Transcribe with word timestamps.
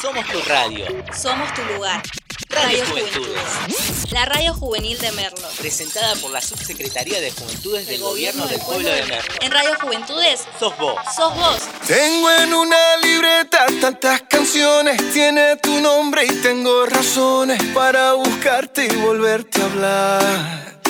Somos 0.00 0.26
tu 0.28 0.40
radio. 0.48 0.86
Somos 1.14 1.52
tu 1.52 1.62
lugar. 1.74 2.02
Radio 2.48 2.78
Radio 2.78 2.86
Juventudes. 2.86 3.42
Juventudes. 3.66 4.12
La 4.12 4.24
radio 4.24 4.54
juvenil 4.54 4.98
de 4.98 5.12
Merlo. 5.12 5.46
Presentada 5.58 6.14
por 6.16 6.30
la 6.30 6.40
Subsecretaría 6.40 7.20
de 7.20 7.30
Juventudes 7.30 7.86
del 7.86 8.00
Gobierno 8.00 8.46
del 8.46 8.60
Pueblo 8.60 8.88
de 8.88 9.04
Merlo. 9.04 9.34
En 9.42 9.52
Radio 9.52 9.76
Juventudes 9.80 10.46
Sos 10.58 10.76
vos. 10.78 10.96
sos 11.14 11.34
vos. 11.34 11.58
Tengo 11.86 12.30
en 12.30 12.54
una 12.54 12.96
libreta 13.02 13.66
tantas 13.80 14.22
canciones, 14.22 15.12
tiene 15.12 15.56
tu 15.56 15.80
nombre 15.80 16.24
y 16.24 16.34
tengo 16.40 16.86
razones 16.86 17.62
para 17.74 18.14
buscarte 18.14 18.86
y 18.86 18.96
volverte 18.96 19.60
a 19.60 19.64
hablar. 19.66 20.80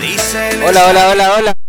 Dicen 0.00 0.62
Hola, 0.64 0.86
hola, 0.86 1.08
hola, 1.10 1.34
hola. 1.36 1.59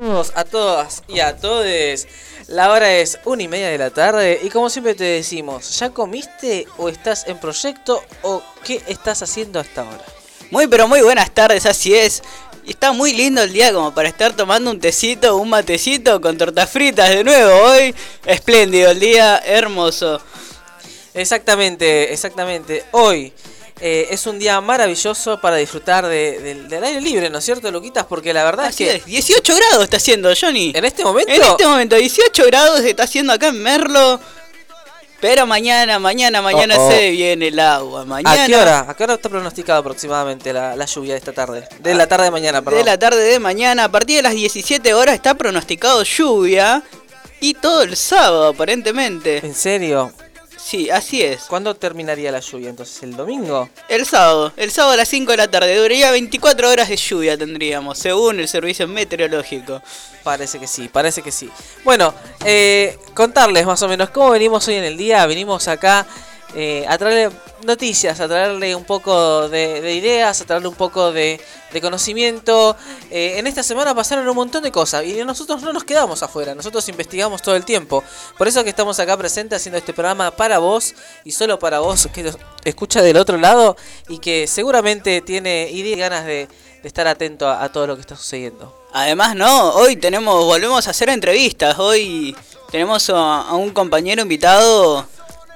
Saludos 0.00 0.32
a 0.34 0.44
todas 0.44 1.02
y 1.08 1.20
a 1.20 1.36
todes. 1.36 2.08
La 2.48 2.70
hora 2.70 2.90
es 2.90 3.18
una 3.26 3.42
y 3.42 3.48
media 3.48 3.68
de 3.68 3.76
la 3.76 3.90
tarde 3.90 4.40
y 4.42 4.48
como 4.48 4.70
siempre 4.70 4.94
te 4.94 5.04
decimos, 5.04 5.78
¿ya 5.78 5.90
comiste 5.90 6.66
o 6.78 6.88
estás 6.88 7.26
en 7.26 7.38
proyecto 7.38 8.02
o 8.22 8.42
qué 8.64 8.82
estás 8.86 9.22
haciendo 9.22 9.60
hasta 9.60 9.82
ahora? 9.82 10.02
Muy 10.50 10.68
pero 10.68 10.88
muy 10.88 11.02
buenas 11.02 11.30
tardes, 11.32 11.66
así 11.66 11.94
es. 11.94 12.22
Está 12.66 12.92
muy 12.92 13.12
lindo 13.12 13.42
el 13.42 13.52
día 13.52 13.74
como 13.74 13.92
para 13.92 14.08
estar 14.08 14.34
tomando 14.34 14.70
un 14.70 14.80
tecito, 14.80 15.36
un 15.36 15.50
matecito 15.50 16.18
con 16.18 16.38
tortas 16.38 16.70
fritas 16.70 17.10
de 17.10 17.22
nuevo 17.22 17.52
hoy. 17.64 17.94
Espléndido 18.24 18.92
el 18.92 19.00
día, 19.00 19.36
hermoso. 19.44 20.18
Exactamente, 21.12 22.10
exactamente. 22.10 22.84
Hoy 22.92 23.34
eh, 23.80 24.08
es 24.10 24.26
un 24.26 24.38
día 24.38 24.60
maravilloso 24.60 25.40
para 25.40 25.56
disfrutar 25.56 26.06
de- 26.06 26.38
del- 26.40 26.68
del 26.68 26.84
aire 26.84 27.00
libre, 27.00 27.30
¿no 27.30 27.38
es 27.38 27.44
cierto, 27.44 27.70
Luquitas? 27.70 28.04
Porque 28.06 28.32
la 28.34 28.44
verdad 28.44 28.66
Así 28.66 28.84
es 28.84 28.90
que 28.90 28.96
es, 28.98 29.04
18 29.06 29.54
grados 29.56 29.84
está 29.84 29.96
haciendo, 29.96 30.30
Johnny. 30.38 30.72
en 30.74 30.84
este 30.84 31.02
momento... 31.04 31.32
En 31.32 31.42
este 31.42 31.66
momento, 31.66 31.96
18 31.96 32.44
grados 32.46 32.80
está 32.80 33.04
haciendo 33.04 33.32
acá 33.32 33.48
en 33.48 33.62
Merlo. 33.62 34.20
Pero 35.20 35.46
mañana, 35.46 35.98
mañana, 35.98 36.40
mañana 36.40 36.76
Oh, 36.78 36.86
oh. 36.86 36.90
se 36.90 37.10
viene 37.10 37.48
el 37.48 37.58
agua. 37.60 38.06
Mañana. 38.06 38.42
¿A 38.42 38.46
qué 38.46 38.56
hora? 38.56 38.86
¿A 38.88 38.94
qué 38.96 39.04
hora 39.04 39.14
está 39.14 39.28
pronosticado 39.28 39.80
aproximadamente 39.80 40.50
la, 40.50 40.74
la 40.76 40.86
lluvia 40.86 41.12
de 41.12 41.18
esta 41.18 41.32
tarde? 41.34 41.68
De 41.78 41.94
la 41.94 42.06
tarde 42.06 42.24
de 42.24 42.30
mañana, 42.30 42.62
perdón. 42.62 42.78
De 42.80 42.84
la 42.90 42.98
tarde 42.98 43.22
de 43.22 43.38
mañana, 43.38 43.84
a 43.84 43.88
partir 43.90 44.16
de 44.16 44.22
las 44.22 44.32
17 44.32 44.94
horas 44.94 45.14
está 45.14 45.34
pronosticado 45.34 46.02
lluvia. 46.04 46.82
Y 47.42 47.52
todo 47.54 47.82
el 47.82 47.96
sábado, 47.96 48.48
aparentemente. 48.48 49.44
¿En 49.44 49.54
serio? 49.54 50.10
Sí, 50.70 50.88
así 50.88 51.20
es. 51.20 51.46
¿Cuándo 51.46 51.74
terminaría 51.74 52.30
la 52.30 52.38
lluvia 52.38 52.70
entonces? 52.70 53.02
¿El 53.02 53.16
domingo? 53.16 53.68
El 53.88 54.06
sábado, 54.06 54.52
el 54.56 54.70
sábado 54.70 54.92
a 54.92 54.98
las 54.98 55.08
5 55.08 55.32
de 55.32 55.36
la 55.36 55.50
tarde, 55.50 55.74
duraría 55.74 56.12
24 56.12 56.70
horas 56.70 56.88
de 56.88 56.96
lluvia 56.96 57.36
tendríamos, 57.36 57.98
según 57.98 58.38
el 58.38 58.46
servicio 58.46 58.86
meteorológico. 58.86 59.82
Parece 60.22 60.60
que 60.60 60.68
sí, 60.68 60.88
parece 60.88 61.22
que 61.22 61.32
sí. 61.32 61.50
Bueno, 61.82 62.14
eh, 62.44 62.96
contarles 63.14 63.66
más 63.66 63.82
o 63.82 63.88
menos 63.88 64.10
cómo 64.10 64.30
venimos 64.30 64.68
hoy 64.68 64.76
en 64.76 64.84
el 64.84 64.96
día. 64.96 65.26
Venimos 65.26 65.66
acá 65.66 66.06
eh, 66.54 66.84
a 66.88 66.98
traerle 66.98 67.30
noticias, 67.64 68.18
a 68.20 68.26
traerle 68.26 68.74
un 68.74 68.84
poco 68.84 69.48
de, 69.48 69.80
de 69.80 69.94
ideas, 69.94 70.40
a 70.40 70.44
traerle 70.44 70.68
un 70.68 70.74
poco 70.74 71.12
de, 71.12 71.40
conocimiento. 71.80 72.76
Eh, 73.10 73.38
en 73.38 73.46
esta 73.46 73.62
semana 73.62 73.94
pasaron 73.94 74.28
un 74.28 74.34
montón 74.34 74.62
de 74.62 74.72
cosas 74.72 75.04
y 75.04 75.22
nosotros 75.24 75.62
no 75.62 75.72
nos 75.72 75.84
quedamos 75.84 76.22
afuera, 76.22 76.54
nosotros 76.54 76.88
investigamos 76.88 77.42
todo 77.42 77.54
el 77.54 77.64
tiempo. 77.64 78.02
Por 78.36 78.48
eso 78.48 78.64
que 78.64 78.70
estamos 78.70 78.98
acá 78.98 79.16
presentes 79.16 79.56
haciendo 79.58 79.78
este 79.78 79.92
programa 79.92 80.30
para 80.32 80.58
vos 80.58 80.94
y 81.24 81.30
solo 81.32 81.58
para 81.58 81.78
vos 81.78 82.08
que 82.12 82.24
nos 82.24 82.38
escucha 82.64 83.02
del 83.02 83.16
otro 83.16 83.36
lado 83.36 83.76
y 84.08 84.18
que 84.18 84.46
seguramente 84.46 85.20
tiene 85.20 85.70
ideas 85.70 85.96
y 85.96 86.00
ganas 86.00 86.24
de, 86.26 86.48
estar 86.82 87.06
atento 87.06 87.48
a- 87.48 87.68
todo 87.70 87.86
lo 87.86 87.94
que 87.94 88.00
está 88.00 88.16
sucediendo. 88.16 88.74
Además, 88.92 89.36
no, 89.36 89.70
hoy 89.74 89.96
tenemos, 89.96 90.44
volvemos 90.44 90.86
a 90.86 90.90
hacer 90.90 91.10
entrevistas, 91.10 91.78
hoy 91.78 92.34
tenemos 92.70 93.10
a 93.10 93.54
un 93.54 93.70
compañero 93.70 94.22
invitado 94.22 95.06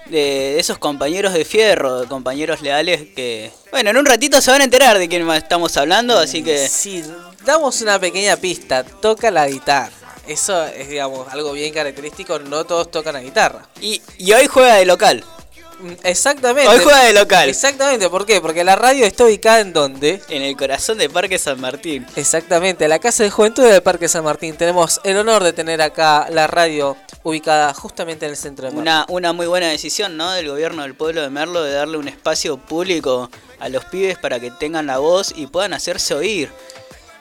de, 0.06 0.58
esos 0.58 0.78
compañeros 0.78 1.32
de 1.32 1.44
fierro, 1.44 2.00
de 2.00 2.06
compañeros 2.06 2.62
leales 2.62 3.02
que... 3.14 3.50
Bueno, 3.70 3.90
en 3.90 3.96
un 3.96 4.06
ratito 4.06 4.40
se 4.40 4.50
van 4.50 4.60
a 4.60 4.64
enterar 4.64 4.98
de 4.98 5.08
quién 5.08 5.28
estamos 5.30 5.76
hablando, 5.76 6.18
así 6.18 6.42
que... 6.42 6.68
Sí, 6.68 7.02
damos 7.44 7.80
una 7.82 7.98
pequeña 7.98 8.36
pista. 8.36 8.84
Toca 8.84 9.30
la 9.30 9.48
guitarra. 9.48 9.92
Eso 10.26 10.64
es, 10.64 10.88
digamos, 10.88 11.28
algo 11.32 11.52
bien 11.52 11.72
característico. 11.72 12.38
No 12.38 12.64
todos 12.64 12.90
tocan 12.90 13.14
la 13.14 13.20
guitarra. 13.20 13.68
Y, 13.80 14.00
y 14.18 14.32
hoy 14.32 14.46
juega 14.46 14.76
de 14.76 14.86
local. 14.86 15.24
Exactamente. 16.02 16.68
Hoy 16.68 16.80
juega 16.82 17.04
de 17.04 17.12
local. 17.12 17.48
Exactamente. 17.48 18.08
¿Por 18.08 18.26
qué? 18.26 18.40
Porque 18.40 18.64
la 18.64 18.76
radio 18.76 19.04
está 19.06 19.24
ubicada 19.24 19.60
en 19.60 19.72
donde. 19.72 20.20
En 20.28 20.42
el 20.42 20.56
corazón 20.56 20.98
de 20.98 21.08
Parque 21.08 21.38
San 21.38 21.60
Martín. 21.60 22.06
Exactamente, 22.16 22.88
la 22.88 22.98
Casa 22.98 23.24
de 23.24 23.30
Juventud 23.30 23.64
del 23.64 23.82
Parque 23.82 24.08
San 24.08 24.24
Martín. 24.24 24.56
Tenemos 24.56 25.00
el 25.04 25.16
honor 25.16 25.42
de 25.42 25.52
tener 25.52 25.82
acá 25.82 26.26
la 26.30 26.46
radio 26.46 26.96
ubicada 27.22 27.72
justamente 27.74 28.26
en 28.26 28.32
el 28.32 28.36
centro 28.36 28.66
de 28.66 28.70
Merlo. 28.70 28.82
Una, 28.82 29.06
una 29.08 29.32
muy 29.32 29.46
buena 29.46 29.68
decisión, 29.68 30.16
¿no? 30.16 30.30
Del 30.32 30.48
gobierno 30.48 30.82
del 30.82 30.94
pueblo 30.94 31.22
de 31.22 31.30
Merlo 31.30 31.62
de 31.62 31.72
darle 31.72 31.96
un 31.96 32.08
espacio 32.08 32.56
público 32.56 33.30
a 33.58 33.68
los 33.68 33.84
pibes 33.86 34.18
para 34.18 34.40
que 34.40 34.50
tengan 34.50 34.86
la 34.86 34.98
voz 34.98 35.32
y 35.34 35.46
puedan 35.46 35.72
hacerse 35.72 36.14
oír. 36.14 36.50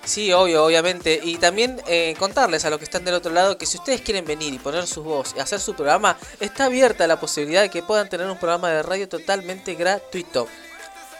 Sí, 0.06 0.34
obvio, 0.34 0.66
obviamente. 0.66 1.20
Y 1.24 1.38
también 1.38 1.82
eh, 1.88 2.14
contarles 2.20 2.66
a 2.66 2.70
los 2.70 2.78
que 2.80 2.86
están 2.86 3.06
del 3.06 3.14
otro 3.16 3.32
lado 3.32 3.58
que 3.58 3.66
si 3.66 3.78
ustedes 3.78 4.02
quieren 4.02 4.26
venir 4.26 4.54
y 4.54 4.60
poner 4.60 4.86
su 4.86 5.02
voz 5.04 5.34
y 5.36 5.40
hacer 5.40 5.60
su 5.62 5.74
programa, 5.76 6.18
está 6.40 6.66
abierta 6.66 7.08
la 7.08 7.20
posibilidad 7.20 7.62
de 7.62 7.70
que 7.70 7.84
puedan 7.84 8.10
tener 8.10 8.28
un 8.28 8.38
programa 8.38 8.70
de 8.70 8.84
radio 8.84 9.08
totalmente 9.08 9.76
gratuito. 9.76 10.48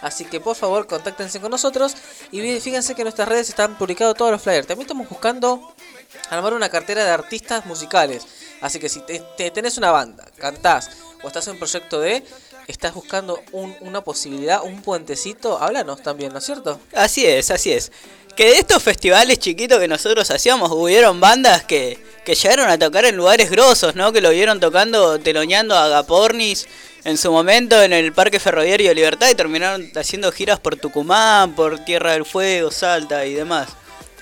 Así 0.02 0.26
que 0.26 0.42
por 0.42 0.58
favor 0.58 0.86
contáctense 0.86 1.40
con 1.40 1.50
nosotros 1.50 1.96
y 2.30 2.42
fíjense 2.60 2.94
que 2.94 3.04
nuestras 3.04 3.26
redes 3.30 3.48
están 3.48 3.78
publicados 3.78 4.18
todos 4.18 4.32
los 4.32 4.42
flyers. 4.42 4.68
También 4.68 4.86
estamos 4.86 5.08
buscando 5.08 5.74
armar 6.30 6.54
una 6.54 6.68
cartera 6.68 7.06
de 7.06 7.12
artistas 7.12 7.66
musicales. 7.66 8.28
Así 8.60 8.80
que 8.80 8.90
si 8.90 9.00
te, 9.00 9.20
te- 9.38 9.50
tenés 9.52 9.78
una 9.78 9.92
banda, 9.92 10.26
cantás 10.38 10.90
o 11.24 11.28
estás 11.28 11.48
en 11.48 11.54
un 11.54 11.60
proyecto 11.60 12.02
de, 12.02 12.22
estás 12.68 12.94
buscando 12.94 13.42
un- 13.54 13.76
una 13.80 14.02
posibilidad, 14.02 14.62
un 14.64 14.82
puentecito, 14.82 15.58
háblanos 15.58 16.02
también, 16.04 16.34
¿no 16.34 16.40
es 16.40 16.46
cierto? 16.46 16.82
Así 16.94 17.26
es, 17.26 17.50
así 17.50 17.72
es. 17.72 17.90
Que 18.36 18.46
de 18.46 18.58
estos 18.58 18.82
festivales 18.82 19.40
chiquitos 19.40 19.80
que 19.80 19.88
nosotros 19.88 20.30
hacíamos, 20.32 20.72
hubieron 20.72 21.20
bandas 21.20 21.64
que, 21.64 22.00
que 22.26 22.36
llegaron 22.36 22.70
a 22.70 22.80
tocar 22.80 23.06
en 23.06 23.16
lugares 23.16 23.52
grosos, 23.52 23.96
¿no? 23.96 24.12
Que 24.12 24.22
lo 24.22 24.32
vieron 24.32 24.60
tocando, 24.60 25.20
teloneando 25.20 25.76
a 25.76 25.86
Agapornis 25.86 26.68
en 27.04 27.18
su 27.18 27.32
momento 27.32 27.82
en 27.82 27.94
el 27.94 28.14
Parque 28.14 28.40
Ferroviario 28.40 28.94
Libertad 28.94 29.30
y 29.30 29.36
terminaron 29.36 29.92
haciendo 29.96 30.32
giras 30.32 30.60
por 30.60 30.78
Tucumán, 30.78 31.54
por 31.54 31.80
Tierra 31.80 32.14
del 32.14 32.26
Fuego, 32.26 32.72
Salta 32.72 33.26
y 33.26 33.34
demás. 33.34 33.70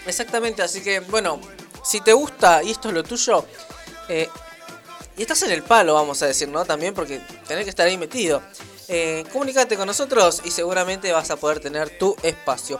Exactamente, 0.05 0.63
así 0.63 0.81
que 0.81 0.99
bueno, 0.99 1.39
si 1.83 2.01
te 2.01 2.13
gusta 2.13 2.63
y 2.63 2.71
esto 2.71 2.89
es 2.89 2.95
lo 2.95 3.03
tuyo, 3.03 3.45
eh, 4.09 4.27
y 5.17 5.21
estás 5.21 5.43
en 5.43 5.51
el 5.51 5.61
palo, 5.61 5.93
vamos 5.93 6.21
a 6.23 6.27
decir, 6.27 6.47
¿no? 6.47 6.65
También 6.65 6.93
porque 6.93 7.21
tenés 7.47 7.65
que 7.65 7.69
estar 7.69 7.85
ahí 7.85 7.97
metido. 7.97 8.41
Eh, 8.87 9.23
comunícate 9.31 9.77
con 9.77 9.85
nosotros 9.85 10.41
y 10.43 10.51
seguramente 10.51 11.11
vas 11.11 11.29
a 11.31 11.37
poder 11.37 11.59
tener 11.59 11.97
tu 11.97 12.15
espacio. 12.23 12.79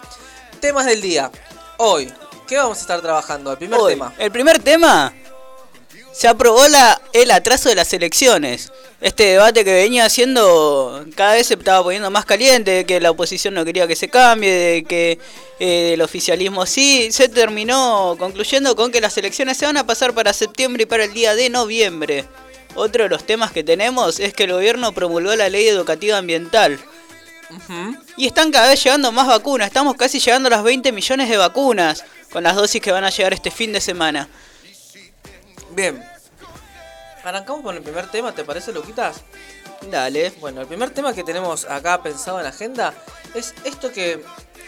Temas 0.62 0.86
del 0.86 1.02
día. 1.02 1.32
Hoy, 1.78 2.08
¿qué 2.48 2.56
vamos 2.56 2.78
a 2.78 2.82
estar 2.82 3.02
trabajando? 3.02 3.52
El 3.52 3.58
primer 3.58 3.80
Hoy, 3.80 3.94
tema. 3.94 4.14
El 4.20 4.32
primer 4.32 4.60
tema. 4.60 5.12
Se 6.14 6.28
aprobó 6.28 6.68
la, 6.68 7.02
el 7.14 7.32
atraso 7.32 7.68
de 7.70 7.74
las 7.74 7.92
elecciones. 7.94 8.72
Este 9.02 9.24
debate 9.24 9.66
que 9.66 9.74
venía 9.74 10.06
haciendo 10.06 11.04
cada 11.16 11.34
vez 11.34 11.48
se 11.48 11.56
estaba 11.56 11.82
poniendo 11.84 12.12
más 12.12 12.26
caliente, 12.26 12.70
de 12.70 12.86
que 12.86 13.00
la 13.00 13.10
oposición 13.10 13.56
no 13.56 13.66
quería 13.66 13.88
que 13.88 13.96
se 13.96 14.10
cambie, 14.10 14.52
de 14.52 14.84
que 14.84 15.18
eh, 15.60 15.94
el 15.94 16.02
oficialismo 16.04 16.68
sí, 16.68 17.12
se 17.12 17.28
terminó 17.28 18.16
concluyendo 18.20 18.76
con 18.76 18.92
que 18.92 19.02
las 19.02 19.18
elecciones 19.18 19.58
se 19.58 19.66
van 19.66 19.78
a 19.78 19.88
pasar 19.88 20.14
para 20.14 20.32
septiembre 20.32 20.84
y 20.84 20.86
para 20.86 21.06
el 21.06 21.14
día 21.14 21.34
de 21.34 21.50
noviembre. 21.50 22.26
Otro 22.76 23.04
de 23.04 23.10
los 23.10 23.24
temas 23.24 23.52
que 23.52 23.64
tenemos 23.64 24.20
es 24.20 24.36
que 24.36 24.44
el 24.44 24.54
gobierno 24.54 24.94
promulgó 24.94 25.36
la 25.36 25.50
ley 25.50 25.68
educativa 25.68 26.20
ambiental. 26.20 26.80
Y 28.18 28.28
están 28.28 28.52
cada 28.52 28.70
vez 28.70 28.84
llegando 28.84 29.12
más 29.12 29.28
vacunas. 29.28 29.68
Estamos 29.68 29.96
casi 29.96 30.20
llegando 30.20 30.48
a 30.48 30.52
las 30.52 30.64
20 30.64 30.92
millones 30.92 31.30
de 31.30 31.38
vacunas 31.38 32.04
con 32.32 32.44
las 32.44 32.56
dosis 32.56 32.82
que 32.82 32.92
van 32.92 33.04
a 33.04 33.10
llegar 33.10 33.34
este 33.34 33.52
fin 33.52 33.74
de 33.74 33.82
semana. 33.82 34.28
Bien. 35.72 36.04
Arrancamos 37.24 37.62
con 37.62 37.76
el 37.76 37.84
primer 37.84 38.08
tema, 38.08 38.34
¿te 38.34 38.44
parece, 38.44 38.72
Luquitas? 38.72 39.18
Dale. 39.90 40.32
Bueno, 40.40 40.62
el 40.62 40.68
primer 40.68 40.90
tema 40.92 41.14
que 41.14 41.24
tenemos 41.24 41.66
acá 41.66 42.02
pensado 42.02 42.38
en 42.38 42.44
la 42.44 42.50
agenda 42.50 42.94
es 43.34 43.54
esto 43.64 43.92
que, 43.92 44.24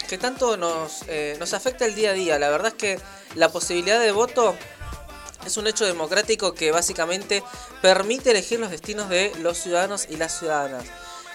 que 0.08 0.18
tanto 0.18 0.56
nos, 0.56 1.02
eh, 1.08 1.36
nos 1.38 1.52
afecta 1.54 1.84
el 1.84 1.94
día 1.94 2.10
a 2.10 2.12
día. 2.14 2.38
La 2.38 2.50
verdad 2.50 2.68
es 2.68 2.74
que 2.74 3.00
la 3.34 3.48
posibilidad 3.48 4.00
de 4.00 4.12
voto 4.12 4.56
es 5.46 5.56
un 5.56 5.66
hecho 5.66 5.84
democrático 5.84 6.54
que 6.54 6.70
básicamente 6.70 7.42
permite 7.82 8.30
elegir 8.30 8.60
los 8.60 8.70
destinos 8.70 9.08
de 9.08 9.32
los 9.40 9.58
ciudadanos 9.58 10.06
y 10.08 10.16
las 10.16 10.38
ciudadanas. 10.38 10.84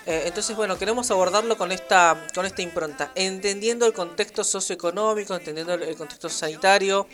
Eh, 0.10 0.24
entonces, 0.26 0.56
bueno, 0.56 0.76
queremos 0.76 1.12
abordarlo 1.12 1.56
con 1.56 1.72
esta, 1.72 2.26
con 2.34 2.44
esta 2.44 2.64
impronta, 2.64 3.12
entendiendo 3.14 3.86
el 3.86 3.94
contexto 3.94 4.44
socioeconómico, 4.44 5.36
entendiendo 5.36 5.76
el, 5.76 5.96
contexto 5.96 6.30
sanitario. 6.30 7.06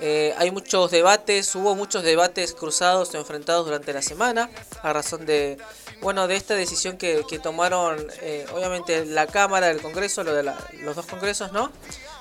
Eh, 0.00 0.34
hay 0.38 0.50
muchos 0.50 0.90
debates, 0.90 1.54
hubo 1.54 1.74
muchos 1.74 2.02
debates 2.02 2.54
cruzados 2.54 3.14
enfrentados 3.14 3.66
durante 3.66 3.92
la 3.92 4.00
semana 4.00 4.48
a 4.82 4.94
razón 4.94 5.26
de, 5.26 5.58
bueno, 6.00 6.26
de 6.26 6.36
esta 6.36 6.54
decisión 6.54 6.96
que, 6.96 7.22
que 7.28 7.38
tomaron, 7.38 7.98
eh, 8.22 8.46
obviamente, 8.54 9.04
la 9.04 9.26
Cámara, 9.26 9.68
el 9.68 9.82
Congreso, 9.82 10.24
lo 10.24 10.32
de 10.32 10.42
la- 10.42 10.56
los 10.80 10.96
dos 10.96 11.04
Congresos, 11.04 11.52
¿no? 11.52 11.70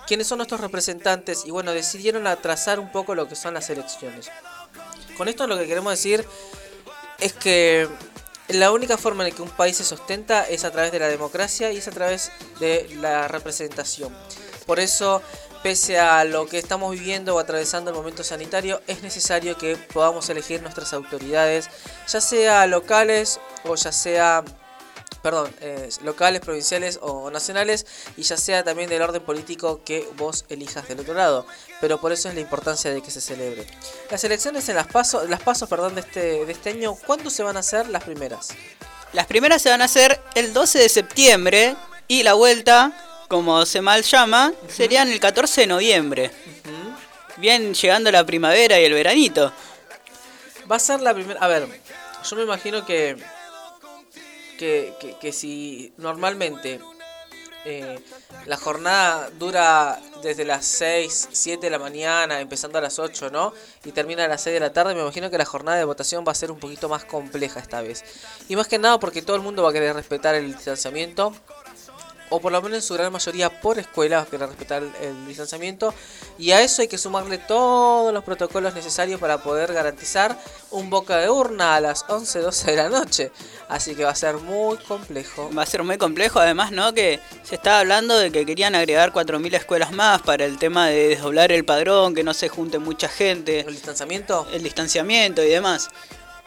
¿Quiénes 0.08 0.28
son 0.28 0.40
nuestros 0.40 0.60
representantes? 0.60 1.44
Y 1.46 1.52
bueno, 1.52 1.72
decidieron 1.72 2.28
atrasar 2.28 2.82
un 2.82 2.92
poco 2.92 3.16
lo 3.16 3.30
que 3.30 3.38
son 3.38 3.54
las 3.54 3.70
elecciones. 3.70 4.30
Con 5.16 5.30
esto 5.30 5.48
lo 5.48 5.58
que 5.58 5.68
queremos 5.68 5.94
decir 5.94 6.28
es 7.18 7.32
que 7.32 7.88
la 8.54 8.72
única 8.72 8.98
forma 8.98 9.28
en 9.28 9.34
que 9.34 9.42
un 9.42 9.50
país 9.50 9.78
se 9.78 9.84
sustenta 9.84 10.44
es 10.44 10.66
a 10.66 10.72
través 10.72 10.92
de 10.92 11.00
la 11.00 11.08
democracia 11.08 11.72
y 11.72 11.78
es 11.78 11.88
a 11.88 11.92
través 11.92 12.32
de 12.60 12.90
la 13.00 13.28
representación. 13.28 14.16
Por 14.66 14.80
eso, 14.80 15.22
pese 15.64 16.00
a 16.00 16.24
lo 16.24 16.48
que 16.48 16.58
estamos 16.58 16.92
viviendo 16.92 17.36
o 17.36 17.40
atravesando 17.40 17.92
el 17.92 17.98
momento 17.98 18.24
sanitario, 18.24 18.82
es 18.88 19.04
necesario 19.04 19.58
que 19.58 19.76
podamos 19.76 20.30
elegir 20.30 20.62
nuestras 20.62 20.94
autoridades, 20.94 21.70
ya 22.08 22.22
sea 22.22 22.66
locales 22.68 23.40
o 23.66 23.76
ya 23.76 23.92
sea 23.92 24.44
perdón, 25.22 25.54
eh, 25.62 25.90
locales, 26.04 26.42
provinciales 26.42 27.00
o 27.02 27.30
nacionales, 27.30 27.86
y 28.18 28.24
ya 28.24 28.38
sea 28.38 28.64
también 28.64 28.90
del 28.90 29.02
orden 29.02 29.22
político 29.22 29.82
que 29.84 30.08
vos 30.18 30.46
elijas 30.50 30.88
del 30.88 31.00
otro 31.00 31.14
lado. 31.14 31.46
Pero 31.80 32.00
por 32.00 32.12
eso 32.12 32.30
es 32.30 32.36
la 32.36 32.42
importancia 32.42 32.92
de 32.92 33.02
que 33.02 33.12
se 33.12 33.22
celebre. 33.22 33.68
Las 34.10 34.24
elecciones 34.24 34.68
en 34.70 34.76
las 34.76 34.88
pasos, 34.88 35.30
las 35.30 35.42
pasos 35.42 35.70
perdón, 35.70 35.96
de 35.96 36.02
este, 36.02 36.46
de 36.46 36.52
este 36.52 36.72
año, 36.72 36.96
¿cuándo 36.96 37.30
se 37.30 37.44
van 37.44 37.58
a 37.58 37.62
hacer 37.62 37.88
las 37.90 38.04
primeras? 38.04 38.50
Las 39.14 39.28
primeras 39.28 39.62
se 39.62 39.70
van 39.70 39.82
a 39.82 39.86
hacer 39.86 40.22
el 40.36 40.54
12 40.54 40.80
de 40.80 40.90
septiembre 40.90 41.76
y 42.08 42.24
la 42.24 42.34
vuelta, 42.34 42.92
como 43.28 43.66
se 43.66 43.82
mal 43.82 44.04
llama, 44.04 44.54
serían 44.70 45.10
el 45.10 45.20
14 45.20 45.62
de 45.62 45.68
noviembre. 45.68 46.32
Bien 47.38 47.74
llegando 47.74 48.12
la 48.12 48.26
primavera 48.26 48.80
y 48.80 48.86
el 48.86 48.94
veranito. 48.94 49.52
Va 50.72 50.76
a 50.76 50.80
ser 50.80 51.02
la 51.02 51.14
primera... 51.14 51.40
A 51.40 51.48
ver, 51.48 51.68
yo 52.30 52.36
me 52.36 52.44
imagino 52.44 52.86
que 52.86 53.18
que, 54.62 55.34
si 55.34 55.92
normalmente 55.98 56.80
eh, 57.66 58.00
la 58.46 58.58
jornada 58.58 59.32
dura 59.40 60.00
desde 60.22 60.46
las 60.46 60.66
6, 60.66 61.30
7 61.32 61.66
de 61.66 61.70
la 61.72 61.80
mañana, 61.80 62.40
empezando 62.40 62.78
a 62.78 62.82
las 62.82 63.00
8, 63.00 63.32
¿no? 63.32 63.54
Y 63.84 63.92
termina 63.92 64.26
a 64.26 64.28
las 64.28 64.44
6 64.44 64.54
de 64.54 64.60
la 64.60 64.72
tarde, 64.72 64.94
me 64.94 65.02
imagino 65.02 65.32
que 65.32 65.38
la 65.40 65.46
jornada 65.46 65.78
de 65.78 65.86
votación 65.86 66.24
va 66.28 66.32
a 66.32 66.36
ser 66.36 66.52
un 66.52 66.60
poquito 66.60 66.90
más 66.90 67.06
compleja 67.06 67.60
esta 67.60 67.82
vez. 67.82 68.04
Y 68.50 68.56
más 68.56 68.68
que 68.68 68.78
nada 68.78 69.00
porque 69.00 69.24
todo 69.24 69.36
el 69.36 69.42
mundo 69.42 69.64
va 69.64 69.72
a 69.72 69.74
querer 69.74 69.96
respetar 69.96 70.36
el 70.36 70.54
distanciamiento 70.54 71.34
o 72.32 72.40
por 72.40 72.52
lo 72.52 72.62
menos 72.62 72.78
en 72.78 72.82
su 72.82 72.94
gran 72.94 73.12
mayoría 73.12 73.62
por 73.62 73.78
escuela, 73.78 74.26
que 74.30 74.38
respetar 74.38 74.82
el, 75.02 75.28
distanciamiento. 75.28 75.94
Y 76.40 76.52
a 76.52 76.62
eso 76.62 76.82
hay 76.82 76.88
que 76.88 76.98
sumarle 76.98 77.38
todos 77.38 78.14
los 78.14 78.24
protocolos 78.24 78.74
necesarios 78.74 79.20
para 79.20 79.44
poder 79.44 79.74
garantizar 79.74 80.38
un 80.72 80.90
boca 80.90 81.18
de 81.18 81.30
urna 81.30 81.76
a 81.76 81.82
las 81.82 82.06
11, 82.08 82.40
12 82.40 82.72
de 82.72 82.78
la 82.78 82.90
noche. 82.90 83.32
Así 83.68 83.96
que 83.96 84.06
va 84.06 84.12
a 84.12 84.16
ser 84.16 84.38
muy 84.38 84.78
complejo. 84.78 85.50
Va 85.56 85.64
a 85.64 85.66
ser 85.66 85.84
muy 85.84 85.98
complejo, 85.98 86.40
además, 86.40 86.72
¿no? 86.72 86.94
Que 86.94 87.20
se 87.44 87.56
estaba 87.56 87.80
hablando 87.80 88.18
de 88.18 88.32
que 88.32 88.46
querían 88.46 88.76
agregar 88.76 89.12
4.000 89.12 89.54
escuelas 89.54 89.92
más 89.92 90.22
para 90.22 90.46
el 90.46 90.58
tema 90.58 90.88
de 90.88 91.10
desdoblar 91.10 91.52
el 91.52 91.66
padrón, 91.66 92.16
que 92.16 92.24
no 92.24 92.34
se 92.34 92.48
junte 92.48 92.80
mucha 92.80 93.10
gente. 93.10 93.60
¿El 93.60 93.74
distanciamiento? 93.74 94.48
El 94.54 94.64
distanciamiento 94.64 95.44
y 95.44 95.50
demás. 95.50 95.90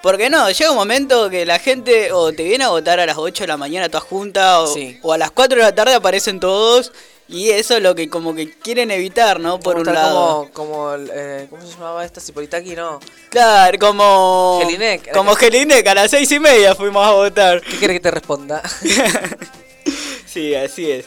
Porque 0.05 0.29
no, 0.29 0.51
llega 0.51 0.71
un 0.71 0.77
momento 0.77 1.31
que 1.31 1.47
la 1.47 1.59
gente 1.59 2.13
o 2.13 2.31
te 2.31 2.43
viene 2.43 2.63
a 2.65 2.69
votar 2.69 3.01
a 3.01 3.07
las 3.07 3.17
8 3.17 3.45
de 3.45 3.49
la 3.49 3.57
mañana 3.57 3.89
toda 3.89 4.03
junta 4.03 4.61
o, 4.61 4.77
o 5.01 5.13
a 5.15 5.17
las 5.17 5.31
4 5.31 5.57
de 5.57 5.65
la 5.65 5.75
tarde 5.75 5.95
aparecen 5.95 6.39
todos 6.41 6.93
y 7.27 7.49
eso 7.49 7.79
es 7.79 7.83
lo 7.83 7.95
que 7.95 8.11
como 8.11 8.35
que 8.35 8.53
quieren 8.53 8.91
evitar, 8.91 9.41
¿no? 9.41 9.59
Por 9.59 9.79
un 9.79 9.87
lado. 9.87 10.51
Como, 10.53 10.91
como 10.93 10.95
eh, 11.11 11.47
¿cómo 11.49 11.63
se 11.63 11.73
llamaba 11.73 12.05
esta? 12.05 12.21
Cipolitaki, 12.21 12.77
¿no? 12.77 13.01
Claro, 13.31 13.79
como... 13.79 14.61
Gelinek. 14.63 15.11
Como 15.11 15.35
Gelinek, 15.37 15.87
a 15.87 15.95
las 15.95 16.11
seis 16.11 16.31
y 16.33 16.39
media 16.39 16.75
fuimos 16.75 17.07
a 17.07 17.13
votar. 17.13 17.63
¿Qué 17.63 17.79
quiere 17.79 17.95
que 17.95 18.01
te 18.01 18.11
responda? 18.11 18.63
sí, 20.27 20.55
así 20.55 20.91
es. 20.91 21.07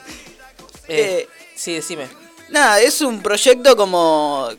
Eh, 0.88 1.28
eh, 1.28 1.28
sí, 1.54 1.76
decime. 1.76 2.08
Nada, 2.50 2.82
es 2.82 3.02
un 3.02 3.22
proyecto 3.22 3.78
como 3.78 4.50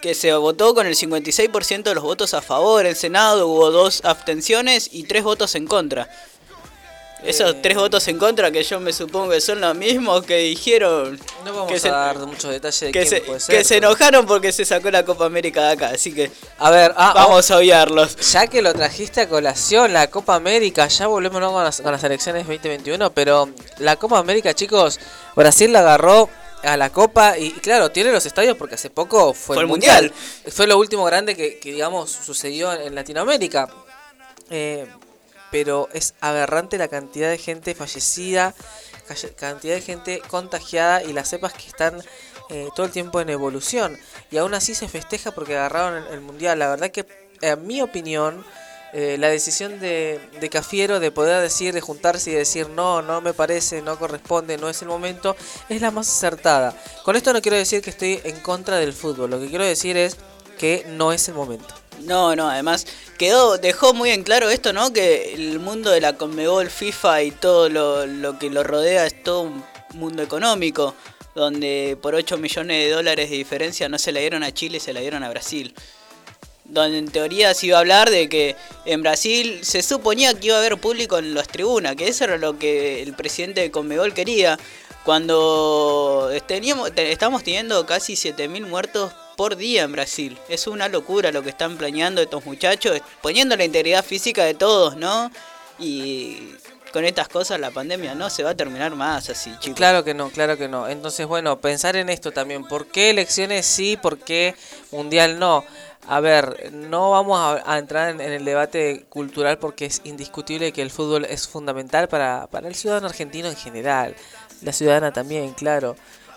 que 0.00 0.14
se 0.14 0.32
votó 0.34 0.74
con 0.74 0.86
el 0.86 0.94
56% 0.94 1.82
de 1.82 1.94
los 1.94 2.04
votos 2.04 2.34
a 2.34 2.42
favor. 2.42 2.86
En 2.86 2.96
Senado 2.96 3.48
hubo 3.48 3.70
dos 3.70 4.00
abstenciones 4.04 4.88
y 4.92 5.04
tres 5.04 5.24
votos 5.24 5.54
en 5.54 5.66
contra. 5.66 6.08
Esos 7.22 7.52
eh, 7.52 7.58
tres 7.60 7.76
votos 7.76 8.06
en 8.06 8.16
contra 8.16 8.50
que 8.52 8.62
yo 8.62 8.78
me 8.78 8.92
supongo 8.92 9.30
que 9.30 9.40
son 9.40 9.60
los 9.60 9.74
mismos 9.74 10.24
que 10.24 10.36
dijeron... 10.36 11.18
No 11.44 11.52
vamos 11.52 11.82
que 11.82 11.88
a 11.88 11.90
dar 11.90 12.18
muchos 12.18 12.50
detalles 12.50 12.80
de 12.80 12.86
que 12.86 12.92
quién 12.92 13.08
se, 13.08 13.20
puede 13.22 13.40
ser, 13.40 13.56
Que 13.56 13.64
se 13.64 13.76
enojaron 13.78 14.24
porque 14.24 14.52
se 14.52 14.64
sacó 14.64 14.88
la 14.90 15.04
Copa 15.04 15.26
América 15.26 15.64
de 15.64 15.72
acá, 15.72 15.88
así 15.88 16.14
que... 16.14 16.30
A 16.58 16.70
ver, 16.70 16.94
ah, 16.96 17.12
vamos 17.14 17.50
a 17.50 17.58
obviarlos. 17.58 18.16
Ya 18.32 18.46
que 18.46 18.62
lo 18.62 18.72
trajiste 18.72 19.22
a 19.22 19.28
colación, 19.28 19.92
la 19.92 20.08
Copa 20.08 20.36
América, 20.36 20.86
ya 20.86 21.08
volvemos 21.08 21.40
con 21.40 21.64
las, 21.64 21.80
con 21.80 21.90
las 21.90 22.04
elecciones 22.04 22.46
2021, 22.46 23.10
pero 23.10 23.48
la 23.78 23.96
Copa 23.96 24.18
América, 24.18 24.54
chicos, 24.54 25.00
Brasil 25.34 25.72
la 25.72 25.80
agarró 25.80 26.30
a 26.62 26.76
la 26.76 26.90
Copa 26.90 27.38
y, 27.38 27.52
claro, 27.52 27.90
tiene 27.90 28.12
los 28.12 28.26
estadios 28.26 28.56
porque 28.56 28.74
hace 28.74 28.90
poco 28.90 29.34
fue, 29.34 29.58
el 29.58 29.66
mundial. 29.66 30.12
Fue 30.50 30.66
lo 30.66 30.78
último 30.78 31.04
grande 31.04 31.36
que, 31.36 31.58
digamos, 31.62 32.10
sucedió 32.10 32.72
en, 32.72 32.94
Latinoamérica. 32.94 33.68
Eh, 34.50 34.86
pero 35.50 35.88
es 35.92 36.14
aberrante 36.20 36.76
la 36.76 36.88
cantidad 36.88 37.30
de 37.30 37.38
gente 37.38 37.74
fallecida, 37.74 38.54
cantidad 39.36 39.74
de 39.74 39.80
gente 39.80 40.22
contagiada 40.28 41.02
y 41.02 41.14
las 41.14 41.30
cepas 41.30 41.54
que 41.54 41.66
están 41.66 42.02
eh, 42.50 42.68
todo 42.76 42.84
el 42.86 42.92
tiempo 42.92 43.20
en 43.20 43.30
evolución. 43.30 43.98
Y 44.30 44.36
aún 44.36 44.54
así 44.54 44.74
se 44.74 44.88
festeja 44.88 45.32
porque 45.32 45.56
agarraron 45.56 46.04
el, 46.04 46.12
el 46.14 46.20
mundial. 46.20 46.58
La 46.58 46.68
verdad 46.68 46.90
que, 46.90 47.06
en 47.40 47.66
mi 47.66 47.80
opinión, 47.80 48.44
eh, 48.92 49.16
la 49.18 49.28
decisión 49.28 49.78
de, 49.80 50.20
Cafiero 50.50 50.98
de 50.98 51.10
poder 51.10 51.42
decir, 51.42 51.74
de 51.74 51.80
juntarse 51.80 52.30
y 52.30 52.34
decir 52.34 52.70
no, 52.70 53.02
no 53.02 53.20
me 53.20 53.34
parece, 53.34 53.82
no 53.82 53.98
corresponde, 53.98 54.56
no 54.56 54.68
es 54.68 54.80
el 54.80 54.88
momento, 54.88 55.36
es 55.68 55.82
la 55.82 55.90
más 55.90 56.08
acertada. 56.08 56.74
Con 57.04 57.14
esto 57.14 57.32
no 57.32 57.42
quiero 57.42 57.56
decir 57.56 57.82
que 57.82 57.90
estoy 57.90 58.20
en 58.24 58.40
contra 58.40 58.76
del 58.76 58.94
fútbol, 58.94 59.30
lo 59.30 59.40
que 59.40 59.48
quiero 59.48 59.64
decir 59.64 59.96
es 59.96 60.16
que 60.58 60.86
no 60.88 61.12
es 61.12 61.28
el 61.28 61.34
momento. 61.34 61.74
No, 62.00 62.34
no, 62.34 62.48
además 62.48 62.86
quedó, 63.18 63.58
dejó 63.58 63.92
muy 63.92 64.10
en 64.10 64.22
claro 64.22 64.48
esto, 64.48 64.72
¿no? 64.72 64.92
Que 64.92 65.34
el 65.34 65.58
mundo 65.58 65.90
de 65.90 66.00
la 66.00 66.16
Conmebol, 66.16 66.70
FIFA 66.70 67.22
y 67.24 67.30
todo 67.32 67.68
lo, 67.68 68.06
lo 68.06 68.38
que 68.38 68.48
lo 68.50 68.62
rodea 68.62 69.04
es 69.04 69.22
todo 69.22 69.42
un 69.42 69.64
mundo 69.94 70.22
económico, 70.22 70.94
donde 71.34 71.98
por 72.00 72.14
8 72.14 72.38
millones 72.38 72.86
de 72.86 72.90
dólares 72.92 73.30
de 73.30 73.36
diferencia 73.36 73.88
no 73.88 73.98
se 73.98 74.12
la 74.12 74.20
dieron 74.20 74.44
a 74.44 74.52
Chile, 74.52 74.80
se 74.80 74.92
la 74.92 75.00
dieron 75.00 75.24
a 75.24 75.30
Brasil 75.30 75.74
donde 76.68 76.98
en 76.98 77.08
teoría 77.08 77.54
se 77.54 77.66
iba 77.66 77.78
a 77.78 77.80
hablar 77.80 78.10
de 78.10 78.28
que 78.28 78.56
en 78.84 79.02
Brasil 79.02 79.60
se 79.62 79.82
suponía 79.82 80.34
que 80.34 80.48
iba 80.48 80.56
a 80.56 80.60
haber 80.60 80.78
público 80.78 81.18
en 81.18 81.34
las 81.34 81.48
tribunas, 81.48 81.96
que 81.96 82.08
eso 82.08 82.24
era 82.24 82.38
lo 82.38 82.58
que 82.58 83.02
el 83.02 83.14
presidente 83.14 83.62
de 83.62 83.70
Conmebol 83.70 84.14
quería. 84.14 84.58
Cuando 85.04 86.30
teníamos, 86.46 86.92
estamos 86.94 87.42
teniendo 87.42 87.86
casi 87.86 88.12
7.000 88.14 88.66
muertos 88.66 89.12
por 89.36 89.56
día 89.56 89.84
en 89.84 89.92
Brasil. 89.92 90.36
Es 90.48 90.66
una 90.66 90.88
locura 90.88 91.32
lo 91.32 91.42
que 91.42 91.48
están 91.48 91.78
planeando 91.78 92.20
estos 92.20 92.44
muchachos, 92.44 93.00
poniendo 93.22 93.56
la 93.56 93.64
integridad 93.64 94.04
física 94.04 94.44
de 94.44 94.54
todos, 94.54 94.96
¿no? 94.96 95.30
Y 95.78 96.50
con 96.92 97.04
estas 97.04 97.28
cosas 97.28 97.60
la 97.60 97.70
pandemia 97.70 98.14
no 98.14 98.30
se 98.30 98.42
va 98.42 98.50
a 98.50 98.54
terminar 98.54 98.94
más 98.94 99.30
así, 99.30 99.50
chicos. 99.60 99.76
Claro 99.76 100.04
que 100.04 100.12
no, 100.14 100.30
claro 100.30 100.58
que 100.58 100.68
no. 100.68 100.88
Entonces, 100.88 101.26
bueno, 101.26 101.60
pensar 101.60 101.96
en 101.96 102.08
esto 102.08 102.32
también. 102.32 102.64
¿Por 102.64 102.86
qué 102.86 103.10
elecciones 103.10 103.66
sí? 103.66 103.96
¿Por 103.96 104.18
qué 104.18 104.54
mundial 104.90 105.38
no? 105.38 105.64
A 106.10 106.20
ver, 106.20 106.72
no 106.72 107.10
vamos 107.10 107.38
a, 107.66 107.76
entrar 107.78 108.08
en, 108.08 108.20
el 108.22 108.42
debate 108.42 109.04
cultural 109.10 109.58
porque 109.58 109.84
es 109.84 110.00
indiscutible 110.04 110.72
que 110.72 110.80
el 110.80 110.90
fútbol 110.90 111.26
es 111.26 111.46
fundamental 111.46 112.08
para, 112.08 112.46
para 112.46 112.66
el 112.66 112.74
ciudadano 112.74 113.08
argentino 113.08 113.46
en 113.48 113.56
general, 113.56 114.16
la 114.62 114.72
ciudadana 114.72 115.12
también, 115.12 115.52
claro. 115.52 115.96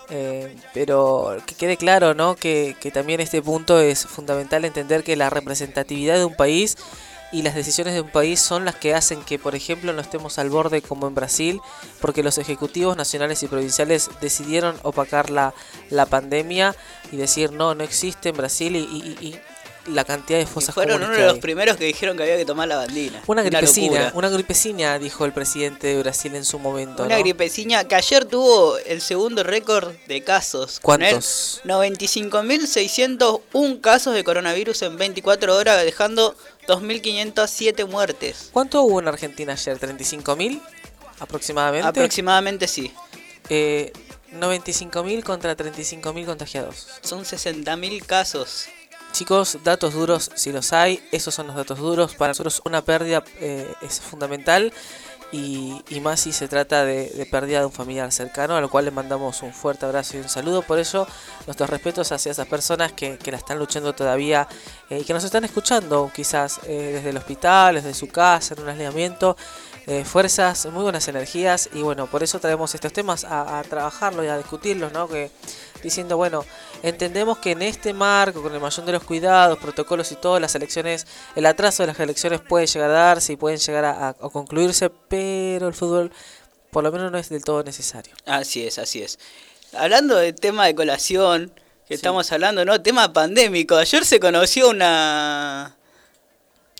Eh, 0.09 0.57
pero 0.73 1.37
que 1.45 1.55
quede 1.55 1.77
claro, 1.77 2.13
¿no? 2.13 2.35
Que, 2.35 2.75
que 2.81 2.91
también 2.91 3.21
este 3.21 3.41
punto 3.41 3.79
es 3.79 4.05
fundamental 4.05 4.65
entender 4.65 5.05
que 5.05 5.15
la 5.15 5.29
representatividad 5.29 6.17
de 6.17 6.25
un 6.25 6.35
país 6.35 6.75
y 7.31 7.43
las 7.43 7.55
decisiones 7.55 7.93
de 7.93 8.01
un 8.01 8.09
país 8.09 8.39
son 8.39 8.65
las 8.65 8.75
que 8.75 8.93
hacen 8.93 9.21
que, 9.23 9.39
por 9.39 9.55
ejemplo, 9.55 9.93
no 9.93 10.01
estemos 10.01 10.37
al 10.37 10.49
borde 10.49 10.81
como 10.81 11.07
en 11.07 11.15
Brasil, 11.15 11.61
porque 12.01 12.23
los 12.23 12.37
ejecutivos 12.37 12.97
nacionales 12.97 13.41
y 13.43 13.47
provinciales 13.47 14.09
decidieron 14.19 14.75
opacar 14.83 15.29
la, 15.29 15.53
la 15.89 16.05
pandemia 16.05 16.75
y 17.11 17.17
decir 17.17 17.53
no, 17.53 17.73
no 17.73 17.83
existe 17.83 18.29
en 18.29 18.37
Brasil 18.37 18.75
y, 18.75 19.39
la 19.91 20.05
cantidad 20.05 20.39
de 20.39 20.45
fosas 20.45 20.73
fueron 20.73 21.03
uno 21.03 21.13
de 21.13 21.25
los 21.25 21.39
primeros 21.39 21.75
que 21.77 21.83
dijeron 21.85 22.17
que 22.17 22.23
había 22.23 22.37
que 22.37 22.45
tomar 22.45 22.67
la 22.67 22.77
bandina. 22.77 23.21
Una 23.27 23.43
gripecina, 23.43 24.11
una, 24.15 24.29
gripecina, 24.29 24.97
dijo 24.99 25.25
el 25.25 25.33
presidente 25.33 25.87
de 25.87 25.99
Brasil 25.99 26.33
en 26.35 26.45
su 26.45 26.57
momento. 26.59 27.03
Una 27.03 27.17
gripecina 27.19 27.83
que 27.85 27.95
ayer 27.95 28.25
tuvo 28.25 28.77
el 28.77 29.01
segundo 29.01 29.43
récord 29.43 29.91
de 30.07 30.23
casos. 30.23 30.79
¿Cuántos? 30.81 31.61
95.601 31.65 33.81
casos 33.81 34.13
de 34.13 34.23
coronavirus 34.23 34.83
en 34.83 34.95
24 34.97 35.55
horas, 35.55 35.83
dejando 35.83 36.35
2.507 36.67 37.87
muertes. 37.87 38.49
¿Cuánto 38.51 38.83
hubo 38.83 38.99
en 38.99 39.07
Argentina 39.07 39.53
ayer? 39.53 39.79
¿35.000 39.79 40.61
aproximadamente? 41.19 41.87
Aproximadamente 41.87 42.67
sí. 42.67 42.93
Eh, 43.49 43.91
95.000 44.33 45.23
contra 45.23 45.57
35.000 45.57 46.25
contagiados. 46.25 46.87
Son 47.01 47.23
60.000 47.23 48.05
casos. 48.05 48.67
Chicos, 49.11 49.59
datos 49.63 49.93
duros 49.93 50.31
si 50.35 50.51
los 50.51 50.73
hay, 50.73 51.03
esos 51.11 51.33
son 51.33 51.47
los 51.47 51.55
datos 51.55 51.79
duros. 51.79 52.15
Para 52.15 52.31
nosotros 52.31 52.61
una 52.65 52.81
pérdida 52.81 53.23
eh, 53.39 53.71
es 53.81 53.99
fundamental 53.99 54.71
y, 55.31 55.81
y 55.89 55.99
más 56.01 56.19
si 56.21 56.31
se 56.31 56.47
trata 56.47 56.83
de, 56.83 57.27
pérdida 57.31 57.59
de 57.59 57.65
un 57.65 57.71
familiar 57.71 58.11
cercano, 58.11 58.55
a 58.55 58.61
lo 58.61 58.69
cual 58.69 58.85
le 58.85 58.91
mandamos 58.91 59.41
un 59.41 59.53
fuerte 59.53 59.85
abrazo 59.85 60.17
y 60.17 60.21
un 60.21 60.29
saludo. 60.29 60.61
Por 60.61 60.79
ello, 60.79 61.07
nuestros 61.45 61.69
respetos 61.69 62.11
hacia 62.11 62.31
esas 62.31 62.47
personas 62.47 62.91
que, 62.91 63.17
que 63.17 63.31
la 63.31 63.37
están 63.37 63.57
luchando 63.57 63.93
todavía 63.93 64.47
eh, 64.89 64.99
y 64.99 65.03
que 65.03 65.13
nos 65.13 65.23
están 65.23 65.45
escuchando, 65.45 66.11
quizás 66.13 66.59
eh, 66.65 66.91
desde 66.95 67.09
el 67.09 67.17
hospital, 67.17 67.75
desde 67.75 67.93
su 67.93 68.07
casa, 68.07 68.53
en 68.53 68.61
un 68.61 68.69
aislamiento. 68.69 69.37
Eh, 69.87 70.05
fuerzas, 70.05 70.67
muy 70.67 70.83
buenas 70.83 71.07
energías 71.07 71.67
y 71.73 71.81
bueno, 71.81 72.05
por 72.05 72.21
eso 72.21 72.39
traemos 72.39 72.75
estos 72.75 72.93
temas 72.93 73.23
a, 73.23 73.57
a 73.59 73.63
trabajarlos 73.63 74.23
y 74.23 74.27
a 74.27 74.37
discutirlos, 74.37 74.93
¿no? 74.93 75.07
Que 75.07 75.31
diciendo, 75.81 76.17
bueno, 76.17 76.45
entendemos 76.83 77.39
que 77.39 77.51
en 77.51 77.63
este 77.63 77.91
marco, 77.91 78.43
con 78.43 78.53
el 78.53 78.59
mayor 78.61 78.85
de 78.85 78.91
los 78.91 79.03
cuidados, 79.03 79.57
protocolos 79.57 80.11
y 80.11 80.15
todo, 80.17 80.39
las 80.39 80.53
elecciones, 80.53 81.07
el 81.35 81.47
atraso 81.47 81.81
de 81.81 81.87
las 81.87 81.99
elecciones 81.99 82.41
puede 82.41 82.67
llegar 82.67 82.91
a 82.91 82.93
darse 82.93 83.33
y 83.33 83.37
pueden 83.37 83.57
llegar 83.57 83.85
a, 83.85 83.91
a- 83.91 84.09
a 84.09 84.13
concluirse, 84.13 84.91
pero 85.09 85.67
el 85.67 85.73
fútbol 85.73 86.11
por 86.69 86.83
lo 86.83 86.91
menos 86.91 87.11
no 87.11 87.17
es 87.17 87.29
del 87.29 87.43
todo 87.43 87.63
necesario. 87.63 88.13
Así 88.27 88.65
es, 88.65 88.77
así 88.77 89.01
es. 89.01 89.17
Hablando 89.73 90.15
del 90.15 90.35
tema 90.35 90.67
de 90.67 90.75
colación, 90.75 91.51
que 91.87 91.95
estamos 91.95 92.31
hablando, 92.31 92.63
¿no? 92.65 92.81
Tema 92.81 93.11
pandémico. 93.11 93.75
Ayer 93.77 94.05
se 94.05 94.19
conoció 94.19 94.69
una... 94.69 95.75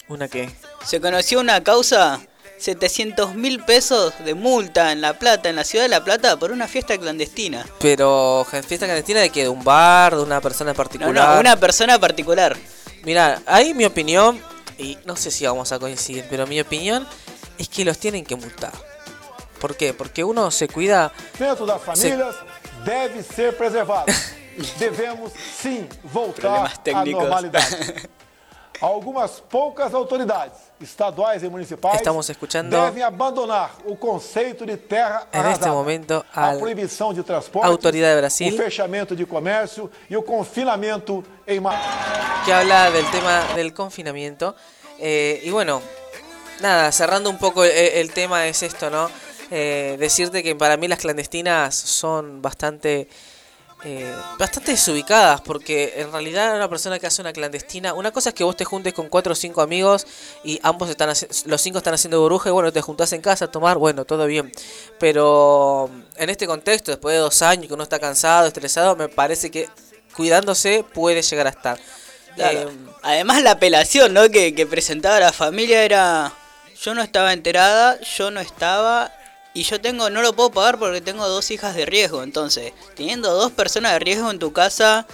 ¿Una 0.08 0.28
qué? 0.28 0.54
Se 0.86 1.02
conoció 1.02 1.40
una 1.40 1.64
causa, 1.64 2.22
700 2.62 3.34
mil 3.36 3.64
pesos 3.64 4.14
de 4.24 4.36
multa 4.36 4.92
en 4.92 5.02
La 5.02 5.18
Plata, 5.18 5.50
en 5.50 5.56
la 5.56 5.64
ciudad 5.64 5.86
de 5.86 5.90
La 5.90 6.04
Plata, 6.04 6.38
por 6.38 6.52
una 6.52 6.68
fiesta 6.68 6.98
clandestina. 6.98 7.66
Pero, 7.80 8.46
¿fiesta 8.50 8.86
clandestina 8.86 9.20
de 9.20 9.32
qué? 9.32 9.44
¿De 9.44 9.50
un 9.50 9.64
bar? 9.64 10.16
¿De 10.16 10.22
una 10.22 10.40
persona 10.40 10.72
en 10.72 10.78
particular? 10.78 11.14
no, 11.14 11.40
una 11.40 11.58
persona 11.58 11.98
particular. 12.00 12.56
Mira, 13.04 13.42
ahí 13.48 13.74
mi 13.74 13.86
opinión, 13.86 14.40
y 14.78 14.98
no 15.06 15.16
sé 15.16 15.32
si 15.32 15.46
vamos 15.46 15.72
a 15.72 15.80
coincidir, 15.80 16.26
pero 16.30 16.46
mi 16.46 16.62
opinión 16.62 17.08
es 17.58 17.68
que 17.68 17.84
los 17.84 17.98
tienen 17.98 18.24
que 18.24 18.36
multar. 18.36 18.72
¿Por 19.60 19.76
qué? 19.76 19.94
Porque 19.94 20.24
uno 20.24 20.52
se 20.52 20.68
cuida 20.68 21.12
Dentro 21.38 21.66
das 21.66 21.82
famílias 21.82 22.36
deve 22.86 23.24
ser 23.24 23.56
preservado. 23.58 24.06
Devemos 24.80 25.32
sim 25.62 25.88
voltar 26.04 26.66
à 26.66 26.70
técnicos. 26.78 27.24
normalidade. 27.24 28.10
Algumas 28.82 29.40
poucas 29.40 29.94
autoridades 29.94 30.54
estaduais 30.82 31.44
e 31.44 31.50
municipais 31.50 31.98
Estamos 31.98 32.28
escuchando 32.30 32.72
devem 32.72 33.04
abandonar 33.04 33.76
o 33.86 33.96
conceito 33.96 34.66
de 34.66 34.76
terra 34.76 35.28
en 35.32 35.40
arrasada, 35.40 35.68
este 35.68 35.70
momento 35.70 36.26
a 36.34 36.54
proibição 36.54 37.14
de 37.14 37.22
transporte, 37.22 37.68
autoridade 37.68 38.16
de 38.16 38.22
Brasil. 38.22 38.54
o 38.54 38.58
fechamento 38.58 39.16
de 39.16 39.26
comércio 39.26 39.90
e 40.10 40.18
o 40.18 40.24
confinamento 40.24 41.24
em 41.46 41.60
massa. 41.60 41.80
que 42.44 42.52
habla 42.52 42.90
del 42.90 43.06
tema 43.12 43.44
del 43.56 43.72
confinamiento. 43.74 44.56
Eh, 44.98 45.42
y 45.44 45.52
bueno, 45.52 45.82
nada, 46.60 46.92
cerrando 46.92 47.30
un 47.30 47.38
poco 47.38 47.64
el, 47.64 47.72
el 47.72 48.12
tema 48.12 48.48
es 48.48 48.64
esto, 48.64 48.90
¿no? 48.90 49.10
Eh, 49.52 49.98
decirte 50.00 50.42
que 50.42 50.56
para 50.56 50.78
mí 50.78 50.88
las 50.88 51.00
clandestinas 51.00 51.76
son 51.76 52.42
bastante... 52.42 53.08
eh, 53.84 54.14
bastante 54.38 54.72
desubicadas 54.72 55.42
porque 55.42 55.94
en 55.98 56.12
realidad 56.12 56.56
una 56.56 56.70
persona 56.70 57.00
que 57.00 57.08
hace 57.08 57.22
una 57.22 57.34
clandestina 57.34 57.94
una 57.94 58.12
cosa 58.12 58.30
es 58.30 58.36
que 58.36 58.44
vos 58.44 58.56
te 58.56 58.64
juntes 58.64 58.94
con 58.94 59.10
cuatro 59.10 59.34
o 59.34 59.36
cinco 59.36 59.62
amigos 59.62 60.06
y 60.44 60.60
ambos 60.62 60.90
están 60.90 61.10
los 61.46 61.62
cinco 61.62 61.80
están 61.80 61.94
haciendo 61.94 62.22
burbuja 62.22 62.50
y 62.50 62.52
bueno 62.52 62.72
te 62.72 62.82
juntás 62.82 63.12
en 63.14 63.22
casa 63.22 63.46
a 63.46 63.52
tomar 63.52 63.78
bueno 63.78 64.06
todo 64.06 64.26
bien 64.28 64.52
pero 65.00 65.90
en 66.16 66.30
este 66.30 66.46
contexto 66.46 66.92
después 66.92 67.14
de 67.14 67.20
dos 67.20 67.42
años 67.42 67.68
que 67.68 67.74
uno 67.74 67.84
está 67.84 68.00
cansado 68.00 68.48
estresado 68.48 68.96
me 68.96 69.10
parece 69.10 69.50
que 69.50 69.68
cuidándose 70.16 70.86
puede 70.94 71.22
llegar 71.22 71.48
a 71.48 71.52
estar 71.52 71.80
Claro. 72.36 72.60
Eh, 72.60 72.68
Además 73.02 73.42
la 73.42 73.52
apelación 73.52 74.14
¿no? 74.14 74.30
que, 74.30 74.56
que 74.56 74.66
presentaba 74.66 75.20
la 75.20 75.34
familia 75.34 75.84
era 75.84 76.34
yo 76.82 76.96
no 76.96 77.04
estaba 77.04 77.32
enterada, 77.34 78.00
yo 78.02 78.32
no 78.32 78.40
estaba 78.40 79.12
y 79.54 79.64
yo 79.64 79.82
tengo 79.82 80.10
no 80.10 80.22
lo 80.22 80.34
puedo 80.34 80.52
pagar 80.52 80.80
porque 80.80 81.02
tengo 81.02 81.28
dos 81.28 81.52
hijas 81.52 81.76
de 81.76 81.86
riesgo. 81.86 82.24
Entonces, 82.24 82.74
teniendo 82.96 83.34
dos 83.34 83.52
personas 83.52 83.94
de 83.94 84.00
riesgo 84.00 84.32
en 84.32 84.40
tu 84.40 84.54
casa, 84.54 85.06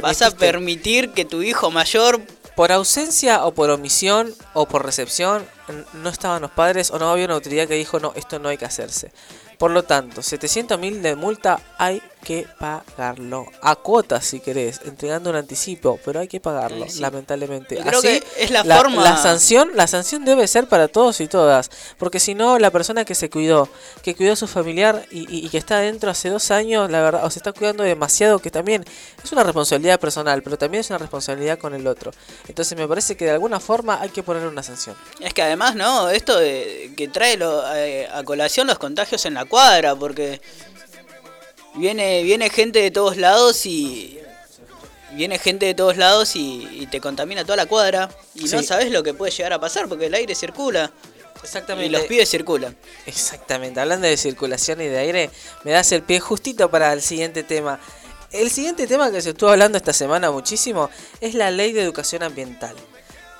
vas 0.00 0.22
a 0.22 0.30
permitir 0.30 1.12
que 1.12 1.24
tu 1.24 1.42
hijo 1.42 1.70
mayor 1.70 2.20
por 2.56 2.72
ausencia 2.72 3.44
o 3.44 3.52
por 3.52 3.70
omisión 3.70 4.34
o 4.54 4.66
por 4.66 4.84
recepción 4.84 5.46
no 5.94 6.10
estaban 6.10 6.42
los 6.42 6.50
padres 6.50 6.90
o 6.90 6.98
no 6.98 7.10
había 7.10 7.24
una 7.24 7.34
autoridad 7.34 7.68
que 7.68 7.74
dijo 7.74 8.00
no, 8.00 8.12
esto 8.16 8.38
no 8.38 8.48
hay 8.48 8.58
que 8.58 8.64
hacerse. 8.64 9.12
Por 9.58 9.70
lo 9.70 9.82
tanto, 9.82 10.22
700 10.22 10.78
mil 10.78 11.02
de 11.02 11.16
multa 11.16 11.60
hay 11.78 12.02
que 12.24 12.46
pagarlo. 12.58 13.46
A 13.62 13.76
cuotas 13.76 14.24
si 14.24 14.40
querés, 14.40 14.80
entregando 14.84 15.30
un 15.30 15.36
anticipo, 15.36 15.98
pero 16.04 16.20
hay 16.20 16.28
que 16.28 16.40
pagarlo, 16.40 16.86
sí. 16.88 17.00
lamentablemente. 17.00 17.76
Yo 17.76 17.82
creo 17.82 17.98
Así, 18.00 18.08
que 18.20 18.24
es 18.44 18.50
la 18.50 18.62
forma- 18.64 19.02
La 19.02 19.16
sanción, 19.16 19.70
la 19.74 19.86
sanción 19.86 20.24
debe 20.24 20.46
ser 20.46 20.68
para 20.68 20.88
todos 20.88 21.20
y 21.20 21.28
todas, 21.28 21.70
porque 21.98 22.20
si 22.20 22.34
no, 22.34 22.58
la 22.58 22.70
persona 22.70 23.04
que 23.04 23.14
se 23.14 23.30
cuidó, 23.30 23.68
que 24.02 24.14
cuidó 24.14 24.32
a 24.34 24.36
su 24.36 24.46
familiar 24.46 25.04
y, 25.10 25.20
y- 25.34 25.46
y 25.46 25.48
que 25.48 25.58
está 25.58 25.78
adentro 25.78 26.10
hace 26.10 26.28
dos 26.28 26.50
años, 26.50 26.90
la 26.90 27.00
verdad, 27.00 27.24
o 27.24 27.30
se 27.30 27.38
está 27.38 27.52
cuidando 27.52 27.82
demasiado, 27.84 28.38
que 28.38 28.50
también 28.50 28.84
es 29.24 29.32
una 29.32 29.42
responsabilidad 29.42 29.98
personal, 29.98 30.42
pero 30.42 30.58
también 30.58 30.82
es 30.82 30.90
una 30.90 30.98
responsabilidad 30.98 31.58
con 31.58 31.74
el 31.74 31.86
otro. 31.86 32.10
Entonces 32.48 32.76
me 32.78 32.86
parece 32.86 33.16
que 33.16 33.24
de 33.24 33.30
alguna 33.32 33.60
forma 33.60 34.00
hay 34.00 34.10
que 34.10 34.22
poner 34.22 34.46
una 34.46 34.62
sanción. 34.62 34.94
Es 35.20 35.32
que 35.34 35.42
además, 35.42 35.74
¿no? 35.74 36.10
Esto 36.10 36.38
de, 36.38 36.92
que 36.96 37.08
trae 37.08 37.36
lo- 37.36 37.62
eh, 37.74 38.08
a 38.12 38.22
colación 38.24 38.66
los 38.66 38.78
contagios 38.78 39.24
en 39.26 39.34
la 39.34 39.44
cuadra, 39.46 39.94
porque 39.96 40.40
viene, 41.74 42.22
viene 42.22 42.50
gente 42.50 42.80
de 42.80 42.90
todos 42.90 43.16
lados 43.16 43.66
y. 43.66 44.18
Viene 45.12 45.38
gente 45.40 45.66
de 45.66 45.74
todos 45.74 45.96
lados 45.96 46.36
y, 46.36 46.68
y 46.70 46.86
te 46.86 47.00
contamina 47.00 47.42
toda 47.44 47.56
la 47.56 47.66
cuadra. 47.66 48.08
Y 48.36 48.44
no 48.44 48.62
sabes 48.62 48.92
lo 48.92 49.02
que 49.02 49.12
puede 49.12 49.32
llegar 49.32 49.52
a 49.52 49.58
pasar 49.58 49.88
porque 49.88 50.06
el 50.06 50.14
aire 50.14 50.36
circula. 50.36 50.92
Exactamente. 51.42 51.86
Y 51.86 51.90
los 51.90 52.02
pibes 52.02 52.28
circulan. 52.28 52.76
Exactamente, 53.06 53.80
hablando 53.80 54.06
de 54.06 54.16
circulación 54.16 54.80
y 54.80 54.86
de 54.86 54.98
aire, 54.98 55.30
me 55.64 55.72
das 55.72 55.90
el 55.92 56.02
pie 56.02 56.20
justito 56.20 56.70
para 56.70 56.92
el 56.92 57.02
siguiente 57.02 57.42
tema. 57.42 57.80
El 58.30 58.50
siguiente 58.50 58.86
tema 58.86 59.10
que 59.10 59.20
se 59.20 59.30
estuvo 59.30 59.50
hablando 59.50 59.76
esta 59.76 59.92
semana 59.92 60.30
muchísimo 60.30 60.90
es 61.20 61.34
la 61.34 61.50
ley 61.50 61.72
de 61.72 61.82
educación 61.82 62.22
ambiental. 62.22 62.76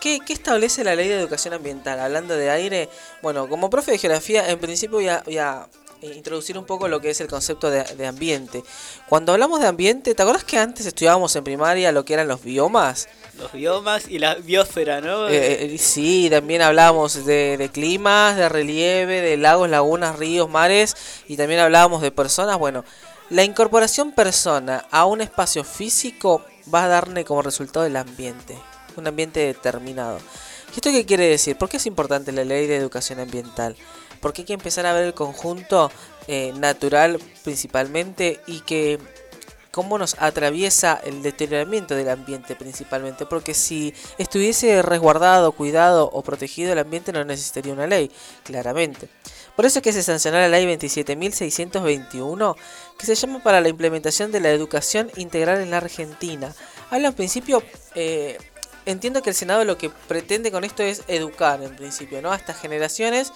¿Qué, 0.01 0.19
qué 0.27 0.33
establece 0.33 0.83
la 0.83 0.95
ley 0.95 1.09
de 1.09 1.21
educación 1.21 1.55
ambiental? 1.55 2.01
Hablando 2.01 2.35
de 2.35 2.51
aire, 2.51 2.89
bueno, 3.23 3.49
como 3.49 3.71
profe 3.71 3.93
de 3.93 3.99
geografía, 3.99 4.49
en 4.49 4.59
principio 4.59 4.97
voy 4.97 5.09
a, 5.09 5.23
voy 5.25 5.39
a 5.39 5.69
introducir 6.03 6.57
un 6.59 6.65
poco 6.65 6.89
lo 6.89 7.01
que 7.01 7.11
es 7.11 7.21
el 7.21 7.29
concepto 7.29 7.71
de, 7.71 7.85
de 7.85 8.07
ambiente. 8.07 8.63
Cuando 9.09 9.33
hablamos 9.33 9.61
de 9.61 9.67
ambiente, 9.67 10.15
¿te 10.15 10.23
acuerdas 10.23 10.45
que 10.45 10.59
antes 10.59 10.87
estudiábamos 10.87 11.35
en 11.37 11.45
primaria 11.45 11.93
lo 11.93 12.05
que 12.05 12.15
eran 12.15 12.29
los 12.29 12.43
biomas? 12.43 13.09
Los 13.39 13.53
biomas 13.53 14.09
y 14.09 14.19
la 14.19 14.35
biosfera, 14.35 15.01
¿no? 15.01 15.29
Eh, 15.29 15.75
eh, 15.75 15.79
sí, 15.79 16.29
también 16.31 16.63
hablábamos 16.63 17.25
de, 17.25 17.57
de 17.57 17.69
climas, 17.71 18.37
de 18.37 18.49
relieve, 18.49 19.21
de 19.21 19.37
lagos, 19.37 19.71
lagunas, 19.71 20.19
ríos, 20.19 20.49
mares 20.49 20.97
y 21.29 21.37
también 21.37 21.61
hablábamos 21.61 22.03
de 22.03 22.11
personas. 22.11 22.59
Bueno, 22.59 22.85
la 23.31 23.45
incorporación 23.45 24.13
persona 24.13 24.87
a 24.91 25.05
un 25.05 25.21
espacio 25.21 25.65
físico 25.65 26.45
va 26.73 26.85
a 26.85 26.89
darle 26.89 27.25
como 27.25 27.43
resultado 27.43 27.87
el 27.87 27.97
ambiente, 27.97 28.59
un 28.97 29.07
ambiente 29.07 29.41
determinado. 29.41 30.19
¿Y 30.73 30.77
esto 30.77 30.91
qué 30.91 31.07
quiere 31.07 31.27
decir? 31.27 31.57
¿Por 31.57 31.69
qué 31.69 31.79
es 31.79 31.87
importante 31.87 32.33
la 32.33 32.45
ley 32.45 32.67
de 32.67 32.77
educación 32.77 33.21
ambiental? 33.21 33.77
Porque 34.21 34.43
hay 34.43 34.47
que 34.47 34.53
empezar 34.55 34.87
a 34.87 34.93
ver 34.93 35.05
el 35.05 35.15
conjunto 35.15 35.91
eh, 36.27 36.53
natural 36.57 37.19
principalmente 37.43 38.41
y 38.47 38.61
que 38.61 38.99
cómo 39.71 39.99
nos 39.99 40.17
atraviesa 40.21 41.01
el 41.05 41.23
deterioramiento 41.23 41.95
del 41.95 42.09
ambiente 42.09 42.57
principalmente, 42.57 43.27
porque 43.27 43.55
si 43.55 43.95
estuviese 44.19 44.83
resguardado, 44.83 45.53
cuidado 45.53 46.11
o 46.13 46.23
protegido 46.23 46.73
el 46.73 46.79
ambiente 46.79 47.13
no 47.13 47.25
necesitaría 47.25 47.73
una 47.73 47.87
ley, 47.87 48.11
claramente. 48.45 49.09
Por 49.57 49.67
eso 49.67 49.79
es 49.79 49.83
que 49.83 49.93
se 49.93 50.03
sancionó 50.03 50.39
la 50.39 50.49
ley 50.49 50.67
27.621, 50.67 52.57
que 52.99 53.07
se 53.07 53.15
llama 53.15 53.43
para 53.43 53.61
la 53.61 53.69
implementación 53.69 54.33
de 54.33 54.41
la 54.41 54.51
educación 54.51 55.11
integral 55.17 55.61
en 55.61 55.71
la 55.71 55.79
Argentina. 55.79 56.55
Habla 56.91 57.09
en 57.09 57.15
principio, 57.15 57.63
eh, 57.95 58.39
entiendo 58.87 59.23
que 59.23 59.31
el 59.31 59.37
Senado 59.37 59.65
lo 59.65 59.77
que 59.77 59.91
pretende 59.91 60.51
con 60.51 60.65
esto 60.65 60.83
es 60.83 61.03
educar 61.09 61.63
en 61.63 61.77
principio, 61.77 62.23
¿no? 62.23 62.33
A 62.33 62.37
estas 62.37 62.59
generaciones 62.61 63.33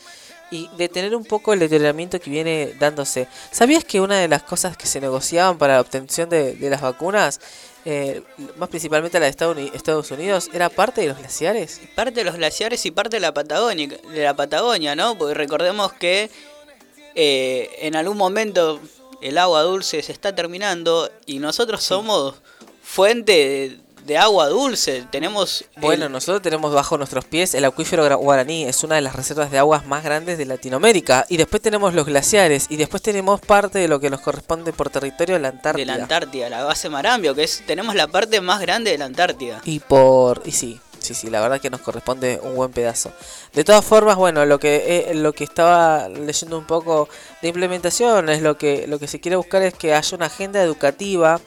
y 0.55 0.71
detener 0.77 1.17
un 1.17 1.25
poco 1.25 1.53
el 1.53 1.59
deterioramiento 1.59 2.21
que 2.21 2.31
viene 2.31 2.75
dándose. 2.79 3.27
¿Sabías 3.51 3.85
que 3.85 4.01
una 4.01 4.19
de 4.21 4.29
las 4.29 4.45
cosas 4.45 4.77
que 4.77 4.87
se 4.87 5.01
negociaban 5.01 5.59
para 5.59 5.75
la 5.75 5.81
obtención 5.81 6.29
de, 6.29 6.55
de 6.55 6.71
las 6.71 6.81
vacunas, 6.81 7.41
eh, 7.85 8.23
más 8.57 8.69
principalmente 8.69 9.19
la 9.19 9.25
de 9.27 9.31
Estados 9.31 9.57
Uni- 9.57 9.73
Estados 9.75 10.11
Unidos, 10.13 10.49
era 10.53 10.69
parte 10.71 11.01
de 11.01 11.09
los 11.09 11.19
glaciares? 11.19 11.81
parte 11.97 12.21
de 12.21 12.25
los 12.25 12.37
glaciares 12.37 12.87
y 12.87 12.93
parte 12.93 13.17
de 13.17 13.21
la 13.21 13.35
Patagonia, 13.35 13.89
de 13.89 14.23
la 14.23 14.35
Patagonia, 14.37 14.95
¿no? 14.95 15.19
Porque 15.19 15.35
recordemos 15.35 15.93
que 15.95 16.31
eh, 17.17 17.71
en 17.81 17.97
algún 17.97 18.17
momento 18.17 18.81
el 19.23 19.39
agua 19.39 19.63
dulce 19.63 20.03
se 20.03 20.13
está 20.13 20.35
terminando 20.35 21.11
y 21.27 21.41
nosotros 21.41 21.83
somos 21.83 22.37
fuente 22.83 23.81
de, 24.05 24.13
de 24.13 24.19
agua 24.19 24.49
dulce. 24.49 25.05
Tenemos 25.11 25.65
el- 25.77 25.81
Bueno, 25.83 26.09
nosotros 26.09 26.43
tenemos 26.43 26.73
bajo 26.73 26.97
nuestros 26.99 27.25
pies 27.25 27.55
el 27.55 27.65
acuífero 27.65 28.05
guaraní, 28.19 28.65
es 28.65 28.85
una 28.85 28.95
de 28.97 29.01
las 29.01 29.17
reservas 29.17 29.51
de 29.51 29.59
aguas 29.59 29.87
más 29.87 30.05
grandes 30.05 30.39
de 30.39 30.47
Latinoamérica. 30.47 31.27
Y 31.29 31.37
después 31.37 31.63
tenemos 31.63 31.95
los 31.95 32.07
glaciares 32.07 32.67
y 32.69 32.77
después 32.77 33.03
tenemos 33.03 33.41
parte 33.41 33.79
de 33.79 33.89
lo 33.89 34.01
que 34.01 34.11
nos 34.11 34.21
corresponde 34.21 34.73
por 34.73 34.91
territorio 34.91 35.37
de 35.37 35.41
la 35.41 35.51
de 35.51 35.57
Antártida. 35.57 35.85
la 35.97 36.03
Antártida, 36.03 36.49
la 36.51 36.65
base 36.65 36.89
Marambio, 36.89 37.35
que 37.35 37.45
es 37.45 37.63
tenemos 37.67 37.95
la 37.95 38.07
parte 38.09 38.41
más 38.41 38.61
grande 38.61 38.91
de 38.91 38.99
la 38.99 39.05
Antártida. 39.07 39.61
Y 39.65 39.81
por 39.81 40.43
y 40.45 40.53
sí. 40.53 40.81
Sí, 41.01 41.13
sí, 41.13 41.29
la 41.29 41.43
verdad 41.43 41.61
que 41.61 41.69
nos 41.69 41.83
corresponde 41.83 42.41
un 42.43 42.55
buen 42.55 42.73
pedazo. 42.73 43.13
De 43.53 43.63
todas 43.63 43.85
formas, 43.85 44.17
bueno, 44.17 44.47
lo 44.47 44.59
que 44.59 45.11
eh, 45.11 45.15
lo 45.15 45.35
que 45.35 45.45
estaba 45.45 46.09
leyendo 46.09 46.57
un 46.59 46.65
poco 46.67 47.11
de 47.43 47.49
implementación 47.49 48.31
es 48.31 48.41
lo 48.41 48.57
que 48.57 48.87
lo 48.87 48.99
que 48.99 49.07
se 49.07 49.21
quiere 49.21 49.37
buscar 49.37 49.61
es 49.61 49.75
que 49.75 49.93
haya 49.95 50.17
una 50.17 50.27
agenda 50.27 50.63
educativa 50.63 51.43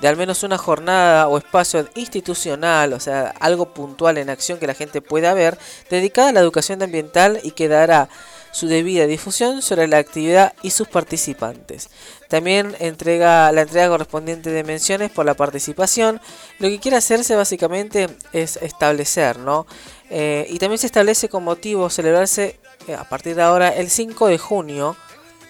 de 0.00 0.08
al 0.08 0.16
menos 0.16 0.42
una 0.42 0.58
jornada 0.58 1.28
o 1.28 1.38
espacio 1.38 1.86
institucional, 1.94 2.92
o 2.92 3.00
sea, 3.00 3.34
algo 3.40 3.74
puntual 3.74 4.18
en 4.18 4.30
acción 4.30 4.58
que 4.58 4.66
la 4.66 4.74
gente 4.74 5.02
pueda 5.02 5.34
ver, 5.34 5.58
dedicada 5.90 6.30
a 6.30 6.32
la 6.32 6.40
educación 6.40 6.82
ambiental 6.82 7.40
y 7.42 7.52
que 7.52 7.68
dará 7.68 8.08
su 8.52 8.66
debida 8.66 9.06
difusión 9.06 9.62
sobre 9.62 9.86
la 9.86 9.98
actividad 9.98 10.54
y 10.62 10.70
sus 10.70 10.88
participantes. 10.88 11.88
También 12.28 12.74
entrega 12.80 13.52
la 13.52 13.62
entrega 13.62 13.88
correspondiente 13.88 14.50
de 14.50 14.64
menciones 14.64 15.10
por 15.10 15.26
la 15.26 15.34
participación. 15.34 16.20
Lo 16.58 16.68
que 16.68 16.80
quiere 16.80 16.96
hacerse 16.96 17.36
básicamente 17.36 18.08
es 18.32 18.56
establecer, 18.56 19.38
¿no? 19.38 19.66
Eh, 20.10 20.46
y 20.50 20.58
también 20.58 20.78
se 20.78 20.86
establece 20.86 21.28
con 21.28 21.44
motivo 21.44 21.88
celebrarse 21.90 22.58
eh, 22.88 22.94
a 22.94 23.04
partir 23.08 23.36
de 23.36 23.42
ahora 23.42 23.68
el 23.68 23.90
5 23.90 24.26
de 24.26 24.38
junio, 24.38 24.96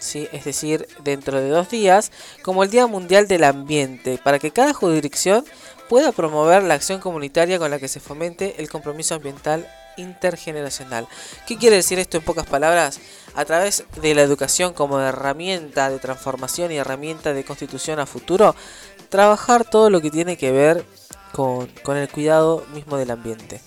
¿sí? 0.00 0.28
es 0.32 0.44
decir, 0.44 0.88
dentro 1.04 1.40
de 1.40 1.48
dos 1.48 1.70
días, 1.70 2.10
como 2.42 2.64
el 2.64 2.70
Día 2.70 2.88
Mundial 2.88 3.28
del 3.28 3.44
Ambiente, 3.44 4.18
para 4.22 4.40
que 4.40 4.50
cada 4.50 4.74
jurisdicción 4.74 5.44
pueda 5.88 6.10
promover 6.10 6.64
la 6.64 6.74
acción 6.74 7.00
comunitaria 7.00 7.58
con 7.58 7.70
la 7.70 7.78
que 7.78 7.88
se 7.88 8.00
fomente 8.00 8.56
el 8.58 8.68
compromiso 8.68 9.14
ambiental 9.14 9.68
intergeneracional. 9.96 11.06
¿Qué 11.46 11.56
quiere 11.56 11.76
decir 11.76 11.98
esto 11.98 12.16
en 12.16 12.24
pocas 12.24 12.46
palabras? 12.46 13.00
A 13.34 13.44
través 13.44 13.84
de 14.00 14.14
la 14.14 14.22
educación 14.22 14.72
como 14.72 15.00
herramienta 15.00 15.90
de 15.90 15.98
transformación 15.98 16.72
y 16.72 16.76
herramienta 16.76 17.32
de 17.32 17.44
constitución 17.44 18.00
a 18.00 18.06
futuro, 18.06 18.54
trabajar 19.08 19.64
todo 19.64 19.90
lo 19.90 20.00
que 20.00 20.10
tiene 20.10 20.36
que 20.36 20.52
ver 20.52 20.84
con, 21.32 21.96
el 21.96 22.08
cuidado 22.08 22.64
mismo 22.72 22.96
del 22.96 23.10
ambiente. 23.10 23.60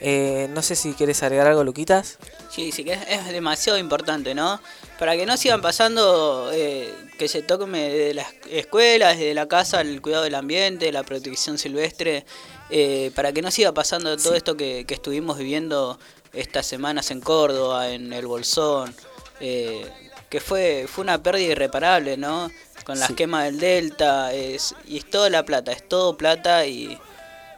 Eh, 0.00 0.48
no 0.50 0.62
sé 0.62 0.76
si 0.76 0.94
quieres 0.94 1.22
agregar 1.22 1.46
algo, 1.46 1.62
Luquitas. 1.62 2.18
Sí, 2.50 2.72
sí, 2.72 2.84
que 2.84 2.92
es, 2.92 3.26
demasiado 3.28 3.78
importante, 3.78 4.34
¿no? 4.34 4.60
Para 4.98 5.16
que 5.16 5.26
no 5.26 5.36
sigan 5.36 5.60
pasando 5.60 6.50
eh, 6.52 6.92
que 7.18 7.28
se 7.28 7.42
tome 7.42 7.90
de 7.90 8.14
las 8.14 8.28
escuelas, 8.50 9.18
desde 9.18 9.34
la 9.34 9.46
casa, 9.46 9.82
el 9.82 10.00
cuidado 10.00 10.24
del 10.24 10.34
ambiente, 10.34 10.90
la 10.90 11.02
protección 11.02 11.58
silvestre, 11.58 12.24
eh, 12.70 13.10
para 13.14 13.32
que 13.32 13.42
no 13.42 13.50
siga 13.50 13.72
pasando 13.72 14.16
todo 14.16 14.34
esto 14.34 14.56
que, 14.56 14.86
estuvimos 14.88 15.36
viviendo 15.36 15.98
estas 16.32 16.66
semanas 16.66 17.10
en 17.10 17.20
Córdoba, 17.20 17.90
en 17.90 18.12
el 18.12 18.26
Bolsón, 18.26 18.94
eh, 19.40 19.86
que 20.28 20.40
fue, 20.40 20.86
fue 20.88 21.02
una 21.02 21.22
pérdida 21.22 21.52
irreparable, 21.52 22.16
¿no? 22.16 22.50
Con 22.84 22.98
las 22.98 23.12
quemas 23.12 23.44
del 23.44 23.58
Delta, 23.58 24.32
es, 24.32 24.74
y 24.86 24.98
es 24.98 25.10
toda 25.10 25.28
la 25.28 25.44
plata, 25.44 25.72
es 25.72 25.86
todo 25.86 26.16
plata 26.16 26.64
y 26.66 26.98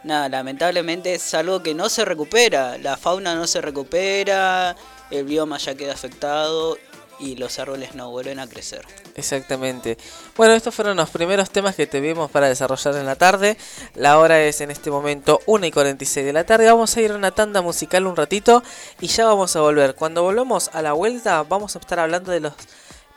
nada, 0.04 0.28
lamentablemente 0.28 1.14
es 1.14 1.34
algo 1.34 1.62
que 1.62 1.74
no 1.74 1.88
se 1.88 2.04
recupera, 2.04 2.78
la 2.78 2.96
fauna 2.96 3.34
no 3.34 3.46
se 3.46 3.60
recupera, 3.60 4.76
el 5.10 5.24
bioma 5.24 5.58
ya 5.58 5.74
queda 5.74 5.92
afectado 5.92 6.76
y 7.18 7.36
los 7.36 7.58
árboles 7.58 7.94
no 7.94 8.10
vuelven 8.10 8.40
a 8.40 8.48
crecer. 8.48 8.84
Exactamente. 9.14 9.96
Bueno, 10.36 10.54
estos 10.54 10.74
fueron 10.74 10.96
los 10.96 11.10
primeros 11.10 11.50
temas 11.50 11.76
que 11.76 11.86
tuvimos 11.86 12.30
para 12.30 12.48
desarrollar 12.48 12.96
en 12.96 13.06
la 13.06 13.16
tarde. 13.16 13.56
La 13.94 14.18
hora 14.18 14.42
es 14.42 14.60
en 14.60 14.70
este 14.70 14.90
momento 14.90 15.40
1 15.46 15.66
y 15.66 15.70
46 15.70 16.26
de 16.26 16.32
la 16.32 16.44
tarde. 16.44 16.66
Vamos 16.66 16.96
a 16.96 17.00
ir 17.00 17.12
a 17.12 17.16
una 17.16 17.30
tanda 17.30 17.62
musical 17.62 18.06
un 18.06 18.16
ratito 18.16 18.62
y 19.00 19.06
ya 19.06 19.26
vamos 19.26 19.54
a 19.54 19.60
volver. 19.60 19.94
Cuando 19.94 20.22
volvamos 20.22 20.70
a 20.72 20.82
la 20.82 20.94
vuelta 20.94 21.42
vamos 21.44 21.76
a 21.76 21.78
estar 21.78 22.00
hablando 22.00 22.32
de 22.32 22.40
los 22.40 22.54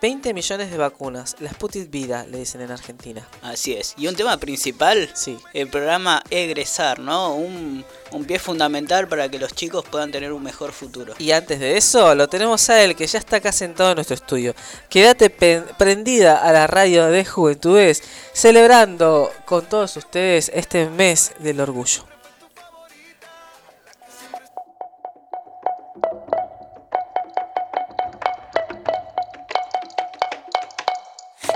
20 0.01 0.33
millones 0.33 0.71
de 0.71 0.77
vacunas. 0.77 1.35
La 1.39 1.49
Sputnik 1.51 1.89
Vida, 1.89 2.25
le 2.29 2.39
dicen 2.39 2.61
en 2.61 2.71
Argentina. 2.71 3.27
Así 3.41 3.73
es. 3.73 3.93
Y 3.97 4.07
un 4.07 4.15
tema 4.15 4.37
principal, 4.37 5.09
sí. 5.13 5.37
el 5.53 5.69
programa 5.69 6.21
Egresar, 6.29 6.99
¿no? 6.99 7.35
Un, 7.35 7.85
un 8.11 8.25
pie 8.25 8.39
fundamental 8.39 9.07
para 9.07 9.29
que 9.29 9.39
los 9.39 9.53
chicos 9.53 9.85
puedan 9.89 10.11
tener 10.11 10.33
un 10.33 10.43
mejor 10.43 10.71
futuro. 10.71 11.13
Y 11.19 11.31
antes 11.31 11.59
de 11.59 11.77
eso, 11.77 12.15
lo 12.15 12.27
tenemos 12.27 12.69
a 12.69 12.83
él, 12.83 12.95
que 12.95 13.07
ya 13.07 13.19
está 13.19 13.37
acá 13.37 13.51
sentado 13.51 13.91
en 13.91 13.95
nuestro 13.95 14.15
estudio. 14.15 14.55
Quédate 14.89 15.29
prendida 15.29 16.37
a 16.37 16.51
la 16.51 16.67
radio 16.67 17.05
de 17.07 17.25
Juventudes, 17.25 18.03
celebrando 18.33 19.31
con 19.45 19.65
todos 19.65 19.97
ustedes 19.97 20.51
este 20.53 20.89
mes 20.89 21.33
del 21.39 21.59
orgullo. 21.59 22.14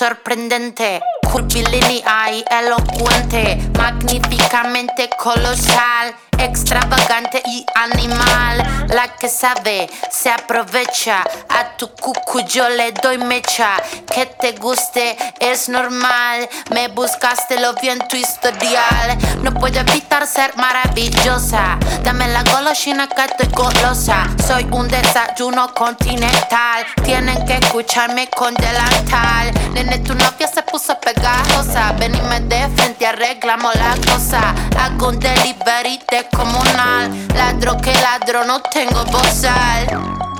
Sorprendente, 0.00 1.02
curvilínea 1.22 2.32
y 2.32 2.44
elocuente, 2.50 3.58
magníficamente 3.76 5.08
colosal 5.18 6.14
extravagante 6.42 7.42
y 7.46 7.64
animal. 7.74 8.86
La 8.88 9.08
que 9.16 9.28
sabe 9.28 9.88
se 10.10 10.30
aprovecha. 10.30 11.22
A 11.48 11.76
tu 11.76 11.88
cucu 11.88 12.40
yo 12.40 12.68
le 12.68 12.92
doy 12.92 13.18
mecha. 13.18 13.76
Que 14.12 14.26
te 14.26 14.52
guste 14.52 15.16
es 15.38 15.68
normal. 15.68 16.48
Me 16.70 16.88
buscaste 16.88 17.60
lo 17.60 17.74
vi 17.74 17.90
en 17.90 18.00
tu 18.08 18.16
historial. 18.16 19.18
No 19.42 19.52
puedo 19.54 19.80
evitar 19.80 20.26
ser 20.26 20.56
maravillosa. 20.56 21.78
Dame 22.02 22.28
la 22.28 22.42
golosina 22.44 23.08
que 23.08 23.24
estoy 23.24 23.48
golosa. 23.48 24.28
Soy 24.46 24.66
un 24.70 24.88
desayuno 24.88 25.72
continental. 25.74 26.86
Tienen 27.04 27.44
que 27.46 27.54
escucharme 27.54 28.28
con 28.28 28.54
delantal. 28.54 29.52
Nene, 29.72 29.98
tu 29.98 30.14
novia 30.14 30.48
se 30.48 30.62
puso 30.62 30.98
pegajosa. 31.14 31.92
Venime 31.98 32.40
de 32.40 32.68
frente, 32.76 33.06
arreglamos 33.06 33.74
la 33.76 33.94
cosa. 34.10 34.54
Hago 34.78 35.08
un 35.08 35.18
delivery 35.18 36.00
de 36.10 36.26
comunal. 36.36 37.10
Ladro 37.34 37.76
que 37.78 37.92
ladro, 37.94 38.44
no 38.44 38.60
tengo 38.62 39.04
bozal. 39.06 40.39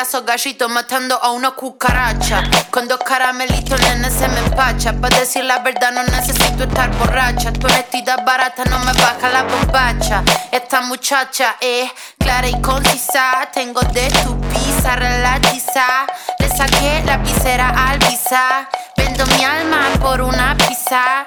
Esos 0.00 0.24
gallitos 0.24 0.70
matando 0.70 1.20
a 1.20 1.32
una 1.32 1.50
cucaracha. 1.50 2.44
Con 2.70 2.86
dos 2.86 3.00
caramelitos, 3.00 3.80
nene, 3.80 4.08
se 4.08 4.28
me 4.28 4.38
empacha. 4.38 4.92
Para 4.92 5.18
decir 5.18 5.44
la 5.44 5.58
verdad, 5.58 5.90
no 5.90 6.04
necesito 6.04 6.64
estar 6.64 6.88
borracha. 6.98 7.52
Tu 7.52 7.66
honestidad 7.66 8.24
barata 8.24 8.64
no 8.66 8.78
me 8.78 8.92
baja 8.92 9.28
la 9.28 9.42
bombacha. 9.42 10.22
Esta 10.52 10.82
muchacha 10.82 11.56
es 11.60 11.90
clara 12.16 12.48
y 12.48 12.60
concisa. 12.62 13.48
Tengo 13.52 13.80
de 13.80 14.08
tu 14.22 14.40
pizza 14.42 14.94
relatiza. 14.94 16.06
Le 16.38 16.48
saqué 16.48 17.02
la 17.04 17.16
visera 17.16 17.90
al 17.90 17.98
visa. 17.98 18.68
Vendo 18.96 19.26
mi 19.26 19.44
alma 19.44 19.88
por 20.00 20.20
una 20.20 20.56
pizza. 20.56 21.26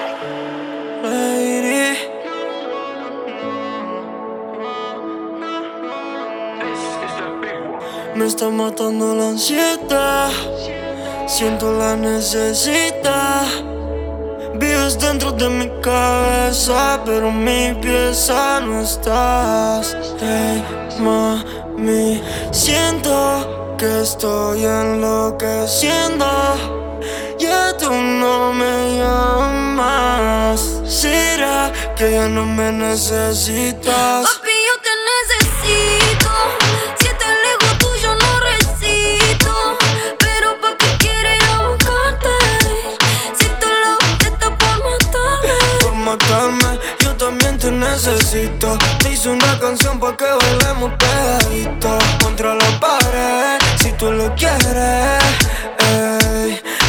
Me 8.21 8.27
está 8.27 8.49
matando 8.49 9.15
la 9.15 9.29
ansiedad. 9.29 10.29
Siento 11.27 11.71
la 11.73 11.95
necesidad. 11.95 13.47
Vives 14.53 14.99
dentro 14.99 15.31
de 15.31 15.49
mi 15.49 15.67
cabeza, 15.81 17.01
pero 17.03 17.31
mi 17.31 17.73
pieza 17.81 18.59
no 18.59 18.81
estás. 18.81 19.97
Hey, 20.19 20.63
mami, 20.99 22.21
siento 22.51 23.75
que 23.79 24.01
estoy 24.03 24.65
enloqueciendo. 24.65 26.27
Ya 27.39 27.75
tú 27.75 27.89
no 27.91 28.53
me 28.53 28.97
llamas. 28.97 30.61
¿Será 30.85 31.71
que 31.97 32.11
ya 32.11 32.27
no 32.27 32.45
me 32.45 32.71
necesitas? 32.71 34.27
Papi, 34.27 34.55
yo 34.67 34.75
te 34.85 34.93
necesito. 35.09 36.29
Si 36.99 37.07
necesito. 47.91 48.77
Te 48.99 49.11
hice 49.11 49.29
una 49.29 49.59
canción 49.59 49.99
pa' 49.99 50.15
que 50.15 50.25
bailemos 50.25 50.91
pegadito 50.93 51.97
contra 52.23 52.55
la 52.55 52.79
pared. 52.79 53.59
Si 53.81 53.91
tú 53.93 54.11
lo 54.11 54.33
quieres, 54.35 55.23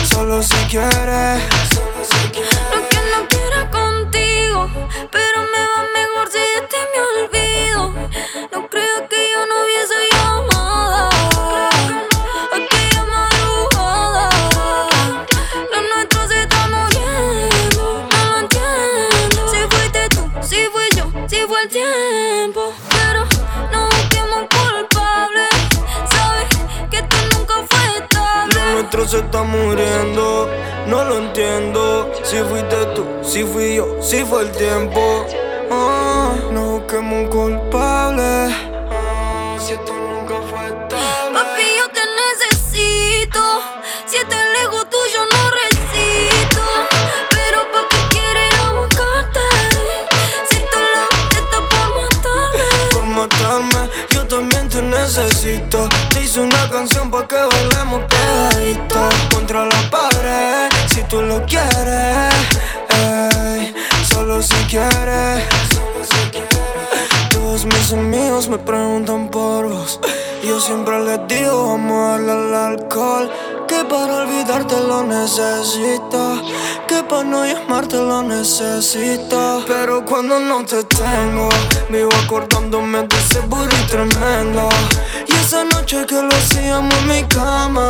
solo 0.08 0.42
si 0.42 0.56
quieres. 0.70 1.42
Solo 1.74 2.00
si 2.10 2.28
quieres. 2.30 2.58
No 2.72 2.88
que 2.88 3.00
no 3.12 3.28
quiera 3.28 3.70
contigo. 3.70 4.70
Pero 5.10 5.38
me 5.52 5.62
va 5.70 5.80
mejor 5.98 6.28
si 6.30 6.51
nuestro 29.02 29.18
se 29.18 29.24
está 29.24 29.42
muriendo, 29.42 30.48
no 30.86 31.04
lo 31.04 31.18
entiendo. 31.18 32.12
Si 32.22 32.36
fuiste 32.36 32.76
tú, 32.94 33.04
si 33.22 33.42
fui 33.42 33.76
yo, 33.76 34.00
si 34.00 34.24
fue 34.24 34.42
el 34.42 34.52
tiempo. 34.52 35.26
Ah, 35.70 36.34
no 36.52 36.78
busquemos 36.78 37.24
un 37.24 37.26
culpable. 37.28 38.71
Necesito. 55.02 55.88
Te 56.10 56.22
hice 56.22 56.40
una 56.40 56.70
canción 56.70 57.10
pa' 57.10 57.26
que 57.26 57.34
bailemos 57.34 58.02
pegadito 58.08 59.08
contra 59.34 59.66
la 59.66 59.90
pared. 59.90 60.70
Si 60.86 61.02
tú 61.04 61.22
lo 61.22 61.44
quieres, 61.44 62.34
ey, 62.88 63.74
solo 64.08 64.40
si 64.40 64.54
quieres. 64.70 65.44
Todos 67.30 67.64
mis 67.64 67.92
amigos 67.92 68.48
me 68.48 68.58
preguntan 68.58 69.28
por 69.28 69.68
vos. 69.68 70.00
Yo 70.44 70.60
siempre 70.60 71.00
les 71.00 71.20
digo, 71.26 71.68
vamos 71.70 71.98
a 71.98 72.10
darle 72.12 72.32
al 72.32 72.54
alcohol. 72.54 73.30
Que 73.72 73.84
para 73.86 74.16
olvidarte 74.24 74.78
lo 74.80 75.02
necesito. 75.02 76.42
Que 76.86 77.02
para 77.04 77.24
no 77.24 77.42
llamarte 77.46 77.96
lo 77.96 78.22
necesito. 78.22 79.64
Pero 79.66 80.04
cuando 80.04 80.38
no 80.38 80.62
te 80.62 80.84
tengo, 80.84 81.48
vivo 81.88 82.10
acordándome 82.22 82.98
de 83.08 83.16
ese 83.16 83.40
burro 83.40 83.74
tremendo. 83.88 84.68
Y 85.26 85.32
esa 85.32 85.64
noche 85.64 86.04
que 86.06 86.20
lo 86.20 86.28
hacíamos 86.28 86.94
en 86.98 87.08
mi 87.08 87.22
cama. 87.28 87.88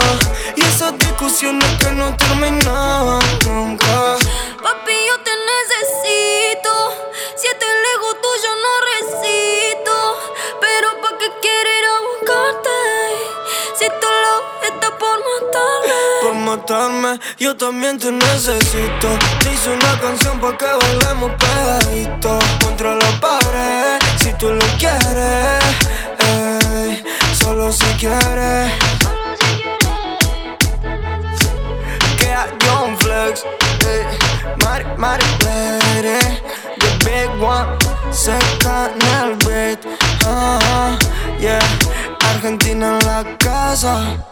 Y 0.55 0.61
esas 0.61 0.97
discusiones 1.01 1.69
que 1.81 1.91
no 1.91 2.15
terminaban 2.17 3.21
nunca. 3.45 4.19
Papi, 4.63 4.93
yo 5.09 5.19
te 5.25 5.32
yo 17.39 17.57
también 17.57 17.99
te 17.99 18.13
necesito. 18.13 19.09
Te 19.41 19.53
hice 19.53 19.71
una 19.71 19.99
canción 20.01 20.39
pa' 20.39 20.57
que 20.59 20.67
bailemos 20.67 21.33
pegadito 21.39 22.39
contra 22.63 22.95
la 22.95 23.21
pared. 23.21 23.99
Si 24.17 24.33
tú 24.35 24.51
lo 24.51 24.67
quieres, 24.79 25.65
ey, 26.19 27.03
solo 27.41 27.73
si 27.73 27.87
quieres. 27.99 28.71
Que 32.19 32.33
a 32.33 32.47
John 32.65 32.99
Flex, 32.99 33.45
Mari, 34.63 34.85
Mari, 34.99 35.25
Lady, 35.45 36.19
The 36.79 36.91
Big 37.05 37.43
One, 37.43 37.79
seca 38.11 38.91
en 38.95 39.31
el 39.31 39.37
beat. 39.47 39.79
ah, 40.27 40.99
yeah, 41.41 41.59
Argentina 42.21 42.99
en 42.99 43.07
la 43.07 43.39
casa. 43.39 44.32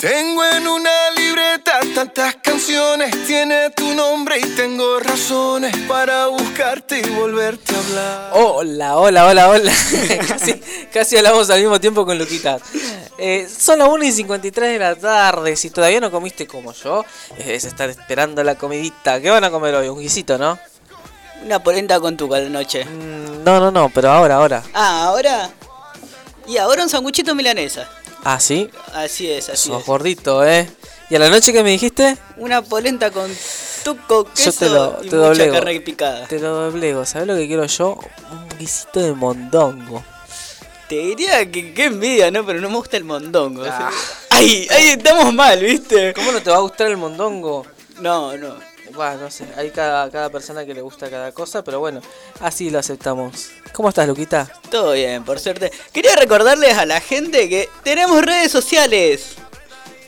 Tengo 0.00 0.42
en 0.46 0.66
una 0.66 1.10
libreta 1.14 1.78
tantas 1.94 2.36
canciones, 2.36 3.26
tiene 3.26 3.68
tu 3.68 3.92
nombre 3.92 4.38
y 4.38 4.46
tengo 4.56 4.98
razones 4.98 5.76
para 5.86 6.28
buscarte 6.28 7.00
y 7.00 7.10
volverte 7.10 7.74
a 7.74 7.78
hablar. 7.78 8.30
Hola, 8.32 8.96
hola, 8.96 9.26
hola, 9.26 9.48
hola. 9.50 9.72
casi, 10.26 10.54
casi 10.90 11.18
hablamos 11.18 11.50
al 11.50 11.60
mismo 11.60 11.78
tiempo 11.78 12.06
con 12.06 12.16
Luquita. 12.16 12.58
Eh, 13.18 13.46
son 13.46 13.80
las 13.80 13.88
1 13.88 14.02
y 14.04 14.12
53 14.12 14.72
de 14.72 14.78
la 14.78 14.96
tarde. 14.96 15.54
Si 15.54 15.68
todavía 15.68 16.00
no 16.00 16.10
comiste 16.10 16.46
como 16.46 16.72
yo, 16.72 17.04
es 17.36 17.66
estar 17.66 17.90
esperando 17.90 18.42
la 18.42 18.54
comidita. 18.54 19.20
¿Qué 19.20 19.28
van 19.28 19.44
a 19.44 19.50
comer 19.50 19.74
hoy? 19.74 19.88
Un 19.88 19.98
guisito, 19.98 20.38
¿no? 20.38 20.58
Una 21.44 21.62
polenta 21.62 22.00
con 22.00 22.16
tu 22.16 22.26
noche. 22.26 22.86
Mm, 22.86 23.44
no, 23.44 23.60
no, 23.60 23.70
no, 23.70 23.90
pero 23.90 24.10
ahora, 24.10 24.36
ahora. 24.36 24.62
Ah, 24.72 25.04
ahora. 25.04 25.50
Y 26.46 26.56
ahora 26.56 26.84
un 26.84 26.88
sanguchito 26.88 27.34
milanesa. 27.34 27.86
Ah, 28.24 28.40
sí. 28.40 28.70
Así 28.92 29.30
es, 29.30 29.48
así 29.48 29.68
Sos 29.68 29.80
es. 29.80 29.86
gordito, 29.86 30.44
¿eh? 30.46 30.68
¿Y 31.08 31.16
a 31.16 31.18
la 31.18 31.28
noche 31.30 31.52
que 31.52 31.62
me 31.62 31.70
dijiste? 31.70 32.16
Una 32.36 32.62
polenta 32.62 33.10
con 33.10 33.30
tuco, 33.84 34.24
queso 34.24 34.50
Yo 34.50 34.58
te 34.58 34.68
lo, 34.68 34.98
y 35.02 35.28
mucha 35.28 35.50
carne 35.50 35.80
picada. 35.80 36.26
Te 36.26 36.38
lo 36.38 36.54
doblego. 36.54 37.04
¿Sabes 37.04 37.26
lo 37.26 37.34
que 37.34 37.46
quiero 37.46 37.64
yo? 37.66 37.98
Un 38.30 38.58
guisito 38.58 39.00
de 39.00 39.12
mondongo. 39.12 40.04
Te 40.88 40.96
diría 40.96 41.50
que 41.50 41.72
qué 41.72 41.84
envidia, 41.86 42.30
¿no? 42.30 42.44
Pero 42.44 42.60
no 42.60 42.68
me 42.68 42.76
gusta 42.76 42.96
el 42.96 43.04
mondongo. 43.04 43.64
Ah. 43.64 43.90
Ay, 44.32 44.66
ay, 44.70 44.88
estamos 44.90 45.34
mal, 45.34 45.60
¿viste? 45.60 46.14
¿Cómo 46.14 46.32
no 46.32 46.40
te 46.40 46.50
va 46.50 46.56
a 46.56 46.60
gustar 46.60 46.86
el 46.86 46.96
mondongo? 46.96 47.66
No, 48.00 48.36
no. 48.38 48.54
Bueno, 48.94 49.22
no 49.22 49.30
sé, 49.30 49.44
hay 49.56 49.70
cada, 49.70 50.10
cada 50.10 50.30
persona 50.30 50.64
que 50.64 50.72
le 50.72 50.80
gusta 50.80 51.10
cada 51.10 51.30
cosa, 51.32 51.62
pero 51.62 51.78
bueno, 51.78 52.00
así 52.40 52.70
lo 52.70 52.78
aceptamos. 52.78 53.50
¿Cómo 53.72 53.88
estás, 53.88 54.06
Luquita? 54.08 54.50
Todo 54.70 54.92
bien, 54.92 55.24
por 55.24 55.38
suerte. 55.40 55.70
Quería 55.92 56.14
recordarles 56.16 56.76
a 56.76 56.84
la 56.86 57.00
gente 57.00 57.48
que 57.48 57.68
tenemos 57.82 58.22
redes 58.22 58.50
sociales. 58.52 59.34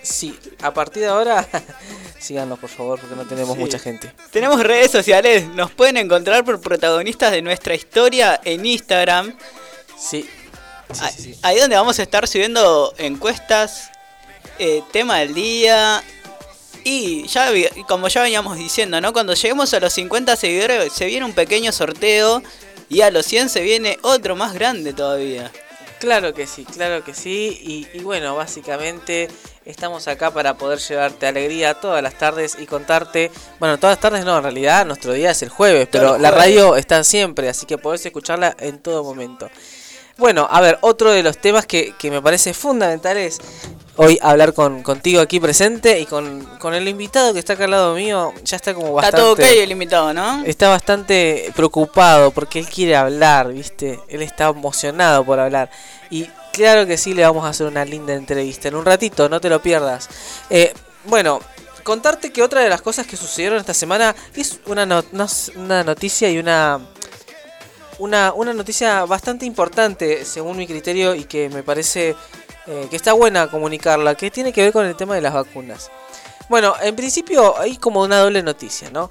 Sí, 0.03 0.37
a 0.63 0.75
partir 0.75 1.03
de 1.03 1.09
ahora, 1.09 1.47
síganos 2.21 2.59
por 2.59 2.69
favor, 2.69 2.99
porque 3.01 3.15
no 3.15 3.25
tenemos 3.25 3.55
Sí. 3.55 3.61
mucha 3.61 3.79
gente. 3.79 4.13
Tenemos 4.31 4.61
redes 4.63 4.91
sociales, 4.91 5.47
nos 5.49 5.71
pueden 5.71 5.97
encontrar 5.97 6.45
por 6.45 6.61
protagonistas 6.61 7.31
de 7.33 7.41
nuestra 7.43 7.75
historia 7.75 8.41
en 8.45 8.67
Instagram. 8.67 9.37
Sí, 9.99 10.29
Ah- 11.01 11.11
Ahí 11.43 11.59
donde 11.59 11.75
vamos 11.77 11.99
a 11.99 12.03
estar 12.03 12.29
subiendo 12.29 12.93
encuestas, 12.99 13.91
eh, 14.59 14.83
tema 14.93 15.21
del 15.21 15.33
día. 15.33 16.03
Y 16.85 17.27
ya 17.29 17.49
como 17.89 18.09
ya 18.09 18.23
veníamos 18.23 18.59
diciendo, 18.59 19.01
¿no? 19.01 19.13
Cuando 19.15 19.33
lleguemos 19.33 19.73
a 19.73 19.81
los 19.81 19.91
50 19.95 20.37
seguidores 20.37 20.93
se 20.93 21.07
viene 21.07 21.25
un 21.25 21.33
pequeño 21.33 21.73
sorteo 21.73 22.43
y 22.93 23.01
a 23.01 23.11
los 23.11 23.25
100 23.25 23.49
se 23.49 23.63
viene 23.63 23.99
otro 24.03 24.37
más 24.37 24.53
grande 24.53 24.93
todavía. 24.93 25.51
Claro 25.99 26.35
que 26.35 26.47
sí, 26.47 26.65
claro 26.67 27.03
que 27.03 27.15
sí. 27.15 27.59
Y, 27.63 27.97
y 27.97 28.03
bueno, 28.03 28.37
básicamente 28.37 29.29
estamos 29.65 30.09
acá 30.09 30.31
para 30.31 30.59
poder 30.59 30.79
llevarte 30.79 31.27
alegría 31.27 31.73
todas 31.73 32.03
las 32.03 32.19
tardes 32.19 32.57
y 32.59 32.67
contarte. 32.67 33.31
Bueno, 33.59 33.79
todas 33.79 33.95
las 33.95 34.01
tardes 34.01 34.27
no, 34.27 34.37
en 34.37 34.43
realidad 34.43 34.85
nuestro 34.85 35.15
día 35.15 35.31
es 35.31 35.43
el 35.43 35.49
jueves, 35.49 35.89
pero 35.91 36.19
la 36.19 36.31
radio 36.31 36.77
está 36.77 37.03
siempre, 37.03 37.49
así 37.49 37.65
que 37.65 37.79
podés 37.79 38.05
escucharla 38.05 38.55
en 38.59 38.79
todo 38.79 39.03
momento. 39.03 39.49
Bueno, 40.19 40.47
a 40.51 40.61
ver, 40.61 40.77
otro 40.83 41.13
de 41.13 41.23
los 41.23 41.39
temas 41.39 41.65
que, 41.65 41.95
que 41.99 42.11
me 42.11 42.21
parece 42.21 42.53
fundamental 42.53 43.17
es 43.17 43.39
hoy 43.97 44.19
hablar 44.23 44.55
con, 44.55 44.83
contigo 44.83 45.21
aquí 45.21 45.39
presente 45.39 46.01
y 46.01 46.07
con, 46.07 46.45
con 46.59 46.75
el 46.75 46.89
invitado 46.89 47.33
que 47.33 47.39
está 47.39 47.53
acá 47.55 47.65
al 47.65 47.71
lado 47.73 47.95
mío. 47.95 48.33
Ya 48.45 48.57
está 48.57 48.75
como 48.75 48.93
bastante. 48.95 49.17
Está 49.17 49.23
todo 49.23 49.33
ok 49.33 49.41
el 49.63 49.71
invitado, 49.73 50.15
¿no? 50.15 50.43
Está 50.45 50.69
bastante 50.69 51.53
preocupado 51.55 52.31
porque 52.31 52.59
él 52.59 52.67
quiere 52.67 52.97
hablar, 52.97 53.53
¿viste? 53.53 54.01
Él 54.09 54.23
está 54.23 54.49
emocionado 54.49 55.25
por 55.25 55.39
hablar. 55.39 55.71
Y 56.11 56.27
claro 56.53 56.87
que 56.87 56.97
sí, 56.97 57.15
le 57.15 57.23
vamos 57.23 57.45
a 57.45 57.49
hacer 57.51 57.67
una 57.67 57.85
linda 57.85 58.15
entrevista 58.15 58.69
en 58.69 58.75
un 58.77 58.85
ratito, 58.85 59.29
no 59.29 59.41
te 59.41 59.49
lo 59.49 59.61
pierdas. 59.63 60.09
Eh, 60.51 60.73
bueno, 61.05 61.41
contarte 61.83 62.33
que 62.33 62.43
otra 62.43 62.61
de 62.61 62.69
las 62.69 62.81
cosas 62.83 63.07
que 63.07 63.17
sucedieron 63.17 63.59
esta 63.59 63.75
semana 63.75 64.15
es 64.37 64.61
una, 64.67 64.87
no- 64.87 65.03
una 65.57 65.83
noticia 65.85 66.31
y 66.31 66.39
una, 66.39 66.81
una, 67.99 68.33
una 68.33 68.53
noticia 68.55 69.05
bastante 69.05 69.45
importante 69.47 70.25
según 70.25 70.57
mi 70.57 70.67
criterio 70.67 71.15
y 71.15 71.25
que 71.25 71.49
me 71.49 71.63
parece 71.63 72.15
eh, 72.67 72.87
que 72.91 72.97
está 72.97 73.13
buena 73.13 73.49
comunicarla, 73.51 74.15
que 74.15 74.31
tiene 74.31 74.53
que 74.53 74.63
ver 74.63 74.73
con 74.73 74.87
el 74.87 74.97
tema 74.97 75.15
de 75.15 75.21
las 75.21 75.33
vacunas. 75.35 75.91
Bueno, 76.49 76.75
en 76.83 76.95
principio 76.97 77.59
hay 77.59 77.77
como 77.77 78.03
una 78.03 78.19
doble 78.19 78.43
noticia, 78.43 78.91
¿no? 78.91 79.11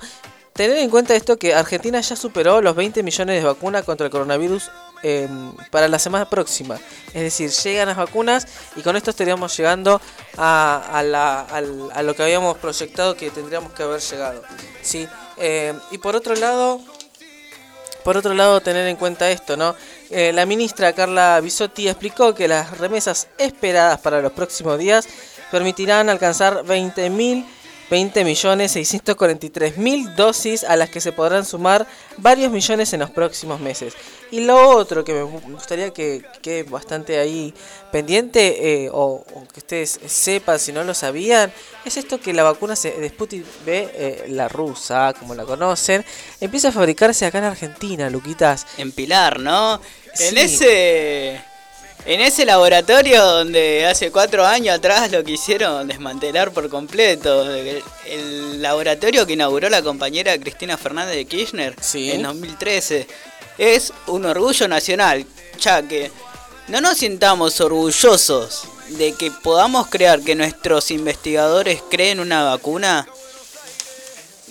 Tener 0.53 0.77
en 0.77 0.89
cuenta 0.89 1.15
esto 1.15 1.37
que 1.37 1.55
Argentina 1.55 2.01
ya 2.01 2.15
superó 2.15 2.61
los 2.61 2.75
20 2.75 3.01
millones 3.03 3.41
de 3.41 3.47
vacunas 3.47 3.83
contra 3.85 4.05
el 4.05 4.11
coronavirus 4.11 4.69
eh, 5.01 5.27
para 5.71 5.87
la 5.87 5.97
semana 5.97 6.29
próxima. 6.29 6.77
Es 7.13 7.21
decir, 7.23 7.49
llegan 7.49 7.87
las 7.87 7.95
vacunas 7.97 8.45
y 8.75 8.81
con 8.81 8.95
esto 8.97 9.09
estaríamos 9.11 9.55
llegando 9.55 10.01
a, 10.37 10.83
a 10.93 11.03
la- 11.03 11.41
a 11.93 12.03
lo 12.03 12.13
que 12.15 12.21
habíamos 12.23 12.57
proyectado 12.57 13.15
que 13.15 13.31
tendríamos 13.31 13.71
que 13.71 13.83
haber 13.83 14.01
llegado. 14.01 14.43
¿sí? 14.81 15.07
Eh, 15.37 15.73
y 15.89 15.97
por 15.97 16.15
otro 16.17 16.35
lado, 16.35 16.81
por 18.03 18.17
otro 18.17 18.33
lado, 18.33 18.61
tener 18.61 18.87
en 18.87 18.97
cuenta 18.97 19.31
esto, 19.31 19.55
¿no? 19.57 19.73
Eh, 20.13 20.33
la 20.33 20.45
ministra 20.45 20.91
Carla 20.91 21.39
Bisotti 21.39 21.87
explicó 21.87 22.35
que 22.35 22.49
las 22.49 22.77
remesas 22.77 23.29
esperadas 23.37 23.97
para 24.01 24.21
los 24.21 24.33
próximos 24.33 24.77
días 24.77 25.07
permitirán 25.49 26.09
alcanzar 26.09 26.65
20.000 26.65 27.45
20.643.000 27.91 30.15
dosis 30.15 30.63
a 30.63 30.75
las 30.75 30.89
que 30.89 31.01
se 31.01 31.11
podrán 31.11 31.45
sumar 31.45 31.85
varios 32.17 32.51
millones 32.51 32.91
en 32.93 33.01
los 33.01 33.09
próximos 33.11 33.59
meses. 33.59 33.93
Y 34.31 34.39
lo 34.41 34.69
otro 34.69 35.03
que 35.03 35.13
me 35.13 35.23
gustaría 35.23 35.91
que 35.91 36.23
quede 36.41 36.63
bastante 36.63 37.19
ahí 37.19 37.53
pendiente, 37.91 38.85
eh, 38.85 38.89
o, 38.91 39.23
o 39.33 39.43
que 39.53 39.59
ustedes 39.59 39.99
sepan 40.07 40.57
si 40.57 40.71
no 40.71 40.83
lo 40.85 40.93
sabían, 40.93 41.51
es 41.83 41.97
esto 41.97 42.17
que 42.19 42.31
la 42.33 42.43
vacuna 42.43 42.75
se- 42.77 42.91
de 42.93 43.09
Sputnik 43.09 43.43
V, 43.65 43.91
eh, 43.93 44.25
la 44.29 44.47
rusa, 44.47 45.13
como 45.19 45.35
la 45.35 45.43
conocen, 45.43 46.05
empieza 46.39 46.69
a 46.69 46.71
fabricarse 46.71 47.25
acá 47.25 47.39
en 47.39 47.43
Argentina, 47.45 48.09
Luquitas. 48.09 48.65
En 48.77 48.93
Pilar, 48.93 49.39
¿no? 49.39 49.81
En 50.19 50.35
Sí. 50.35 50.39
ese. 50.39 51.41
En 52.05 52.19
ese 52.19 52.45
laboratorio 52.45 53.23
donde 53.23 53.85
hace 53.85 54.11
cuatro 54.11 54.45
años 54.45 54.75
atrás 54.75 55.11
lo 55.11 55.23
quisieron 55.23 55.87
desmantelar 55.87 56.51
por 56.51 56.67
completo. 56.69 57.43
El, 57.53 57.83
el 58.07 58.61
laboratorio 58.61 59.27
que 59.27 59.33
inauguró 59.33 59.69
la 59.69 59.83
compañera 59.83 60.37
Cristina 60.39 60.77
Fernández 60.77 61.15
de 61.15 61.25
Kirchner 61.25 61.75
Sí. 61.79 62.11
en 62.11 62.23
2013. 62.23 63.07
Es 63.59 63.93
un 64.07 64.25
orgullo 64.25 64.67
nacional, 64.67 65.25
ya 65.59 65.83
que 65.83 66.11
no 66.69 66.81
nos 66.81 66.97
sintamos 66.97 67.61
orgullosos 67.61 68.63
de 68.89 69.13
que 69.13 69.29
podamos 69.29 69.87
crear 69.87 70.21
que 70.21 70.33
nuestros 70.35 70.89
investigadores 70.89 71.81
creen 71.91 72.19
una 72.19 72.43
vacuna. 72.43 73.07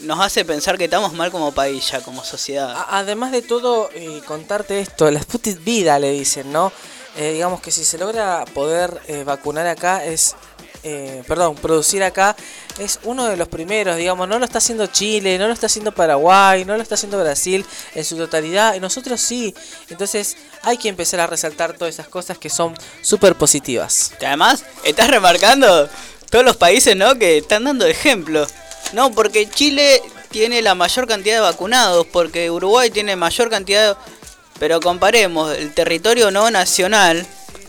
Nos 0.03 0.21
hace 0.21 0.45
pensar 0.45 0.79
que 0.79 0.85
estamos 0.85 1.13
mal 1.13 1.31
como 1.33 1.53
país 1.53 1.91
ya, 1.91 2.01
como 2.01 2.25
sociedad. 2.25 2.87
Además 2.89 3.33
de 3.33 3.43
todo, 3.43 3.91
eh, 3.93 4.23
contarte 4.25 4.81
esto, 4.81 5.11
la 5.11 5.21
Sputnik 5.21 5.63
Vida 5.63 5.99
le 5.99 6.13
dicen, 6.13 6.53
¿no? 6.53 6.73
Eh, 7.21 7.35
digamos 7.35 7.61
que 7.61 7.71
si 7.71 7.85
se 7.85 7.99
logra 7.99 8.47
poder 8.55 8.99
eh, 9.07 9.25
vacunar 9.25 9.67
acá 9.67 10.03
es, 10.07 10.35
eh, 10.83 11.23
perdón, 11.29 11.55
producir 11.55 12.03
acá 12.03 12.35
es 12.79 12.99
uno 13.05 13.27
de 13.27 13.37
los 13.37 13.47
primeros, 13.47 13.99
digamos, 13.99 14.27
no 14.27 14.39
lo 14.39 14.47
está 14.47 14.57
haciendo 14.57 14.87
Chile, 14.87 15.37
no 15.37 15.47
lo 15.47 15.53
está 15.53 15.67
haciendo 15.67 15.93
Paraguay, 15.93 16.65
no 16.65 16.79
lo 16.79 16.83
está 16.83 16.95
haciendo 16.95 17.21
Brasil 17.21 17.67
en 17.95 18.07
su 18.07 18.17
totalidad, 18.17 18.73
y 18.73 18.81
nosotros 18.81 19.21
sí. 19.21 19.55
Entonces 19.91 20.39
hay 20.63 20.79
que 20.79 20.89
empezar 20.89 21.21
a 21.21 21.27
resaltar 21.27 21.75
todas 21.75 21.93
esas 21.93 22.09
cosas 22.09 22.39
que 22.39 22.49
son 22.49 22.73
súper 23.03 23.35
positivas. 23.35 24.13
Que 24.19 24.27
además, 24.27 24.65
estás 24.83 25.11
remarcando 25.11 25.91
todos 26.31 26.43
los 26.43 26.57
países, 26.57 26.97
¿no? 26.97 27.19
Que 27.19 27.37
están 27.37 27.65
dando 27.65 27.85
ejemplo. 27.85 28.47
No, 28.95 29.13
porque 29.13 29.47
Chile 29.51 30.01
tiene 30.31 30.63
la 30.63 30.75
mayor 30.75 31.07
cantidad 31.07 31.35
de 31.35 31.41
vacunados, 31.41 32.07
porque 32.07 32.51
Uruguay 32.51 32.89
tiene 32.89 33.15
mayor 33.15 33.51
cantidad 33.51 33.95
de... 33.95 34.20
Pero 34.61 34.79
comparemos 34.79 35.57
el 35.57 35.75
territorio 35.75 36.31
no 36.31 36.51
nacional 36.51 37.27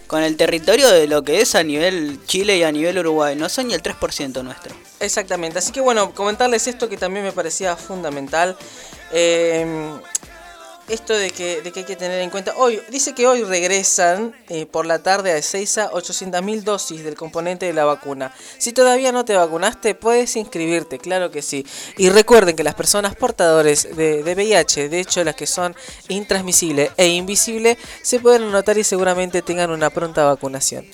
con 0.08 0.22
el 0.22 0.36
territorio 0.36 0.92
de 0.92 1.08
lo 1.08 1.24
que 1.24 1.42
es 1.42 1.56
a 1.56 1.64
nivel 1.64 2.20
Chile 2.26 2.58
y 2.58 2.64
a 2.64 2.72
nivel 2.72 3.00
Uruguay. 3.00 3.34
No 3.36 3.48
son 3.48 3.70
ni 3.70 3.74
el 3.74 3.82
3% 3.82 4.44
nuestro. 4.44 4.76
Exactamente, 5.00 5.58
así 5.58 5.72
que 5.72 5.80
bueno, 5.80 6.14
comentarles 6.14 6.68
esto 6.68 6.90
que 6.90 6.98
también 6.98 7.24
me 7.24 7.32
parecía 7.32 7.78
fundamental. 7.78 8.58
Eh, 9.14 9.66
esto 10.92 11.14
de 11.14 11.32
que, 11.32 11.62
de 11.62 11.72
hay 11.74 11.86
que 11.86 11.96
tener 11.96 12.20
en 12.22 12.30
cuenta. 12.30 12.54
Hoy, 12.58 12.82
dice 12.90 13.14
que 13.14 13.26
hoy 13.26 13.44
regresan 13.44 14.36
eh, 14.50 14.66
por 14.66 14.86
la 14.86 15.00
tarde 15.00 15.32
a 15.32 15.38
Ezeiza 15.38 15.90
800.000 15.92 16.64
dosis 16.64 17.04
del 17.04 17.16
componente 17.16 17.66
de 17.66 17.74
la 17.74 17.86
vacuna. 17.86 18.34
Si 18.58 18.74
todavía 18.74 19.12
no 19.12 19.24
te 19.24 19.36
vacunaste, 19.36 19.96
puedes 19.96 20.36
inscribirte, 20.36 21.00
claro 21.00 21.32
que 21.32 21.42
sí. 21.42 21.66
Y 21.98 22.10
recuerden 22.10 22.56
que 22.56 22.64
las 22.64 22.76
personas 22.76 23.16
portadores 23.16 23.96
de, 23.96 24.22
de 24.24 24.36
VIH, 24.36 24.90
de 24.90 25.00
hecho 25.00 25.24
las 25.24 25.36
que 25.36 25.48
son 25.48 25.76
intransmisibles 26.10 26.92
e 26.98 27.08
invisibles, 27.08 27.78
se 28.02 28.20
pueden 28.20 28.44
anotar 28.44 28.78
y 28.78 28.84
seguramente 28.84 29.42
tengan 29.42 29.72
una 29.72 29.90
pronta 29.90 30.26
vacunación. 30.26 30.86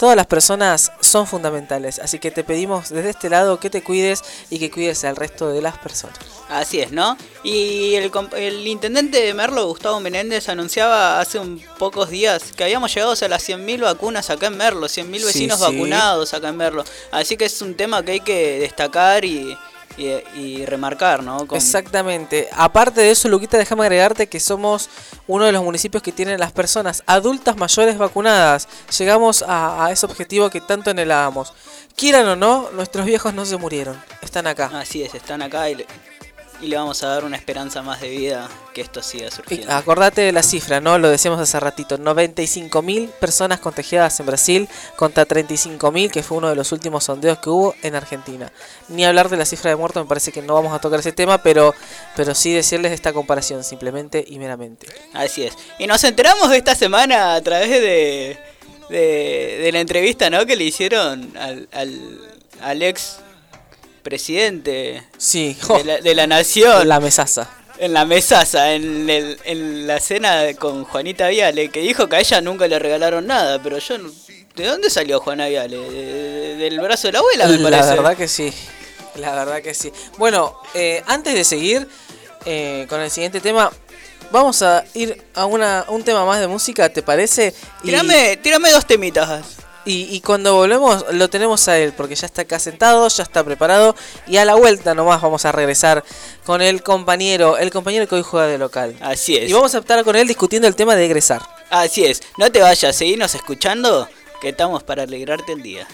Todas 0.00 0.16
las 0.16 0.26
personas 0.26 0.92
son 1.00 1.26
fundamentales, 1.26 1.98
así 1.98 2.18
que 2.18 2.30
te 2.30 2.42
pedimos 2.42 2.88
desde 2.88 3.10
este 3.10 3.28
lado 3.28 3.60
que 3.60 3.68
te 3.68 3.82
cuides 3.82 4.22
y 4.48 4.58
que 4.58 4.70
cuides 4.70 5.04
al 5.04 5.14
resto 5.14 5.50
de 5.50 5.60
las 5.60 5.76
personas. 5.76 6.16
Así 6.48 6.80
es, 6.80 6.90
¿no? 6.90 7.18
Y 7.42 7.96
el, 7.96 8.10
el 8.38 8.66
intendente 8.66 9.20
de 9.20 9.34
Merlo, 9.34 9.66
Gustavo 9.66 10.00
Menéndez, 10.00 10.48
anunciaba 10.48 11.20
hace 11.20 11.38
un 11.38 11.62
pocos 11.76 12.08
días 12.08 12.52
que 12.56 12.64
habíamos 12.64 12.94
llegado 12.94 13.12
a 13.12 13.28
las 13.28 13.46
100.000 13.46 13.82
vacunas 13.82 14.30
acá 14.30 14.46
en 14.46 14.56
Merlo, 14.56 14.86
100.000 14.86 15.18
Sí, 15.18 15.24
vecinos 15.26 15.58
sí. 15.58 15.64
vacunados 15.66 16.32
acá 16.32 16.48
en 16.48 16.56
Merlo. 16.56 16.82
Así 17.10 17.36
que 17.36 17.44
es 17.44 17.60
un 17.60 17.74
tema 17.74 18.02
que 18.02 18.12
hay 18.12 18.20
que 18.20 18.58
destacar 18.58 19.26
y, 19.26 19.54
y, 19.96 20.08
y 20.38 20.64
remarcar, 20.66 21.22
¿no? 21.22 21.46
Con- 21.46 21.56
Exactamente. 21.56 22.48
Aparte 22.52 23.00
de 23.00 23.10
eso, 23.10 23.28
Luquita, 23.28 23.58
déjame 23.58 23.82
agregarte 23.82 24.28
que 24.28 24.40
somos 24.40 24.88
uno 25.26 25.44
de 25.44 25.52
los 25.52 25.62
municipios 25.62 26.02
que 26.02 26.12
tienen 26.12 26.38
las 26.40 26.52
personas 26.52 27.02
adultas 27.06 27.56
mayores 27.56 27.98
vacunadas. 27.98 28.68
Llegamos 28.98 29.42
a, 29.46 29.84
a 29.86 29.92
ese 29.92 30.06
objetivo 30.06 30.50
que 30.50 30.60
tanto 30.60 30.90
anhelábamos. 30.90 31.52
Quieran 31.96 32.26
o 32.28 32.36
no, 32.36 32.70
nuestros 32.72 33.04
viejos 33.04 33.34
no 33.34 33.44
se 33.44 33.56
murieron. 33.56 34.00
Están 34.22 34.46
acá. 34.46 34.70
Así 34.74 35.02
es, 35.02 35.14
están 35.14 35.42
acá 35.42 35.68
y 35.68 35.84
y 36.62 36.66
le 36.66 36.76
vamos 36.76 37.02
a 37.02 37.08
dar 37.08 37.24
una 37.24 37.36
esperanza 37.36 37.82
más 37.82 38.00
de 38.00 38.10
vida 38.10 38.48
que 38.74 38.80
esto 38.80 39.02
siga 39.02 39.30
surgiendo. 39.30 39.72
acordate 39.72 40.20
de 40.20 40.32
la 40.32 40.42
cifra, 40.42 40.80
¿no? 40.80 40.98
Lo 40.98 41.08
decíamos 41.08 41.40
hace 41.40 41.58
ratito. 41.58 41.98
95.000 41.98 43.08
personas 43.08 43.60
contagiadas 43.60 44.18
en 44.20 44.26
Brasil 44.26 44.68
contra 44.96 45.26
35.000, 45.26 46.10
que 46.10 46.22
fue 46.22 46.38
uno 46.38 46.48
de 46.48 46.56
los 46.56 46.72
últimos 46.72 47.04
sondeos 47.04 47.38
que 47.38 47.50
hubo 47.50 47.74
en 47.82 47.94
Argentina. 47.94 48.52
Ni 48.88 49.04
hablar 49.04 49.28
de 49.28 49.36
la 49.36 49.44
cifra 49.44 49.70
de 49.70 49.76
muertos, 49.76 50.02
me 50.04 50.08
parece 50.08 50.32
que 50.32 50.42
no 50.42 50.54
vamos 50.54 50.74
a 50.74 50.80
tocar 50.80 51.00
ese 51.00 51.12
tema, 51.12 51.42
pero, 51.42 51.74
pero 52.16 52.34
sí 52.34 52.52
decirles 52.52 52.92
esta 52.92 53.12
comparación, 53.12 53.64
simplemente 53.64 54.24
y 54.26 54.38
meramente. 54.38 54.86
Así 55.14 55.44
es. 55.44 55.54
Y 55.78 55.86
nos 55.86 56.04
enteramos 56.04 56.50
de 56.50 56.58
esta 56.58 56.74
semana 56.74 57.34
a 57.34 57.40
través 57.40 57.70
de, 57.70 58.38
de, 58.90 59.60
de 59.62 59.72
la 59.72 59.80
entrevista 59.80 60.28
¿no? 60.30 60.44
que 60.46 60.56
le 60.56 60.64
hicieron 60.64 61.32
al, 61.38 61.68
al, 61.72 62.20
al 62.60 62.82
ex 62.82 63.18
presidente 64.02 65.02
sí. 65.18 65.56
de, 65.84 65.84
la, 65.84 66.14
la, 66.14 66.26
nación. 66.26 66.82
En 66.82 66.88
la 66.88 67.00
mesaza. 67.00 67.50
En 67.78 67.92
la 67.92 68.04
mesaza, 68.04 68.72
en, 68.74 69.08
el, 69.08 69.38
en 69.44 69.86
la 69.86 70.00
cena 70.00 70.42
con 70.58 70.84
Juanita 70.84 71.28
Viale, 71.28 71.70
que 71.70 71.80
dijo 71.80 72.08
que 72.08 72.16
a 72.16 72.20
ella 72.20 72.40
nunca 72.40 72.68
le 72.68 72.78
regalaron 72.78 73.26
nada, 73.26 73.62
pero 73.62 73.78
yo... 73.78 73.96
¿De 74.56 74.66
dónde 74.66 74.90
salió 74.90 75.20
Juana 75.20 75.48
Viale? 75.48 75.78
Del 76.56 76.80
brazo 76.80 77.08
de 77.08 77.12
la 77.12 77.18
abuela, 77.20 77.46
me 77.46 77.58
parece. 77.58 77.88
La 77.88 77.94
verdad 77.94 78.16
que 78.16 78.28
sí. 78.28 78.52
La 79.14 79.34
verdad 79.34 79.62
que 79.62 79.74
sí. 79.74 79.92
Bueno, 80.18 80.60
eh, 80.74 81.02
antes 81.06 81.34
de 81.34 81.44
seguir 81.44 81.88
eh, 82.44 82.86
con 82.88 83.00
el 83.00 83.10
siguiente 83.10 83.40
tema, 83.40 83.70
vamos 84.30 84.62
a 84.62 84.84
ir 84.94 85.22
a, 85.34 85.46
una, 85.46 85.84
un 85.88 86.02
tema 86.02 86.24
más 86.24 86.40
de 86.40 86.46
música, 86.46 86.88
¿te 86.88 87.02
parece? 87.02 87.54
Y... 87.82 87.86
Tírame, 87.86 88.36
tírame 88.38 88.70
dos 88.70 88.86
temitas. 88.86 89.59
Y, 89.84 90.14
y, 90.14 90.20
cuando 90.20 90.54
volvemos 90.54 91.06
lo 91.12 91.30
tenemos 91.30 91.66
a 91.68 91.78
él, 91.78 91.94
porque 91.96 92.14
ya 92.14 92.26
está 92.26 92.42
acá 92.42 92.58
sentado, 92.58 93.08
ya 93.08 93.22
está 93.22 93.42
preparado. 93.42 93.94
Y 94.26 94.36
a 94.36 94.44
la 94.44 94.54
vuelta 94.54 94.94
nomás 94.94 95.22
vamos 95.22 95.44
a 95.44 95.52
regresar 95.52 96.04
con 96.44 96.60
el 96.60 96.82
compañero, 96.82 97.56
el 97.56 97.70
compañero 97.70 98.06
que 98.06 98.16
hoy 98.16 98.22
juega 98.22 98.46
de 98.46 98.58
local. 98.58 98.94
Así 99.00 99.36
es. 99.36 99.48
Y 99.48 99.52
vamos 99.52 99.74
a 99.74 99.78
estar 99.78 100.04
con 100.04 100.16
él 100.16 100.28
discutiendo 100.28 100.68
el 100.68 100.76
tema 100.76 100.96
de 100.96 101.06
egresar. 101.06 101.40
Así 101.70 102.04
es. 102.04 102.22
No 102.36 102.50
te 102.52 102.60
vayas, 102.60 102.94
seguimos 102.94 103.34
escuchando, 103.34 104.08
que 104.40 104.50
estamos 104.50 104.82
para 104.82 105.04
alegrarte 105.04 105.52
el 105.52 105.62
día. 105.62 105.86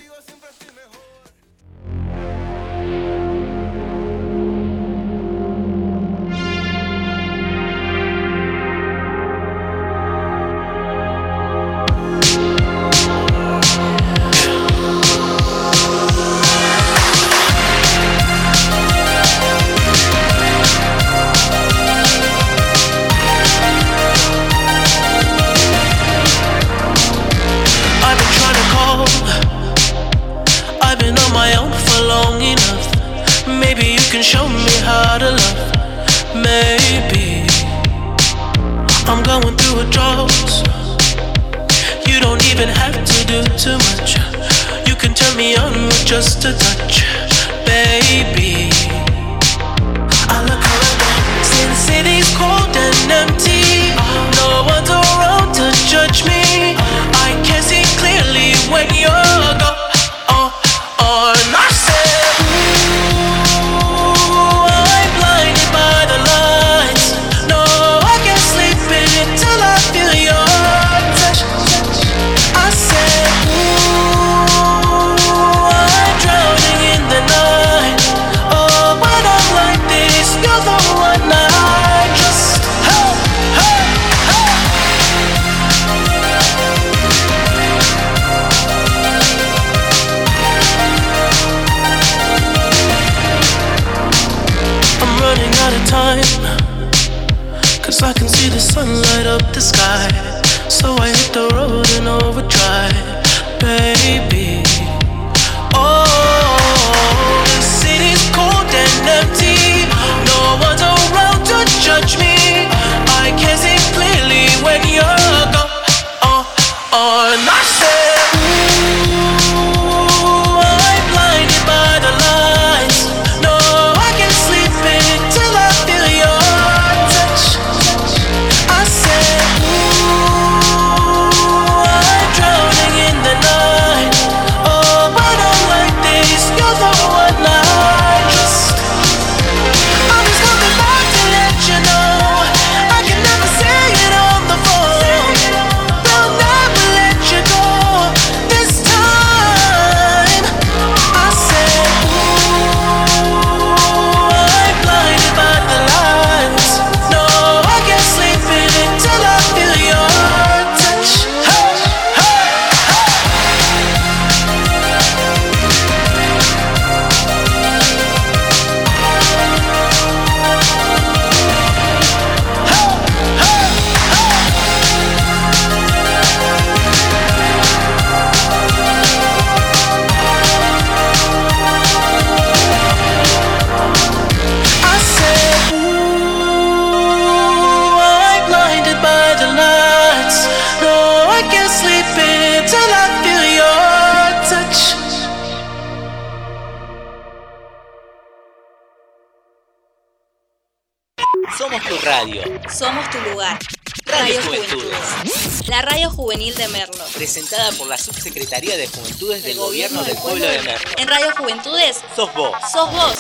Radio 205.86 206.10
Juvenil 206.10 206.52
de 206.56 206.66
Merlo. 206.68 207.04
Presentada 207.14 207.70
por 207.78 207.86
la 207.86 207.96
Subsecretaría 207.96 208.76
de 208.76 208.88
Juventudes 208.88 209.44
del 209.44 209.56
Gobierno, 209.56 210.00
Gobierno 210.00 210.02
del 210.02 210.16
Pueblo 210.16 210.44
de 210.44 210.62
Merlo. 210.62 210.90
En 210.98 211.06
Radio 211.06 211.28
Juventudes. 211.38 212.02
Sos 212.16 212.34
vos. 212.34 212.50
Sos 212.72 212.90
vos. 212.90 213.14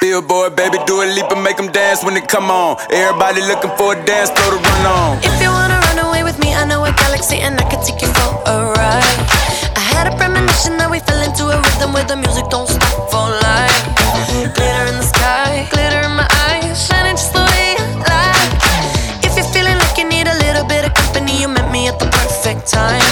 Billboard, 0.00 0.56
baby, 0.56 0.76
do 0.88 1.02
a 1.02 1.06
leap 1.06 1.30
and 1.30 1.40
make 1.40 1.56
them 1.56 1.70
dance 1.70 2.04
when 2.04 2.14
they 2.14 2.26
come 2.26 2.50
on. 2.50 2.76
Everybody 2.90 3.42
looking 3.42 3.70
for 3.76 3.92
a 3.94 4.04
dance 4.04 4.32
floor 4.32 4.58
to 4.58 4.68
run 4.68 4.86
on. 4.86 5.18
If 5.22 5.40
you 5.40 5.50
wanna 5.50 5.80
run 5.86 6.00
away 6.00 6.24
with 6.24 6.36
me, 6.40 6.52
I 6.52 6.66
know 6.66 6.84
a 6.84 6.90
galaxy 6.90 7.38
and 7.38 7.60
I 7.60 7.62
can 7.70 7.80
take 7.84 8.02
you 8.02 8.08
for 8.08 8.42
a 8.50 8.74
ride. 8.74 9.18
I 9.76 9.82
had 9.94 10.12
a 10.12 10.16
premonition 10.16 10.76
that 10.78 10.90
we 10.90 10.98
fell 10.98 11.22
into 11.22 11.46
a 11.46 11.62
rhythm 11.62 11.92
where 11.92 12.04
the 12.04 12.16
music 12.16 12.46
don't 12.50 12.68
stop 12.68 13.08
for 13.08 13.30
life. 13.30 13.78
Glitter 14.52 14.86
in 14.90 14.96
the 14.98 15.02
sky. 15.04 15.23
time. 22.66 23.02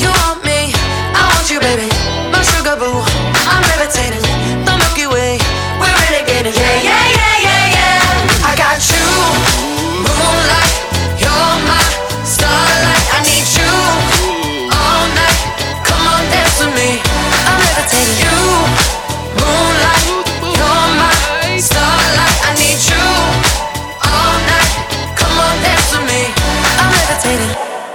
You 0.00 0.08
want 0.08 0.44
me, 0.44 0.72
I 1.14 1.32
want 1.34 1.50
you, 1.50 1.60
baby. 1.60 1.88
My 2.32 2.42
sugar 2.42 2.76
boo, 2.76 3.04
I'm 3.46 3.62
levitating. 3.68 4.31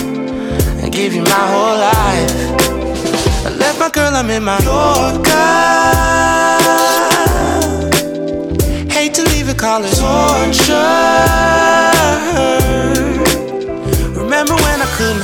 give 0.91 1.13
you 1.13 1.23
my 1.23 1.45
whole 1.53 1.77
life. 1.77 2.31
I 3.45 3.49
left 3.57 3.79
my 3.79 3.89
girl, 3.89 4.13
I'm 4.13 4.29
in 4.29 4.43
my 4.43 4.59
Yorker. 4.59 5.31
Hate 8.91 9.13
to 9.15 9.23
leave 9.23 9.49
it, 9.49 9.57
call 9.57 9.83
it 9.83 9.95
torture. 9.95 10.75
Remember 14.21 14.55
when 14.55 14.81
I 14.81 14.89
couldn't 14.97 15.23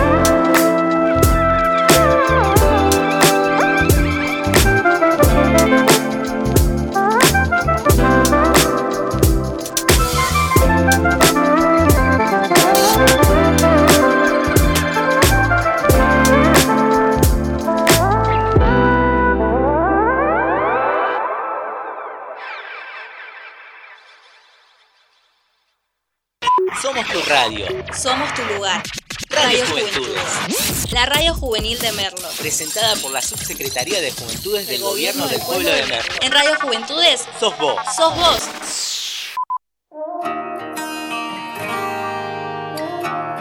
Radio. 27.31 27.65
Somos 27.93 28.33
tu 28.33 28.43
lugar. 28.53 28.83
Radio 29.29 29.59
Radio 29.59 29.65
Juventudes. 29.67 30.23
Juventudes. 30.23 30.91
La 30.91 31.05
radio 31.05 31.33
juvenil 31.33 31.79
de 31.79 31.91
Merlo. 31.93 32.27
Presentada 32.37 32.95
por 32.97 33.11
la 33.11 33.21
Subsecretaría 33.21 34.01
de 34.01 34.11
Juventudes 34.11 34.67
del 34.67 34.81
Gobierno 34.81 35.27
del 35.27 35.39
Pueblo 35.41 35.69
de 35.69 35.85
Merlo. 35.85 36.13
En 36.21 36.31
Radio 36.31 36.51
Juventudes 36.61 37.25
Sos 37.39 37.57
vos. 37.57 37.75
sos 37.95 38.15
vos. 38.15 38.49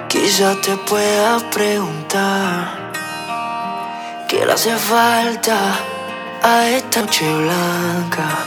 Quizás 0.08 0.60
te 0.60 0.76
puedas 0.76 1.42
preguntar 1.44 2.92
qué 4.28 4.44
le 4.46 4.52
hace 4.52 4.76
falta 4.76 5.78
a 6.42 6.68
esta 6.68 7.02
noche 7.02 7.32
blanca, 7.32 8.46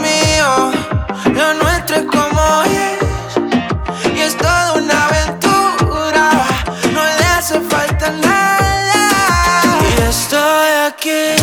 estoy 11.01 11.11
aquí, 11.11 11.40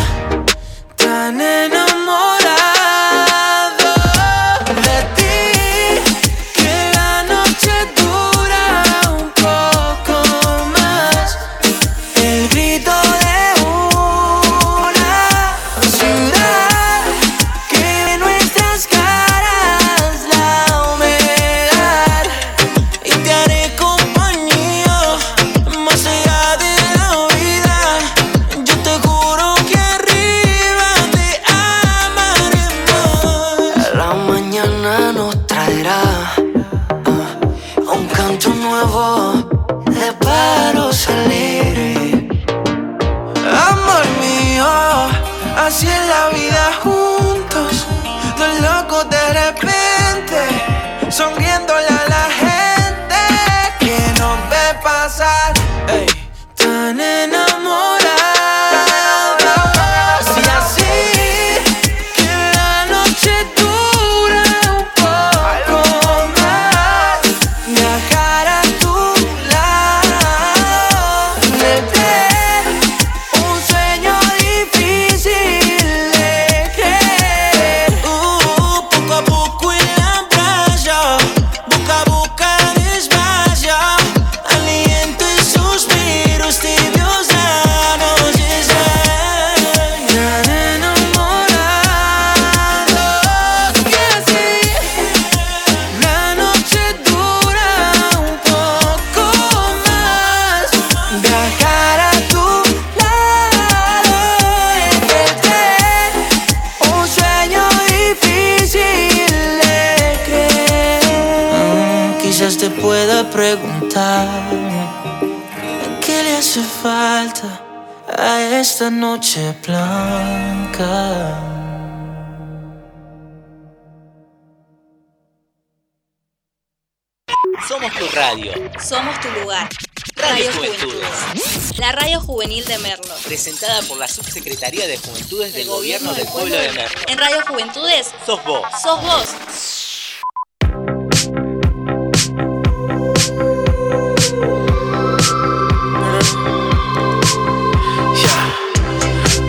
Subsecretaría 134.59 134.87
de 134.89 134.97
Juventudes 134.97 135.53
del 135.53 135.67
Gobierno 135.67 136.13
del 136.13 136.27
Pueblo 136.27 136.53
de 136.53 136.69
Merlo. 136.73 136.99
En 137.07 137.17
Radio 137.17 137.37
Juventudes 137.47 138.07
Sos 138.25 138.43
vos. 138.43 138.61
sos 138.83 139.01
vos. 139.01 139.25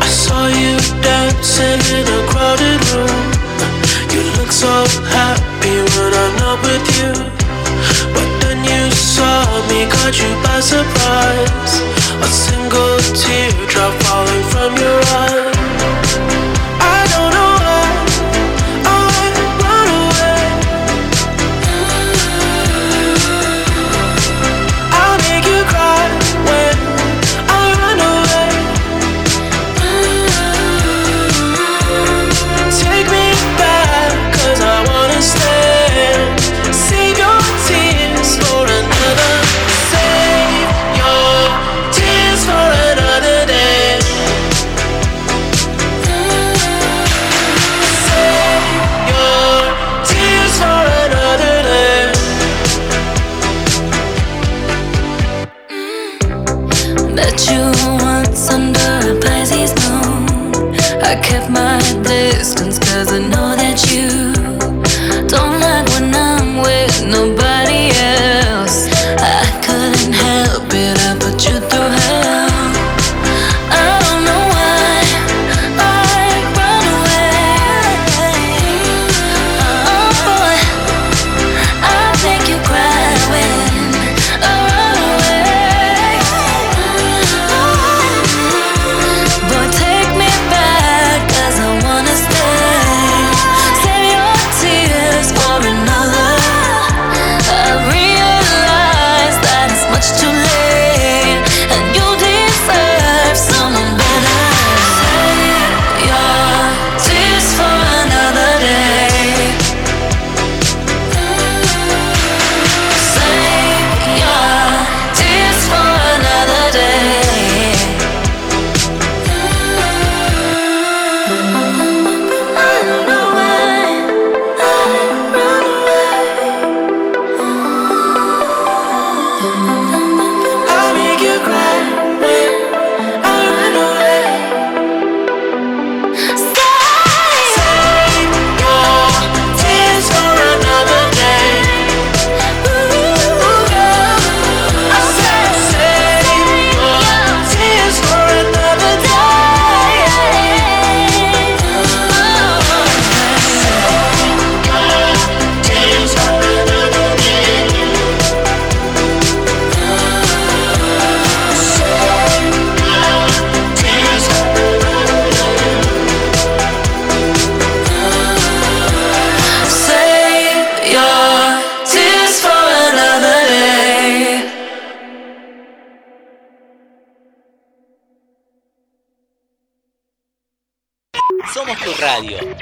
I 0.01 0.07
saw 0.07 0.47
you 0.47 0.79
dancing 1.03 1.81
in 1.91 2.07
a 2.07 2.27
crowded 2.31 2.81
room. 2.93 3.33
You 4.13 4.23
look 4.39 4.53
so 4.53 4.87
happy 5.11 5.75
when 5.99 6.15
I'm 6.15 6.37
not 6.39 6.63
with 6.63 6.87
you. 7.01 7.13
But 8.15 8.29
then 8.43 8.63
you 8.63 8.91
saw 8.93 9.43
me, 9.67 9.87
caught 9.91 10.17
you 10.17 10.31
by 10.45 10.61
surprise. 10.61 11.83
A 12.23 12.27
single 12.27 12.99
teardrop 13.13 14.10
time 14.61 14.77
you're. 14.77 15.40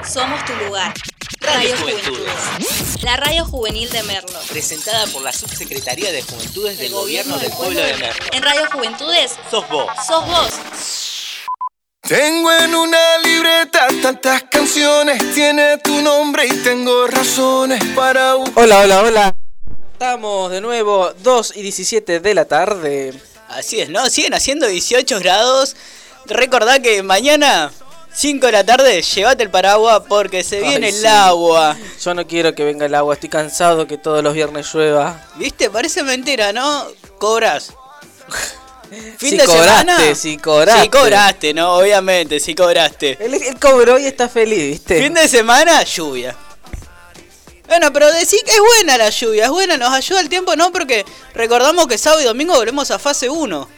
Somos 0.09 0.43
tu 0.43 0.53
lugar. 0.65 0.91
Radio 1.41 1.69
Radio 1.69 1.77
Juventudes. 1.77 2.33
Juventudes. 2.33 3.03
La 3.03 3.17
radio 3.17 3.45
juvenil 3.45 3.89
de 3.91 4.01
Merlo. 4.03 4.39
Presentada 4.49 5.05
por 5.07 5.21
la 5.21 5.31
Subsecretaría 5.31 6.11
de 6.11 6.23
Juventudes 6.23 6.79
del 6.79 6.91
Gobierno 6.91 7.37
del 7.37 7.51
Pueblo 7.51 7.79
de 7.79 7.93
Merlo. 7.95 8.25
En 8.31 8.41
Radio 8.41 8.67
Juventudes 8.71 9.35
Sos 9.51 9.69
vos. 9.69 9.85
sos 10.07 10.25
vos. 10.25 10.49
Tengo 12.01 12.51
en 12.51 12.73
una 12.73 13.17
libreta 13.19 13.87
tantas 14.01 14.43
canciones, 14.49 15.35
tiene 15.35 15.77
tu 15.77 16.01
nombre 16.01 16.47
y 16.47 16.53
tengo 16.63 17.05
razones 17.05 17.83
para 17.95 18.35
Hola, 18.35 18.79
hola, 18.79 19.01
hola. 19.03 19.35
Estamos 19.93 20.49
de 20.49 20.59
nuevo 20.59 21.13
2 21.21 21.53
y 21.55 21.61
17 21.61 22.19
de 22.19 22.33
la 22.33 22.45
tarde. 22.45 23.13
Así 23.47 23.79
es, 23.79 23.89
¿no? 23.89 24.09
Siguen 24.09 24.33
haciendo 24.33 24.65
18 24.65 25.19
grados. 25.19 25.75
Recordá 26.25 26.79
que 26.79 27.03
mañana, 27.03 27.71
5 28.13 28.45
de 28.47 28.51
la 28.51 28.63
tarde, 28.65 29.01
llévate 29.01 29.43
el 29.43 29.49
paraguas 29.49 30.01
porque 30.07 30.43
se 30.43 30.59
viene 30.61 30.89
el 30.89 31.05
agua. 31.05 31.77
Yo 32.03 32.13
no 32.13 32.25
quiero 32.27 32.53
que 32.55 32.63
venga 32.65 32.85
el 32.85 32.95
agua, 32.95 33.13
estoy 33.13 33.29
cansado 33.29 33.87
que 33.87 33.97
todos 33.97 34.23
los 34.23 34.33
viernes 34.33 34.73
llueva. 34.73 35.25
¿Viste? 35.35 35.69
Parece 35.69 36.03
mentira, 36.03 36.51
¿no? 36.51 36.87
Cobras. 37.19 37.73
Fin 39.17 39.29
Si 39.31 39.37
de 39.37 39.45
cobraste, 39.45 39.91
semana. 39.91 40.15
si 40.15 40.37
cobraste. 40.37 40.81
Si 40.81 40.89
cobraste, 40.89 41.53
¿no? 41.53 41.75
Obviamente, 41.75 42.39
si 42.39 42.55
cobraste. 42.55 43.17
Él, 43.23 43.35
él 43.35 43.59
cobró 43.59 43.99
y 43.99 44.05
está 44.07 44.27
feliz, 44.27 44.57
¿viste? 44.71 44.99
Fin 45.01 45.13
de 45.13 45.27
semana, 45.27 45.83
lluvia. 45.83 46.35
Bueno, 47.67 47.93
pero 47.93 48.11
decir 48.11 48.39
que 48.43 48.51
es 48.51 48.59
buena 48.59 48.97
la 48.97 49.11
lluvia, 49.11 49.43
es 49.45 49.51
buena, 49.51 49.77
nos 49.77 49.93
ayuda 49.93 50.21
el 50.21 50.29
tiempo, 50.29 50.55
¿no? 50.55 50.71
Porque 50.71 51.05
recordamos 51.35 51.85
que 51.85 51.99
sábado 51.99 52.21
y 52.21 52.25
domingo 52.25 52.55
volvemos 52.55 52.89
a 52.89 52.97
fase 52.97 53.29
1. 53.29 53.69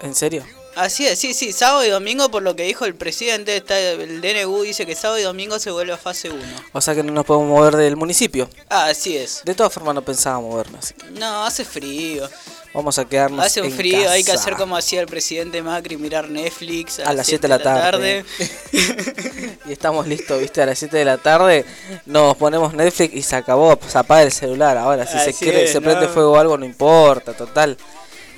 ¿En 0.00 0.14
serio? 0.14 0.46
Así 0.76 1.06
es, 1.06 1.18
sí, 1.18 1.34
sí, 1.34 1.52
sábado 1.52 1.84
y 1.84 1.88
domingo, 1.90 2.30
por 2.30 2.42
lo 2.42 2.56
que 2.56 2.64
dijo 2.64 2.84
el 2.84 2.94
presidente, 2.94 3.56
está, 3.56 3.78
el 3.78 4.20
DNU 4.20 4.62
dice 4.62 4.86
que 4.86 4.94
sábado 4.94 5.20
y 5.20 5.22
domingo 5.22 5.58
se 5.58 5.70
vuelve 5.70 5.92
a 5.92 5.96
fase 5.96 6.30
1. 6.30 6.42
O 6.72 6.80
sea 6.80 6.94
que 6.94 7.02
no 7.02 7.12
nos 7.12 7.24
podemos 7.24 7.48
mover 7.48 7.76
del 7.76 7.96
municipio. 7.96 8.48
Ah, 8.68 8.86
así 8.86 9.16
es. 9.16 9.42
De 9.44 9.54
todas 9.54 9.72
formas 9.72 9.94
no 9.94 10.02
pensaba 10.02 10.40
movernos. 10.40 10.84
así 10.84 10.94
que 10.94 11.10
No, 11.12 11.44
hace 11.44 11.64
frío. 11.64 12.28
Vamos 12.74 12.98
a 12.98 13.04
quedarnos 13.04 13.46
Hace 13.46 13.60
un 13.60 13.68
en 13.68 13.72
frío, 13.72 14.10
hay 14.10 14.24
que 14.24 14.32
hacer 14.32 14.56
como 14.56 14.76
hacía 14.76 15.00
el 15.00 15.06
presidente 15.06 15.62
Macri, 15.62 15.96
mirar 15.96 16.28
Netflix 16.28 16.98
A 16.98 17.12
las 17.12 17.24
7 17.28 17.42
de 17.42 17.48
la 17.48 17.62
tarde. 17.62 18.24
y 19.66 19.72
estamos 19.72 20.08
listos, 20.08 20.40
¿viste? 20.40 20.60
A 20.60 20.66
las 20.66 20.78
7 20.80 20.96
de 20.96 21.04
la 21.04 21.18
tarde 21.18 21.64
nos 22.04 22.36
ponemos 22.36 22.74
Netflix 22.74 23.14
y 23.14 23.22
se 23.22 23.36
acabó. 23.36 23.78
Se 23.86 23.96
apaga 23.96 24.22
el 24.24 24.32
celular. 24.32 24.76
Ahora, 24.76 25.06
si 25.06 25.16
se, 25.20 25.32
quiere- 25.32 25.64
es, 25.66 25.72
se 25.72 25.80
prende 25.80 26.08
fuego 26.08 26.32
o 26.32 26.36
algo, 26.36 26.58
no 26.58 26.64
importa, 26.64 27.32
total. 27.32 27.78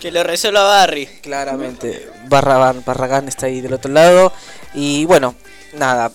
Que 0.01 0.11
lo 0.11 0.23
resuelva 0.23 0.63
Barry. 0.63 1.07
Claramente. 1.23 2.11
Barragan, 2.29 2.83
Barragán 2.85 3.29
está 3.29 3.47
ahí 3.47 3.61
del 3.61 3.75
otro 3.75 3.91
lado. 3.93 4.33
Y 4.75 5.05
bueno, 5.07 5.35
nada. 5.75 6.11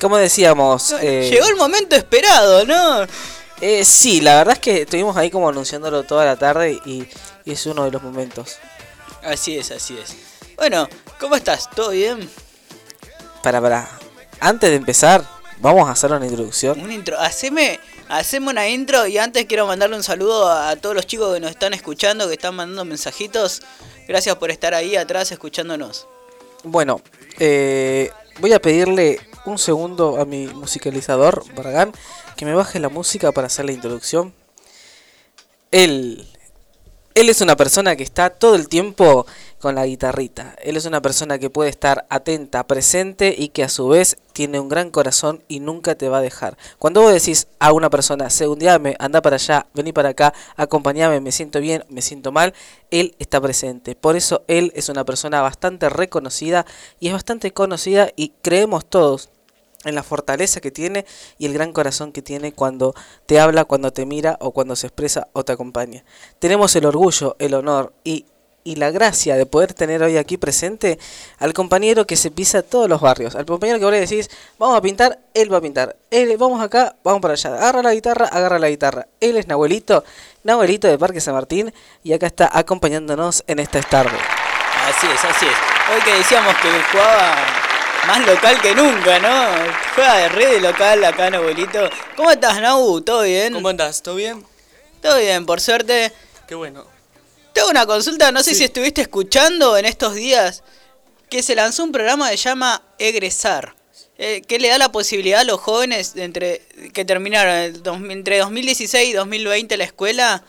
Como 0.00 0.16
decíamos. 0.16 0.92
eh, 1.00 1.28
Llegó 1.30 1.48
el 1.48 1.56
momento 1.56 1.96
esperado, 1.96 2.64
¿no? 2.66 3.06
eh, 3.60 3.84
sí, 3.84 4.20
la 4.20 4.36
verdad 4.36 4.54
es 4.54 4.60
que 4.60 4.82
estuvimos 4.82 5.16
ahí 5.16 5.30
como 5.30 5.48
anunciándolo 5.48 6.02
toda 6.04 6.24
la 6.24 6.36
tarde 6.36 6.78
y, 6.84 7.08
y 7.44 7.52
es 7.52 7.64
uno 7.66 7.84
de 7.84 7.90
los 7.90 8.02
momentos. 8.02 8.56
Así 9.22 9.56
es, 9.58 9.70
así 9.70 9.98
es. 9.98 10.14
Bueno, 10.56 10.88
¿cómo 11.18 11.36
estás? 11.36 11.68
¿Todo 11.70 11.90
bien? 11.90 12.28
Para, 13.42 13.60
para. 13.60 13.88
Antes 14.40 14.70
de 14.70 14.76
empezar, 14.76 15.24
vamos 15.58 15.88
a 15.88 15.92
hacer 15.92 16.12
una 16.12 16.26
introducción. 16.26 16.78
Un 16.80 16.92
intro. 16.92 17.18
Haceme, 17.18 17.80
haceme 18.08 18.50
una 18.50 18.68
intro 18.68 19.06
y 19.06 19.18
antes 19.18 19.46
quiero 19.46 19.66
mandarle 19.66 19.96
un 19.96 20.02
saludo 20.02 20.48
a, 20.48 20.70
a 20.70 20.76
todos 20.76 20.94
los 20.94 21.06
chicos 21.06 21.34
que 21.34 21.40
nos 21.40 21.50
están 21.50 21.74
escuchando, 21.74 22.28
que 22.28 22.34
están 22.34 22.54
mandando 22.54 22.84
mensajitos. 22.84 23.62
Gracias 24.08 24.36
por 24.36 24.50
estar 24.50 24.74
ahí 24.74 24.96
atrás 24.96 25.32
escuchándonos. 25.32 26.06
Bueno, 26.62 27.00
eh, 27.38 28.10
voy 28.40 28.52
a 28.52 28.60
pedirle 28.60 29.20
un 29.44 29.58
segundo 29.58 30.20
a 30.20 30.24
mi 30.24 30.46
musicalizador, 30.48 31.44
Barragán, 31.54 31.92
que 32.36 32.44
me 32.44 32.54
baje 32.54 32.80
la 32.80 32.88
música 32.88 33.32
para 33.32 33.46
hacer 33.46 33.64
la 33.64 33.72
introducción. 33.72 34.34
Él, 35.70 36.26
él 37.14 37.28
es 37.28 37.40
una 37.40 37.56
persona 37.56 37.96
que 37.96 38.02
está 38.02 38.30
todo 38.30 38.54
el 38.54 38.68
tiempo 38.68 39.26
con 39.60 39.74
la 39.74 39.86
guitarrita. 39.86 40.54
Él 40.62 40.76
es 40.76 40.84
una 40.84 41.00
persona 41.00 41.38
que 41.38 41.50
puede 41.50 41.70
estar 41.70 42.06
atenta, 42.10 42.66
presente 42.66 43.34
y 43.36 43.48
que 43.48 43.64
a 43.64 43.68
su 43.68 43.88
vez 43.88 44.18
tiene 44.32 44.60
un 44.60 44.68
gran 44.68 44.90
corazón 44.90 45.42
y 45.48 45.60
nunca 45.60 45.94
te 45.94 46.08
va 46.08 46.18
a 46.18 46.22
dejar. 46.22 46.56
Cuando 46.78 47.00
vos 47.00 47.12
decís 47.12 47.48
a 47.58 47.72
una 47.72 47.90
persona, 47.90 48.30
segundiame, 48.30 48.96
anda 48.98 49.22
para 49.22 49.36
allá, 49.36 49.66
vení 49.74 49.92
para 49.92 50.10
acá, 50.10 50.34
acompañame, 50.56 51.20
me 51.20 51.32
siento 51.32 51.60
bien, 51.60 51.84
me 51.88 52.02
siento 52.02 52.32
mal, 52.32 52.54
él 52.90 53.14
está 53.18 53.40
presente. 53.40 53.94
Por 53.94 54.16
eso 54.16 54.44
él 54.46 54.72
es 54.74 54.88
una 54.88 55.04
persona 55.04 55.40
bastante 55.40 55.88
reconocida 55.88 56.66
y 57.00 57.08
es 57.08 57.12
bastante 57.14 57.52
conocida 57.52 58.10
y 58.14 58.32
creemos 58.42 58.84
todos 58.84 59.30
en 59.84 59.94
la 59.94 60.02
fortaleza 60.02 60.60
que 60.60 60.70
tiene 60.70 61.06
y 61.38 61.46
el 61.46 61.54
gran 61.54 61.72
corazón 61.72 62.12
que 62.12 62.20
tiene 62.22 62.52
cuando 62.52 62.94
te 63.26 63.40
habla, 63.40 63.64
cuando 63.64 63.92
te 63.92 64.04
mira 64.04 64.36
o 64.40 64.50
cuando 64.50 64.76
se 64.76 64.88
expresa 64.88 65.28
o 65.32 65.44
te 65.44 65.52
acompaña. 65.52 66.04
Tenemos 66.38 66.74
el 66.76 66.86
orgullo, 66.86 67.36
el 67.38 67.54
honor 67.54 67.92
y, 68.04 68.26
y 68.66 68.74
la 68.74 68.90
gracia 68.90 69.36
de 69.36 69.46
poder 69.46 69.74
tener 69.74 70.02
hoy 70.02 70.16
aquí 70.16 70.36
presente 70.36 70.98
al 71.38 71.52
compañero 71.52 72.04
que 72.04 72.16
se 72.16 72.32
pisa 72.32 72.62
todos 72.62 72.88
los 72.88 73.00
barrios, 73.00 73.36
al 73.36 73.46
compañero 73.46 73.78
que 73.78 73.84
vos 73.84 73.94
le 73.94 74.00
decís, 74.00 74.28
vamos 74.58 74.76
a 74.76 74.82
pintar, 74.82 75.20
él 75.34 75.52
va 75.52 75.58
a 75.58 75.60
pintar, 75.60 75.94
él, 76.10 76.36
vamos 76.36 76.60
acá, 76.60 76.96
vamos 77.04 77.22
para 77.22 77.34
allá, 77.34 77.54
agarra 77.54 77.82
la 77.82 77.94
guitarra, 77.94 78.26
agarra 78.26 78.58
la 78.58 78.68
guitarra. 78.68 79.06
Él 79.20 79.36
es 79.36 79.46
Nahuelito, 79.46 80.02
Nahuelito 80.42 80.88
de 80.88 80.98
Parque 80.98 81.20
San 81.20 81.34
Martín 81.34 81.72
y 82.02 82.12
acá 82.12 82.26
está 82.26 82.50
acompañándonos 82.52 83.44
en 83.46 83.60
esta 83.60 83.80
tarde. 83.82 84.18
Así 84.88 85.06
es, 85.06 85.24
así 85.24 85.46
es. 85.46 85.94
Hoy 85.94 86.02
que 86.02 86.18
decíamos 86.18 86.54
que 86.56 86.68
jugaba 86.90 87.36
Más 88.08 88.26
local 88.26 88.60
que 88.60 88.74
nunca, 88.74 89.18
¿no? 89.20 89.46
Juega 89.94 90.14
de 90.16 90.28
red 90.28 90.50
de 90.54 90.60
local 90.60 91.04
acá, 91.04 91.26
abuelito. 91.26 91.88
¿Cómo 92.16 92.32
estás, 92.32 92.60
Nau? 92.60 93.00
¿Todo 93.00 93.22
bien? 93.22 93.52
¿Cómo 93.52 93.68
andás? 93.68 94.02
¿Todo 94.02 94.16
bien? 94.16 94.44
Todo 95.00 95.18
bien, 95.18 95.46
por 95.46 95.60
suerte. 95.60 96.12
Qué 96.46 96.54
bueno. 96.54 96.95
Tengo 97.56 97.70
una 97.70 97.86
consulta, 97.86 98.30
no 98.32 98.42
sé 98.42 98.54
si 98.54 98.64
estuviste 98.64 99.00
escuchando 99.00 99.78
en 99.78 99.86
estos 99.86 100.14
días 100.14 100.62
que 101.30 101.42
se 101.42 101.54
lanzó 101.54 101.84
un 101.84 101.90
programa 101.90 102.30
que 102.30 102.36
se 102.36 102.44
llama 102.50 102.82
Egresar, 102.98 103.74
eh, 104.18 104.42
que 104.46 104.58
le 104.58 104.68
da 104.68 104.76
la 104.76 104.92
posibilidad 104.92 105.40
a 105.40 105.44
los 105.44 105.58
jóvenes 105.58 106.12
de 106.12 106.24
entre 106.24 106.60
que 106.92 107.06
terminaron 107.06 107.82
dos- 107.82 107.98
entre 108.10 108.36
2016 108.40 109.08
y 109.08 109.12
2020 109.14 109.74
la 109.78 109.84
escuela 109.84 110.44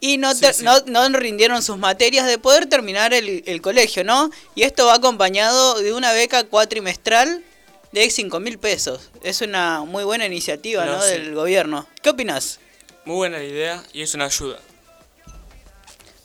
y 0.00 0.16
no, 0.16 0.34
ter- 0.34 0.62
no, 0.62 0.80
no 0.86 1.06
rindieron 1.18 1.62
sus 1.62 1.76
materias 1.76 2.26
de 2.26 2.38
poder 2.38 2.64
terminar 2.64 3.12
el, 3.12 3.42
el 3.44 3.60
colegio, 3.60 4.02
¿no? 4.02 4.30
Y 4.54 4.62
esto 4.62 4.86
va 4.86 4.94
acompañado 4.94 5.78
de 5.82 5.92
una 5.92 6.12
beca 6.14 6.44
cuatrimestral 6.44 7.44
de 7.92 8.08
5 8.08 8.40
mil 8.40 8.58
pesos. 8.58 9.10
Es 9.22 9.42
una 9.42 9.80
muy 9.82 10.04
buena 10.04 10.24
iniciativa, 10.24 10.86
No, 10.86 10.92
¿no? 10.96 11.02
sí. 11.02 11.10
Del 11.10 11.34
gobierno. 11.34 11.86
¿Qué 12.02 12.08
opinas? 12.08 12.60
Muy 13.04 13.16
buena 13.16 13.42
idea 13.44 13.84
y 13.92 14.00
es 14.00 14.14
una 14.14 14.24
ayuda. 14.24 14.58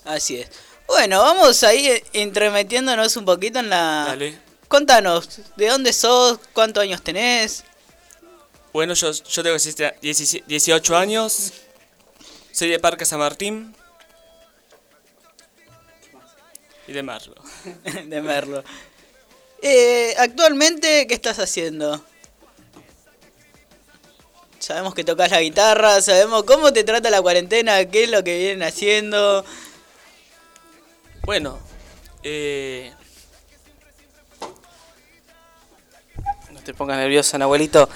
Así 0.05 0.37
es. 0.37 0.47
Bueno, 0.87 1.19
vamos 1.21 1.63
ahí 1.63 2.01
entremetiéndonos 2.13 3.17
un 3.17 3.25
poquito 3.25 3.59
en 3.59 3.69
la... 3.69 4.05
Dale. 4.07 4.39
Contanos, 4.67 5.41
¿de 5.55 5.67
dónde 5.67 5.93
sos? 5.93 6.39
¿Cuántos 6.53 6.83
años 6.83 7.01
tenés? 7.01 7.63
Bueno, 8.73 8.93
yo, 8.93 9.11
yo 9.11 9.43
tengo 9.43 9.57
17 9.57 10.43
18 10.47 10.97
años. 10.97 11.53
Soy 12.51 12.69
de 12.69 12.79
Parque 12.79 13.05
San 13.05 13.19
Martín. 13.19 13.75
Y 16.87 16.93
de 16.93 17.03
Marlo. 17.03 17.35
de 18.05 18.21
Merlo. 18.21 18.63
Eh, 19.61 20.13
actualmente, 20.17 21.07
¿qué 21.07 21.13
estás 21.13 21.39
haciendo? 21.39 22.03
Sabemos 24.59 24.93
que 24.93 25.03
tocas 25.03 25.31
la 25.31 25.41
guitarra, 25.41 26.01
sabemos 26.01 26.43
cómo 26.43 26.73
te 26.73 26.83
trata 26.83 27.09
la 27.09 27.21
cuarentena, 27.21 27.85
qué 27.85 28.05
es 28.05 28.09
lo 28.09 28.23
que 28.23 28.37
vienen 28.37 28.63
haciendo. 28.63 29.45
Bueno, 31.25 31.57
eh, 32.23 32.91
No 36.51 36.59
te 36.61 36.73
pongas 36.73 36.97
nervioso, 36.97 37.35
abuelito. 37.41 37.89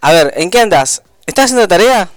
A 0.00 0.12
ver, 0.12 0.32
¿en 0.36 0.50
qué 0.50 0.60
andas? 0.60 1.02
¿Estás 1.26 1.46
haciendo 1.46 1.66
tarea? 1.66 2.08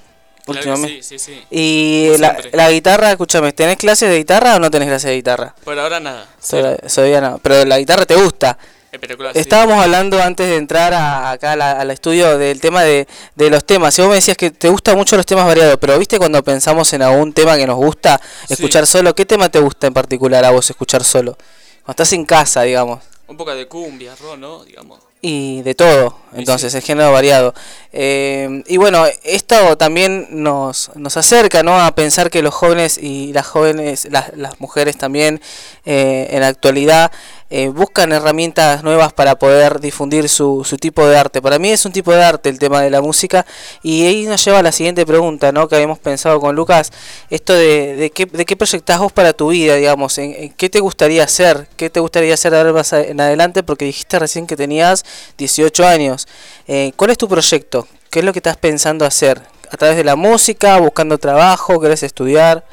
Claro 0.46 0.60
Últimamente. 0.60 1.04
sí, 1.04 1.18
sí, 1.20 1.34
sí. 1.34 1.46
Y 1.52 2.18
la, 2.18 2.38
la 2.52 2.72
guitarra, 2.72 3.12
escúchame, 3.12 3.54
¿tenés 3.54 3.78
clases 3.78 4.10
de 4.10 4.18
guitarra 4.18 4.56
o 4.56 4.60
no 4.60 4.70
tenés 4.72 4.88
clases 4.88 5.10
de 5.10 5.16
guitarra? 5.16 5.56
por 5.64 5.78
ahora 5.78 6.00
nada. 6.00 6.28
Todavía 6.48 6.78
todavía 6.78 7.22
no, 7.22 7.38
pero 7.40 7.66
la 7.66 7.78
guitarra 7.80 8.06
te 8.06 8.16
gusta. 8.16 8.58
Espectacular, 8.92 9.34
sí. 9.34 9.40
Estábamos 9.40 9.82
hablando 9.82 10.22
antes 10.22 10.48
de 10.48 10.58
entrar 10.58 10.94
a- 10.94 11.32
acá 11.32 11.54
a 11.54 11.56
la- 11.56 11.72
al 11.80 11.92
estudio 11.92 12.38
del 12.38 12.60
tema 12.60 12.84
de, 12.84 13.08
de 13.36 13.50
los 13.50 13.64
temas. 13.66 13.98
Y 13.98 14.02
vos 14.02 14.10
me 14.10 14.16
decías 14.16 14.36
que 14.36 14.52
te 14.52 14.68
gustan 14.70 14.98
mucho 14.98 15.16
los 15.16 15.26
temas 15.26 15.46
variados, 15.46 15.78
pero 15.80 15.98
viste 15.98 16.18
cuando 16.18 16.44
pensamos 16.44 16.92
en 16.94 17.02
algún 17.02 17.32
tema 17.32 17.56
que 17.56 17.66
nos 17.66 17.78
gusta 17.78 18.20
escuchar 18.50 18.86
solo, 18.86 19.16
¿qué 19.16 19.26
tema 19.26 19.48
te 19.50 19.60
gusta 19.60 19.88
en 19.88 19.94
particular 19.94 20.44
a 20.44 20.52
vos 20.52 20.70
escuchar 20.70 21.04
solo? 21.06 21.38
Cuando 21.86 21.92
estás 22.04 22.12
en 22.14 22.26
casa, 22.26 22.64
digamos. 22.64 23.00
Un 23.28 23.38
poco 23.38 23.56
de 23.56 23.66
cumbia, 23.68 24.14
rock, 24.22 24.38
¿no? 24.38 24.66
Digamos. 24.66 25.00
Y 25.24 25.62
de 25.62 25.76
todo, 25.76 26.18
entonces, 26.34 26.74
el 26.74 26.82
género 26.82 27.12
variado. 27.12 27.54
Eh, 27.94 28.64
y 28.66 28.78
bueno, 28.78 29.06
esto 29.24 29.78
también 29.78 30.28
nos, 30.32 30.90
nos 30.96 31.16
acerca 31.16 31.62
¿no? 31.62 31.80
a 31.80 31.94
pensar 31.94 32.32
que 32.32 32.42
los 32.42 32.56
jóvenes 32.56 32.98
y 32.98 33.32
las 33.32 33.46
jóvenes, 33.46 34.08
las, 34.10 34.36
las 34.36 34.60
mujeres 34.60 34.98
también 34.98 35.40
eh, 35.86 36.28
en 36.32 36.40
la 36.42 36.48
actualidad 36.48 37.12
eh, 37.52 37.68
buscan 37.68 38.12
herramientas 38.14 38.82
nuevas 38.84 39.14
para 39.14 39.36
poder 39.36 39.82
difundir 39.82 40.30
su, 40.30 40.64
su 40.64 40.78
tipo 40.78 41.06
de 41.06 41.18
arte. 41.18 41.42
Para 41.42 41.60
mí 41.60 41.70
es 41.70 41.86
un 41.86 41.92
tipo 41.92 42.12
de 42.14 42.24
arte 42.24 42.50
el 42.50 42.58
tema 42.58 42.82
de 42.82 42.90
la 42.90 43.02
música 43.02 43.46
y 43.84 44.08
ahí 44.08 44.26
nos 44.26 44.44
lleva 44.44 44.60
a 44.60 44.64
la 44.64 44.72
siguiente 44.72 45.06
pregunta 45.06 45.52
¿no? 45.52 45.68
que 45.68 45.76
habíamos 45.76 46.00
pensado 46.00 46.40
con 46.40 46.56
Lucas, 46.56 46.92
esto 47.30 47.54
de, 47.54 47.96
de, 47.98 48.10
qué, 48.10 48.26
de 48.26 48.46
qué 48.46 48.56
vos 48.98 49.12
para 49.12 49.34
tu 49.34 49.50
vida, 49.50 49.76
digamos, 49.76 50.18
en, 50.18 50.52
qué 50.54 50.70
te 50.70 50.80
gustaría 50.80 51.24
hacer, 51.24 51.68
qué 51.76 51.90
te 51.90 52.00
gustaría 52.00 52.34
hacer 52.34 52.56
ahora 52.56 52.72
más 52.72 52.94
en 52.94 53.20
adelante, 53.20 53.64
porque 53.64 53.86
dijiste 53.86 54.18
recién 54.18 54.48
que 54.48 54.56
tenías 54.56 55.04
18 55.38 55.86
años. 55.86 56.28
Eh, 56.68 56.94
¿Cuál 56.96 57.12
es 57.12 57.18
tu 57.18 57.28
proyecto? 57.28 57.88
¿Qué 58.10 58.20
es 58.20 58.26
lo 58.26 58.32
que 58.34 58.40
estás 58.40 58.58
pensando 58.58 59.06
hacer? 59.06 59.42
¿A 59.70 59.78
través 59.78 59.98
de 59.98 60.04
la 60.04 60.16
música? 60.16 60.80
¿Buscando 60.80 61.18
trabajo? 61.18 61.80
¿Querés 61.80 62.04
estudiar? 62.04 62.66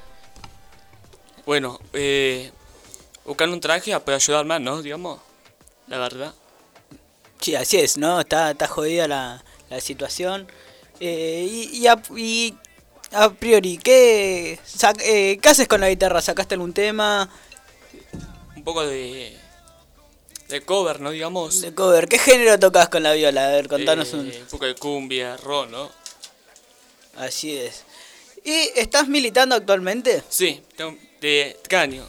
Bueno, 1.46 1.80
eh, 1.94 2.52
buscar 3.28 3.48
un 3.48 3.60
traje 3.60 3.98
puede 4.00 4.16
ayudar 4.16 4.44
más, 4.44 4.60
¿no? 4.60 4.82
Digamos. 4.82 5.20
La 5.86 5.98
verdad. 5.98 6.34
Sí, 7.40 7.54
así 7.54 7.78
es, 7.78 7.96
¿no? 7.96 8.20
Está, 8.20 8.50
está 8.50 8.66
jodida 8.66 9.06
la, 9.06 9.44
la 9.70 9.80
situación. 9.80 10.48
Eh, 11.00 11.46
y, 11.48 11.76
y, 11.78 11.86
a, 11.86 12.02
y 12.16 12.54
a 13.12 13.30
priori, 13.30 13.78
¿qué, 13.78 14.58
sac- 14.66 15.00
eh, 15.02 15.38
¿qué 15.40 15.48
haces 15.48 15.68
con 15.68 15.80
la 15.80 15.88
guitarra? 15.88 16.20
¿Sacaste 16.20 16.54
algún 16.56 16.72
tema 16.74 17.30
Un 18.56 18.64
poco 18.64 18.84
de. 18.84 19.36
de 20.48 20.60
cover, 20.62 21.00
¿no? 21.00 21.10
Digamos. 21.10 21.60
de 21.60 21.72
cover? 21.74 22.08
¿Qué 22.08 22.18
género 22.18 22.58
tocas 22.58 22.88
con 22.88 23.02
la 23.04 23.12
viola? 23.12 23.46
A 23.46 23.50
ver, 23.52 23.68
contanos 23.68 24.12
Eh, 24.12 24.16
un... 24.16 24.26
un 24.26 24.46
poco 24.50 24.64
de 24.66 24.74
cumbia, 24.74 25.36
rock, 25.36 25.70
¿no? 25.70 25.90
Así 27.16 27.56
es. 27.56 27.84
¿Y 28.44 28.52
estás 28.76 29.08
militando 29.08 29.54
actualmente? 29.54 30.22
Sí, 30.28 30.62
tengo- 30.76 30.98
de 31.20 31.56
¿qué 31.68 31.76
año? 31.76 32.06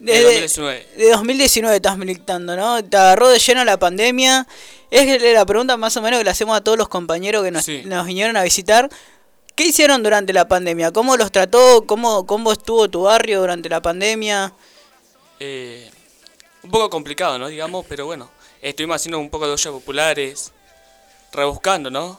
De 0.00 0.12
Desde- 0.12 0.24
2019. 0.24 0.86
De 0.96 1.10
2019 1.10 1.76
estás 1.76 1.98
militando, 1.98 2.56
¿no? 2.56 2.82
Te 2.82 2.96
agarró 2.96 3.28
de 3.28 3.38
lleno 3.38 3.64
la 3.64 3.78
pandemia. 3.78 4.46
Es 4.90 5.22
la 5.22 5.44
pregunta 5.46 5.76
más 5.76 5.96
o 5.96 6.02
menos 6.02 6.18
que 6.18 6.24
le 6.24 6.30
hacemos 6.30 6.56
a 6.56 6.62
todos 6.62 6.76
los 6.78 6.88
compañeros 6.88 7.44
que 7.44 7.50
nos, 7.50 7.64
Sí. 7.64 7.82
nos 7.84 8.06
vinieron 8.06 8.36
a 8.36 8.42
visitar. 8.42 8.88
¿Qué 9.54 9.66
hicieron 9.66 10.02
durante 10.02 10.32
la 10.32 10.48
pandemia? 10.48 10.90
¿Cómo 10.90 11.16
los 11.18 11.30
trató? 11.30 11.84
¿Cómo, 11.86 12.26
cómo 12.26 12.50
estuvo 12.52 12.88
tu 12.88 13.02
barrio 13.02 13.40
durante 13.40 13.68
la 13.68 13.82
pandemia? 13.82 14.54
Eh, 15.38 15.90
un 16.62 16.70
poco 16.70 16.88
complicado, 16.88 17.38
¿no? 17.38 17.48
Digamos, 17.48 17.84
pero 17.88 18.06
bueno. 18.06 18.30
Estuvimos 18.62 18.96
haciendo 18.96 19.18
un 19.18 19.30
poco 19.30 19.46
de 19.46 19.52
ollas 19.52 19.72
populares. 19.72 20.52
Rebuscando, 21.32 21.90
¿no? 21.90 22.18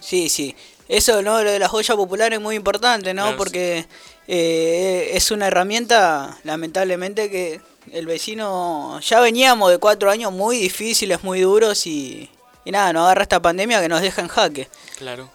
Sí, 0.00 0.28
sí. 0.28 0.54
Eso, 0.88 1.22
¿no? 1.22 1.42
Lo 1.42 1.50
de 1.50 1.58
las 1.58 1.72
ollas 1.72 1.96
populares 1.96 2.36
es 2.38 2.42
muy 2.42 2.56
importante, 2.56 3.14
¿no? 3.14 3.34
Claro, 3.36 3.44
sí. 3.50 3.86
Eh, 4.28 5.10
es 5.14 5.30
una 5.30 5.48
herramienta, 5.48 6.38
lamentablemente, 6.44 7.30
que 7.30 7.60
el 7.92 8.06
vecino... 8.06 9.00
Ya 9.00 9.20
veníamos 9.20 9.70
de 9.70 9.78
cuatro 9.78 10.10
años 10.10 10.32
muy 10.32 10.56
difíciles, 10.58 11.22
muy 11.24 11.40
duros 11.40 11.86
y... 11.86 12.30
Y 12.64 12.70
nada, 12.70 12.92
nos 12.92 13.02
agarra 13.04 13.22
esta 13.22 13.42
pandemia 13.42 13.80
que 13.80 13.88
nos 13.88 14.00
deja 14.00 14.22
en 14.22 14.28
jaque. 14.28 14.68
Claro. 14.98 15.28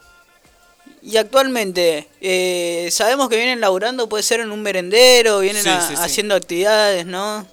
Y 1.02 1.18
actualmente, 1.18 2.08
eh, 2.22 2.88
sabemos 2.92 3.28
que 3.30 3.36
vienen 3.36 3.60
laburando, 3.60 4.08
puede 4.08 4.24
ser 4.24 4.40
en 4.40 4.52
un 4.52 4.62
merendero, 4.62 5.40
vienen 5.40 5.62
Sí, 5.64 5.70
a- 5.70 5.82
sí, 5.82 5.96
sí. 5.96 6.02
haciendo 6.02 6.36
actividades, 6.36 7.06
¿no? 7.06 7.46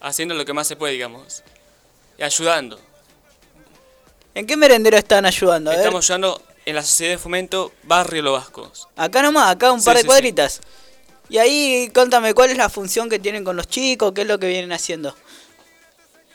Haciendo 0.00 0.34
lo 0.34 0.44
que 0.44 0.52
más 0.52 0.66
se 0.66 0.74
puede, 0.76 0.94
digamos. 0.94 1.44
Y 2.18 2.22
ayudando. 2.24 2.80
¿En 4.34 4.46
qué 4.46 4.56
merendero 4.56 4.96
están 4.96 5.26
ayudando? 5.26 5.70
A 5.70 5.74
ver, 5.74 5.80
Estamos 5.84 6.04
ayudando 6.10 6.42
en 6.70 6.76
la 6.76 6.82
Sociedad 6.82 7.12
de 7.14 7.18
Fomento 7.18 7.72
Barrio 7.82 8.22
Los 8.22 8.32
Vascos. 8.40 8.88
acá 8.96 9.22
nomás, 9.22 9.50
acá 9.50 9.72
un 9.72 9.80
Sí, 9.80 9.86
par 9.86 9.96
de 9.96 10.00
sí, 10.00 10.04
sí. 10.04 10.06
cuadritas. 10.08 10.60
Y 11.28 11.38
ahí, 11.38 11.90
contame, 11.94 12.34
¿cuál 12.34 12.50
es 12.50 12.56
la 12.56 12.68
función 12.68 13.08
que 13.08 13.18
tienen 13.18 13.44
con 13.44 13.56
los 13.56 13.68
chicos? 13.68 14.12
¿Qué 14.14 14.22
es 14.22 14.26
lo 14.26 14.38
que 14.38 14.48
vienen 14.48 14.72
haciendo? 14.72 15.14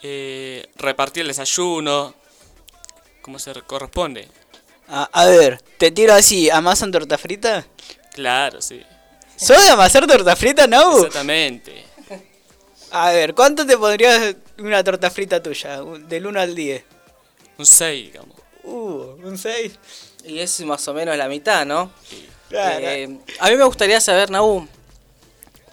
Eh, 0.04 0.66
repartir 0.76 1.22
el 1.22 1.28
desayuno. 1.30 2.14
Como 3.22 3.40
se 3.40 3.54
corresponde. 3.64 4.28
A, 4.88 5.10
a 5.12 5.26
ver, 5.26 5.62
te 5.78 5.90
tiro 5.92 6.14
así, 6.14 6.50
¿amasan 6.50 6.92
torta 6.92 7.18
frita? 7.18 7.66
Claro, 8.14 8.62
sí. 8.62 8.82
¿Sos 9.36 9.62
de 9.62 9.70
amasar 9.70 10.06
torta 10.08 10.36
frita, 10.36 10.68
no? 10.68 10.98
Exactamente. 10.98 11.84
A 12.92 13.12
ver, 13.12 13.34
¿cuánto 13.34 13.66
te 13.66 13.78
pondrías 13.78 14.36
una 14.60 14.82
torta 14.84 15.10
frita 15.10 15.42
tuya? 15.44 15.82
Del 16.08 16.28
1 16.28 16.40
al 16.40 16.56
10. 16.56 16.84
Un 17.58 17.66
6, 17.66 18.06
digamos. 18.12 18.38
Uh, 18.64 19.18
un 19.24 19.38
6. 19.38 19.74
Y 20.26 20.40
es 20.40 20.60
más 20.62 20.88
o 20.88 20.94
menos 20.94 21.16
la 21.18 21.28
mitad, 21.28 21.66
¿no? 21.66 21.92
Claro. 22.50 22.86
Eh, 22.86 23.20
a 23.40 23.50
mí 23.50 23.56
me 23.56 23.64
gustaría 23.64 24.00
saber, 24.02 24.30
Naú, 24.32 24.68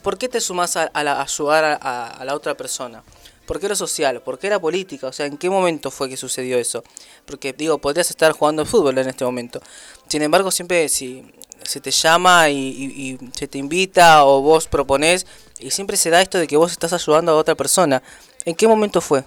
¿por 0.02 0.18
qué 0.18 0.28
te 0.28 0.40
sumás 0.40 0.76
a, 0.76 0.84
a 0.84 1.02
la- 1.04 1.14
a 1.20 1.22
ayudar 1.22 1.78
a, 1.82 2.24
la 2.24 2.34
otra 2.34 2.54
persona? 2.56 3.02
¿Por 3.46 3.58
qué 3.60 3.68
lo 3.68 3.76
social? 3.76 4.20
¿Por 4.22 4.38
qué 4.38 4.48
la 4.48 4.60
política? 4.60 5.06
O 5.08 5.12
sea, 5.12 5.26
¿en 5.26 5.36
qué 5.36 5.50
momento 5.50 5.90
fue 5.90 6.08
que 6.08 6.16
sucedió 6.16 6.58
eso? 6.58 6.84
Porque, 7.26 7.52
digo, 7.52 7.78
podrías 7.78 8.08
estar 8.10 8.32
jugando 8.32 8.64
fútbol 8.66 8.96
en 8.98 9.08
este 9.08 9.24
momento. 9.24 9.60
Sin 10.08 10.22
embargo, 10.22 10.50
siempre 10.50 10.88
si 10.88 11.24
se 11.62 11.80
te 11.80 11.90
llama 11.90 12.48
y, 12.50 12.56
y- 12.56 13.10
y 13.12 13.18
se 13.36 13.46
te 13.48 13.58
invita 13.58 14.24
o 14.24 14.40
vos 14.42 14.66
proponés, 14.68 15.26
y 15.60 15.70
siempre 15.70 15.96
se 15.96 16.10
da 16.10 16.20
esto 16.20 16.38
de 16.38 16.46
que 16.46 16.56
vos 16.56 16.72
estás 16.72 16.92
ayudando 16.92 17.32
a 17.32 17.36
otra 17.36 17.54
persona. 17.54 18.02
¿En 18.44 18.54
qué 18.54 18.66
momento 18.66 19.00
fue? 19.00 19.22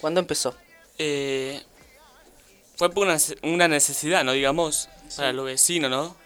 ¿Cuándo 0.00 0.20
empezó? 0.20 0.54
Eh, 0.98 1.60
fue 2.76 2.90
por 2.90 3.06
una, 3.06 3.18
una 3.42 3.68
necesidad, 3.68 4.24
¿no? 4.24 4.32
Digamos, 4.32 4.88
para 5.16 5.32
los 5.32 5.44
vecinos, 5.46 5.90
¿no? 5.90 6.16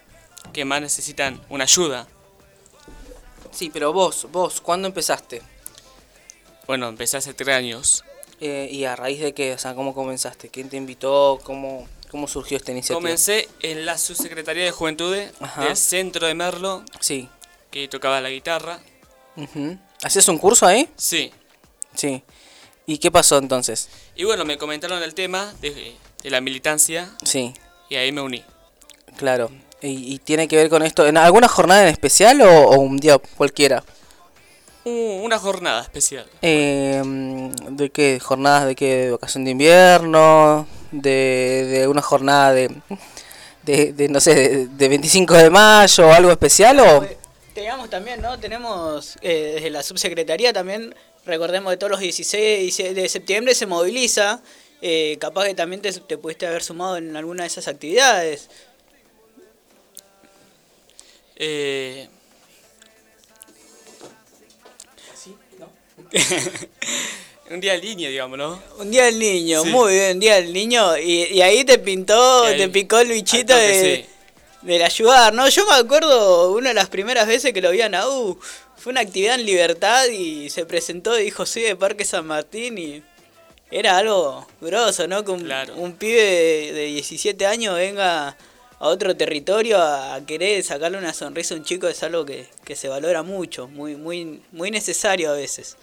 Que 0.53 0.65
más 0.65 0.81
necesitan 0.81 1.41
una 1.49 1.65
ayuda. 1.65 2.07
Sí, 3.51 3.71
pero 3.71 3.93
vos, 3.93 4.27
vos, 4.31 4.61
¿cuándo 4.61 4.89
empezaste? 4.89 5.43
Bueno, 6.67 6.89
empecé 6.89 7.17
hace 7.17 7.35
tres 7.35 7.49
años. 7.57 8.05
Eh, 8.41 8.69
¿Y 8.71 8.85
a 8.85 8.95
raíz 8.95 9.21
de 9.21 9.33
qué? 9.35 9.53
O 9.55 9.59
sea, 9.59 9.75
¿cómo 9.75 9.95
comenzaste? 9.95 10.49
¿Quién 10.49 10.69
te 10.69 10.77
invitó? 10.77 11.41
¿Cómo, 11.43 11.89
cómo 12.11 12.29
surgió 12.29 12.57
esta 12.57 12.71
iniciativa? 12.73 13.01
Comencé 13.01 13.49
en 13.63 13.85
la 13.85 13.99
subsecretaría 13.99 14.65
de 14.65 14.71
Juventudes 14.71 15.33
Ajá. 15.41 15.65
del 15.65 15.77
centro 15.77 16.27
de 16.27 16.35
Merlo, 16.35 16.85
Sí. 17.01 17.29
que 17.71 17.89
tocaba 17.89 18.21
la 18.21 18.31
guitarra. 18.31 18.81
¿Hacías 20.03 20.29
un 20.29 20.39
curso 20.39 20.67
ahí? 20.67 20.89
Sí. 20.97 21.33
Sí. 21.95 22.23
¿Y 22.87 22.99
qué 22.99 23.11
pasó 23.11 23.39
entonces? 23.39 23.89
Y 24.15 24.25
bueno, 24.25 24.45
me 24.45 24.57
comentaron 24.57 25.03
el 25.03 25.15
tema 25.15 25.53
de, 25.61 25.97
de 26.23 26.31
la 26.31 26.41
militancia 26.41 27.11
Sí, 27.23 27.55
y 27.89 27.97
ahí 27.97 28.13
me 28.13 28.21
uní. 28.21 28.45
claro. 29.17 29.51
¿Y, 29.81 30.15
y 30.15 30.19
tiene 30.19 30.49
que 30.49 30.57
ver 30.57 30.69
con 30.69 30.83
esto? 30.83 31.07
¿En 31.07 31.17
alguna 31.17 31.47
jornada 31.47 31.83
en 31.83 31.89
especial 31.89 32.41
o, 32.43 32.51
o 32.71 32.81
un 32.81 32.97
día 32.97 33.17
cualquiera? 33.37 33.85
Uh, 34.85 35.21
una 35.23 35.39
jornada 35.39 35.83
especial. 35.83 36.27
Eh, 36.43 37.01
¿De 37.71 37.91
qué? 37.91 38.19
¿Jornadas 38.21 38.67
de 38.67 38.75
qué? 38.75 38.97
¿De 38.97 39.11
vacación 39.13 39.45
de 39.45 39.53
invierno? 39.53 40.67
¿De, 40.91 41.65
de 41.71 41.87
una 41.89 42.03
jornada 42.03 42.53
de, 42.53 42.71
de, 43.63 43.93
de, 43.93 44.09
no 44.09 44.19
sé, 44.21 44.35
de, 44.35 44.67
de 44.67 44.89
25 44.89 45.35
de 45.35 45.51
mayo 45.51 46.09
o 46.09 46.13
algo 46.13 46.31
especial? 46.33 46.81
o 46.81 47.07
Teníamos 47.55 47.89
también, 47.91 48.21
¿no? 48.21 48.39
Tenemos 48.41 49.17
eh, 49.21 49.53
desde 49.57 49.71
la 49.71 49.83
subsecretaría 49.85 50.53
también, 50.53 50.93
recordemos 51.27 51.71
que 51.73 51.77
todos 51.77 51.91
los 51.93 52.01
16 52.01 52.77
de 52.95 53.09
septiembre 53.09 53.55
se 53.55 53.67
moviliza. 53.67 54.41
Eh, 54.81 55.17
capaz 55.21 55.47
que 55.47 55.55
también 55.55 55.83
te, 55.83 55.93
te 55.93 56.19
pudiste 56.19 56.47
haber 56.47 56.63
sumado 56.63 56.97
en 56.97 57.17
alguna 57.17 57.43
de 57.43 57.49
esas 57.49 57.69
actividades. 57.69 58.49
Eh, 61.37 62.09
un 67.51 67.61
día 67.61 67.75
en 67.75 67.81
línea, 67.81 68.09
digamos, 68.09 68.39
¿no? 68.39 68.63
Un 68.79 68.91
día 68.91 69.05
del 69.05 69.19
niño, 69.19 69.63
Sí. 69.63 69.69
muy 69.71 69.95
bien, 69.95 70.13
un 70.15 70.21
día 70.21 70.35
del 70.37 70.53
niño. 70.53 70.97
Y, 70.99 71.25
y 71.25 71.43
ahí 71.43 71.65
te 71.65 71.79
pintó, 71.79 72.45
ahí, 72.45 72.57
te 72.57 72.69
picó 72.69 72.99
el 72.99 73.09
bichito 73.09 73.55
de, 73.57 74.05
sí. 74.07 74.07
del 74.63 74.83
ayudar, 74.83 75.33
¿no? 75.35 75.49
Yo 75.49 75.67
me 75.67 75.75
acuerdo 75.75 76.53
una 76.53 76.69
de 76.69 76.75
las 76.75 76.89
primeras 76.89 77.27
veces 77.27 77.53
que 77.53 77.61
lo 77.61 77.71
vi 77.71 77.83
a 77.83 77.89
Naú, 77.89 78.39
fue 78.77 78.93
una 78.93 79.01
actividad 79.01 79.35
en 79.35 79.45
Libertad 79.47 80.07
y 80.07 80.51
se 80.51 80.65
presentó 80.65 81.19
y 81.19 81.25
dijo, 81.25 81.45
soy 81.47 81.63
de 81.63 81.77
Parque 81.77 82.05
San 82.05 82.27
Martín 82.27 82.79
y 82.79 83.03
era 83.71 83.99
algo 83.99 84.47
grosso, 84.61 85.07
¿no? 85.09 85.25
Que 85.25 85.31
un, 85.31 85.51
un 85.77 85.93
pibe 85.95 86.23
de, 86.23 86.73
de 86.73 86.85
17 86.87 87.47
años 87.47 87.77
venga 87.77 88.37
a 88.79 88.89
otro 88.89 89.17
territorio 89.17 89.79
a, 89.79 90.15
a 90.15 90.25
querer 90.25 90.63
sacarle 90.63 90.99
una 90.99 91.13
sonrisa 91.13 91.55
a 91.55 91.59
un 91.59 91.65
chico 91.65 91.89
es 91.89 92.03
algo 92.03 92.25
que, 92.25 92.49
que 92.65 92.77
se 92.77 92.89
valora 92.89 93.23
mucho, 93.23 93.69
muy, 93.69 93.97
muy, 93.97 94.43
muy 94.53 94.71
necesario 94.71 95.31
a 95.31 95.35
veces. 95.35 95.77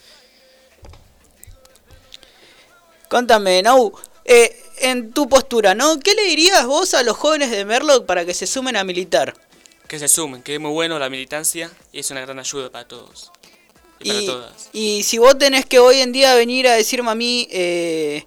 Contame, 3.09 3.61
Nau, 3.61 3.93
eh, 4.23 4.59
en 4.79 5.11
tu 5.11 5.29
postura, 5.29 5.75
¿no? 5.75 5.99
¿Qué 5.99 6.15
le 6.15 6.23
dirías 6.23 6.65
vos 6.65 6.93
a 6.95 7.03
los 7.03 7.15
jóvenes 7.15 7.51
de 7.51 7.65
Merlock 7.65 8.05
para 8.05 8.25
que 8.25 8.33
se 8.33 8.47
sumen 8.47 8.75
a 8.75 8.83
militar? 8.83 9.35
Que 9.87 9.99
se 9.99 10.07
sumen, 10.07 10.41
que 10.41 10.55
es 10.55 10.59
muy 10.59 10.71
bueno 10.71 10.97
la 10.97 11.09
militancia 11.09 11.69
y 11.91 11.99
es 11.99 12.09
una 12.09 12.21
gran 12.21 12.39
ayuda 12.39 12.71
para 12.71 12.87
todos. 12.87 13.31
Y, 13.99 14.05
para 14.05 14.21
Y, 14.21 14.25
todas. 14.25 14.71
y 14.73 15.03
si 15.03 15.17
vos 15.17 15.37
tenés 15.37 15.65
que 15.65 15.79
hoy 15.79 15.99
en 16.01 16.11
día 16.11 16.35
venir 16.35 16.67
a 16.67 16.73
decirme 16.75 17.11
a 17.11 17.15
mí, 17.15 17.47
eh, 17.51 18.25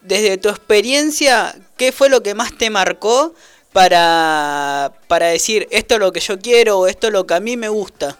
desde 0.00 0.38
tu 0.38 0.48
experiencia, 0.48 1.54
¿qué 1.76 1.92
fue 1.92 2.08
lo 2.08 2.22
que 2.22 2.34
más 2.34 2.56
te 2.56 2.70
marcó 2.70 3.34
para, 3.72 4.92
para 5.08 5.28
decir 5.28 5.68
esto 5.70 5.94
es 5.94 6.00
lo 6.00 6.12
que 6.12 6.20
yo 6.20 6.38
quiero 6.40 6.80
o 6.80 6.86
esto 6.88 7.08
es 7.08 7.12
lo 7.12 7.26
que 7.26 7.34
a 7.34 7.40
mí 7.40 7.56
me 7.56 7.68
gusta? 7.68 8.18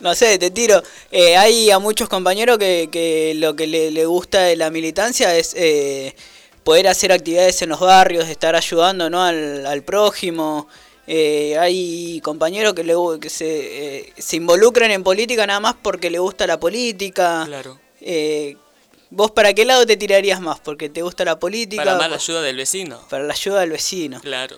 No 0.00 0.14
sé, 0.14 0.38
te 0.38 0.50
tiro. 0.50 0.82
Eh, 1.10 1.36
hay 1.36 1.70
a 1.70 1.78
muchos 1.78 2.08
compañeros 2.08 2.58
que, 2.58 2.88
que 2.92 3.32
lo 3.36 3.56
que 3.56 3.66
le, 3.66 3.90
le 3.90 4.06
gusta 4.06 4.42
de 4.42 4.56
la 4.56 4.70
militancia 4.70 5.34
es 5.36 5.54
eh, 5.56 6.14
poder 6.64 6.88
hacer 6.88 7.12
actividades 7.12 7.60
en 7.62 7.68
los 7.68 7.80
barrios, 7.80 8.28
estar 8.28 8.56
ayudando 8.56 9.08
¿no? 9.10 9.22
al, 9.22 9.66
al 9.66 9.82
prójimo. 9.82 10.66
Eh, 11.06 11.56
hay 11.58 12.20
compañeros 12.22 12.72
que, 12.72 12.82
le, 12.82 12.94
que 13.20 13.28
se, 13.28 13.98
eh, 13.98 14.12
se 14.16 14.36
involucran 14.36 14.90
en 14.90 15.02
política 15.04 15.46
nada 15.46 15.60
más 15.60 15.74
porque 15.80 16.10
le 16.10 16.18
gusta 16.18 16.46
la 16.46 16.58
política. 16.58 17.44
Claro. 17.46 17.78
Eh, 18.00 18.56
¿Vos 19.10 19.30
para 19.30 19.52
qué 19.52 19.64
lado 19.64 19.86
te 19.86 19.96
tirarías 19.96 20.40
más? 20.40 20.58
¿Porque 20.60 20.88
te 20.88 21.02
gusta 21.02 21.24
la 21.24 21.38
política? 21.38 21.84
Para 21.84 21.98
más 21.98 22.10
la 22.10 22.16
ayuda 22.16 22.42
del 22.42 22.56
vecino. 22.56 23.00
Para 23.10 23.24
la 23.24 23.34
ayuda 23.34 23.60
del 23.60 23.70
vecino. 23.70 24.20
Claro. 24.20 24.56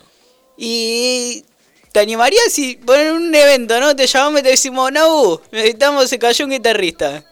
Y 0.57 1.43
te 1.91 1.99
animarías 1.99 2.51
si 2.51 2.75
poner 2.77 3.11
un 3.11 3.35
evento, 3.35 3.79
¿no? 3.79 3.95
Te 3.95 4.07
llamamos 4.07 4.39
y 4.39 4.43
te 4.43 4.49
decimos, 4.49 4.91
Nabu, 4.91 5.41
necesitamos, 5.51 6.09
se 6.09 6.17
cayó 6.17 6.45
un 6.45 6.51
guitarrista. 6.51 7.23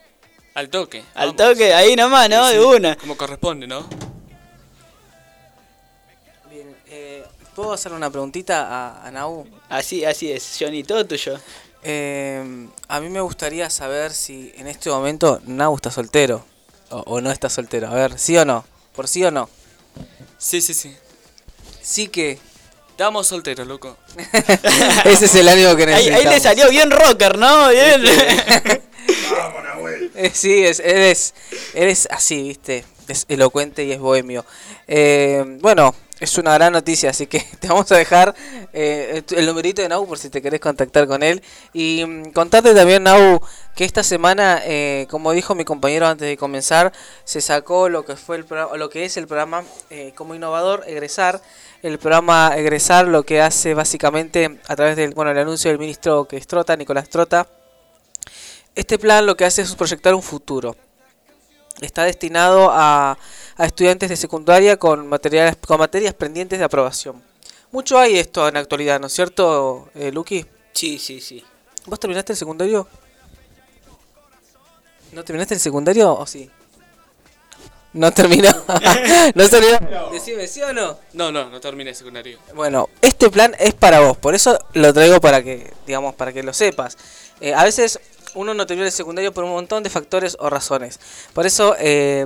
Al 0.54 0.70
toque. 0.70 1.04
Al 1.16 1.32
vamos. 1.32 1.54
toque, 1.54 1.74
ahí 1.74 1.96
nomás, 1.96 2.30
¿no? 2.30 2.48
Sí, 2.50 2.56
De 2.56 2.64
una. 2.64 2.96
Como 2.98 3.18
corresponde, 3.18 3.66
¿no? 3.66 3.88
Bien, 6.56 6.74
eh, 6.88 7.22
¿puedo 7.54 7.74
hacer 7.74 7.92
una 7.92 8.10
preguntita 8.10 8.66
a, 8.70 9.06
a 9.06 9.12
Nau? 9.12 9.46
Así, 9.68 10.06
así 10.06 10.32
es, 10.32 10.56
Johnny, 10.58 10.86
todo 10.86 11.06
tuyo. 11.06 11.38
Eh, 11.84 12.68
a 12.88 13.02
mí 13.02 13.10
me 13.10 13.20
gustaría 13.20 13.70
saber 13.70 14.14
si 14.14 14.54
en 14.56 14.68
este 14.68 14.90
momento 14.90 15.42
Nau 15.48 15.76
está 15.76 15.92
soltero 15.92 16.46
o, 16.92 17.00
o 17.08 17.20
no 17.20 17.30
está 17.30 17.50
soltero. 17.50 17.90
A 17.90 17.94
ver, 17.94 18.18
¿sí 18.18 18.38
o 18.38 18.46
no? 18.46 18.64
¿Por 18.96 19.10
sí 19.10 19.26
o 19.26 19.32
no? 19.32 19.50
Sí, 20.38 20.62
sí, 20.62 20.74
sí. 20.74 20.96
Sí 21.82 22.08
que... 22.08 22.40
Estamos 22.92 23.28
solteros, 23.28 23.68
loco. 23.68 23.98
Ese 25.04 25.26
es 25.26 25.36
el 25.36 25.50
ánimo 25.50 25.76
que 25.76 25.84
Ahí, 25.84 26.08
ahí 26.08 26.24
necesitamos. 26.24 26.34
le 26.34 26.40
salió 26.40 26.70
bien 26.70 26.90
rocker, 26.90 27.38
¿no? 27.38 27.68
Bien. 27.68 28.02
Eh, 30.18 30.32
sí, 30.34 30.64
es, 30.64 30.80
eres, 30.80 31.34
eres 31.74 32.08
así, 32.10 32.42
viste. 32.44 32.86
Es 33.10 33.26
elocuente 33.28 33.84
y 33.84 33.92
es 33.92 34.00
bohemio. 34.00 34.46
Eh, 34.88 35.44
bueno, 35.60 35.94
es 36.26 36.38
una 36.38 36.54
gran 36.54 36.74
noticia, 36.74 37.12
así 37.12 37.28
que 37.28 37.40
te 37.60 37.68
vamos 37.68 37.92
a 37.92 37.96
dejar 37.96 38.36
eh, 38.74 39.24
el 39.36 39.46
numerito 39.46 39.82
de 39.82 39.90
Nau 39.90 40.06
por 40.06 40.18
si 40.18 40.30
te 40.30 40.42
querés 40.42 40.60
contactar 40.60 41.08
con 41.08 41.24
él. 41.24 41.42
Y 41.74 42.04
mm, 42.06 42.32
contarte 42.32 42.74
también, 42.74 43.04
Nau, 43.04 43.40
que 43.76 43.86
esta 43.86 44.04
semana, 44.04 44.62
eh, 44.66 45.08
como 45.10 45.32
dijo 45.32 45.56
mi 45.56 45.64
compañero 45.64 46.08
antes 46.08 46.28
de 46.28 46.38
comenzar, 46.38 46.92
se 47.24 47.42
sacó 47.42 47.90
lo 47.90 48.06
que 48.06 48.16
fue 48.16 48.38
el 48.38 48.46
programa, 48.46 48.76
lo 48.76 48.90
que 48.90 49.06
es 49.06 49.18
el 49.18 49.28
programa 49.28 49.64
eh, 49.90 50.14
como 50.16 50.36
innovador 50.36 50.84
egresar. 50.88 51.42
El 51.82 52.00
programa 52.00 52.54
egresar 52.56 53.08
lo 53.08 53.24
que 53.24 53.42
hace 53.42 53.74
básicamente 53.76 54.60
a 54.68 54.76
través 54.76 54.96
del 54.96 55.14
bueno 55.14 55.32
el 55.32 55.38
anuncio 55.38 55.70
del 55.70 55.80
ministro 55.80 56.26
que 56.26 56.38
es 56.38 56.48
Trota, 56.48 56.76
Nicolás 56.76 57.10
Trota. 57.10 57.48
Este 58.74 58.98
plan 58.98 59.26
lo 59.26 59.38
que 59.38 59.46
hace 59.46 59.62
es 59.62 59.76
proyectar 59.76 60.16
un 60.16 60.24
futuro. 60.24 60.76
Está 61.82 62.04
destinado 62.04 62.70
a, 62.72 63.18
a 63.58 63.66
estudiantes 63.66 64.10
de 64.10 64.18
secundaria 64.18 64.78
con 64.78 65.08
materiales 65.08 65.58
con 65.66 65.80
materias 65.80 66.14
pendientes 66.14 66.60
de 66.60 66.66
aprobación. 66.66 67.22
Mucho 67.72 67.98
hay 67.98 68.18
esto 68.18 68.48
en 68.48 68.54
la 68.54 68.60
actualidad, 68.62 69.00
¿no 69.00 69.08
es 69.08 69.14
cierto, 69.14 69.90
eh, 69.96 70.12
Lucky? 70.12 70.46
Sí, 70.74 71.00
sí, 71.00 71.22
sí. 71.22 71.44
¿Vos 71.86 72.00
terminaste 72.00 72.34
el 72.34 72.38
secundario? 72.38 72.88
¿No 75.12 75.24
terminaste 75.24 75.54
el 75.54 75.60
secundario 75.60 76.14
o 76.14 76.26
sí? 76.26 76.50
No 77.94 78.12
terminó. 78.12 78.50
no 79.36 79.50
terminó. 79.50 80.10
Decime, 80.12 80.48
¿sí 80.48 80.62
o 80.62 80.74
no? 80.74 80.98
No, 81.14 81.32
no, 81.32 81.50
no 81.50 81.62
terminé 81.62 81.92
el 81.92 81.96
secundario. 81.96 82.40
Bueno, 82.54 82.90
este 83.02 83.30
plan 83.30 83.56
es 83.58 83.74
para 83.74 84.02
vos, 84.02 84.18
por 84.18 84.36
eso 84.36 84.60
lo 84.74 84.94
traigo 84.94 85.22
para 85.22 85.42
que, 85.42 85.74
digamos, 85.88 86.14
para 86.16 86.34
que 86.34 86.44
lo 86.44 86.54
sepas. 86.54 86.98
Eh, 87.40 87.54
a 87.54 87.64
veces 87.64 88.00
uno 88.34 88.54
no 88.54 88.68
termina 88.68 88.88
el 88.88 88.92
secundario 88.92 89.34
por 89.34 89.46
un 89.46 89.52
montón 89.52 89.82
de 89.82 89.90
factores 89.90 90.36
o 90.40 90.50
razones. 90.50 91.00
Por 91.34 91.46
eso, 91.46 91.76
eh, 91.80 92.26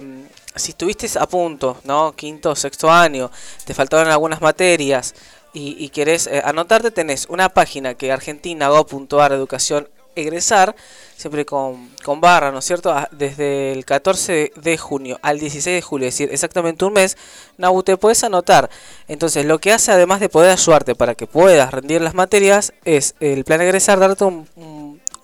si 0.55 0.71
estuviste 0.71 1.07
a 1.19 1.27
punto, 1.27 1.77
¿no? 1.83 2.13
Quinto 2.13 2.55
sexto 2.55 2.89
año, 2.91 3.31
te 3.65 3.73
faltaron 3.73 4.11
algunas 4.11 4.41
materias 4.41 5.15
y, 5.53 5.75
y 5.83 5.89
querés 5.89 6.27
eh, 6.27 6.41
anotarte, 6.43 6.91
tenés 6.91 7.25
una 7.29 7.49
página 7.49 7.95
que 7.95 8.11
argentina.gov.ar 8.11 9.31
educación 9.33 9.87
egresar, 10.15 10.75
siempre 11.15 11.45
con, 11.45 11.89
con 12.03 12.21
barra, 12.21 12.51
¿no 12.51 12.59
es 12.59 12.65
cierto? 12.65 12.91
Ah, 12.91 13.09
Desde 13.11 13.71
el 13.71 13.85
14 13.85 14.51
de 14.55 14.77
junio 14.77 15.19
al 15.21 15.39
16 15.39 15.75
de 15.75 15.81
julio, 15.81 16.07
es 16.07 16.13
decir, 16.13 16.29
exactamente 16.31 16.85
un 16.85 16.93
mes, 16.93 17.17
Nabu, 17.57 17.83
te 17.83 17.97
puedes 17.97 18.23
anotar. 18.23 18.69
Entonces, 19.07 19.45
lo 19.45 19.59
que 19.59 19.71
hace, 19.71 19.91
además 19.91 20.19
de 20.19 20.29
poder 20.29 20.51
ayudarte 20.51 20.95
para 20.95 21.15
que 21.15 21.27
puedas 21.27 21.71
rendir 21.71 22.01
las 22.01 22.13
materias, 22.13 22.73
es 22.85 23.15
el 23.19 23.43
plan 23.43 23.61
egresar 23.61 23.99
darte 23.99 24.23
un, 24.23 24.47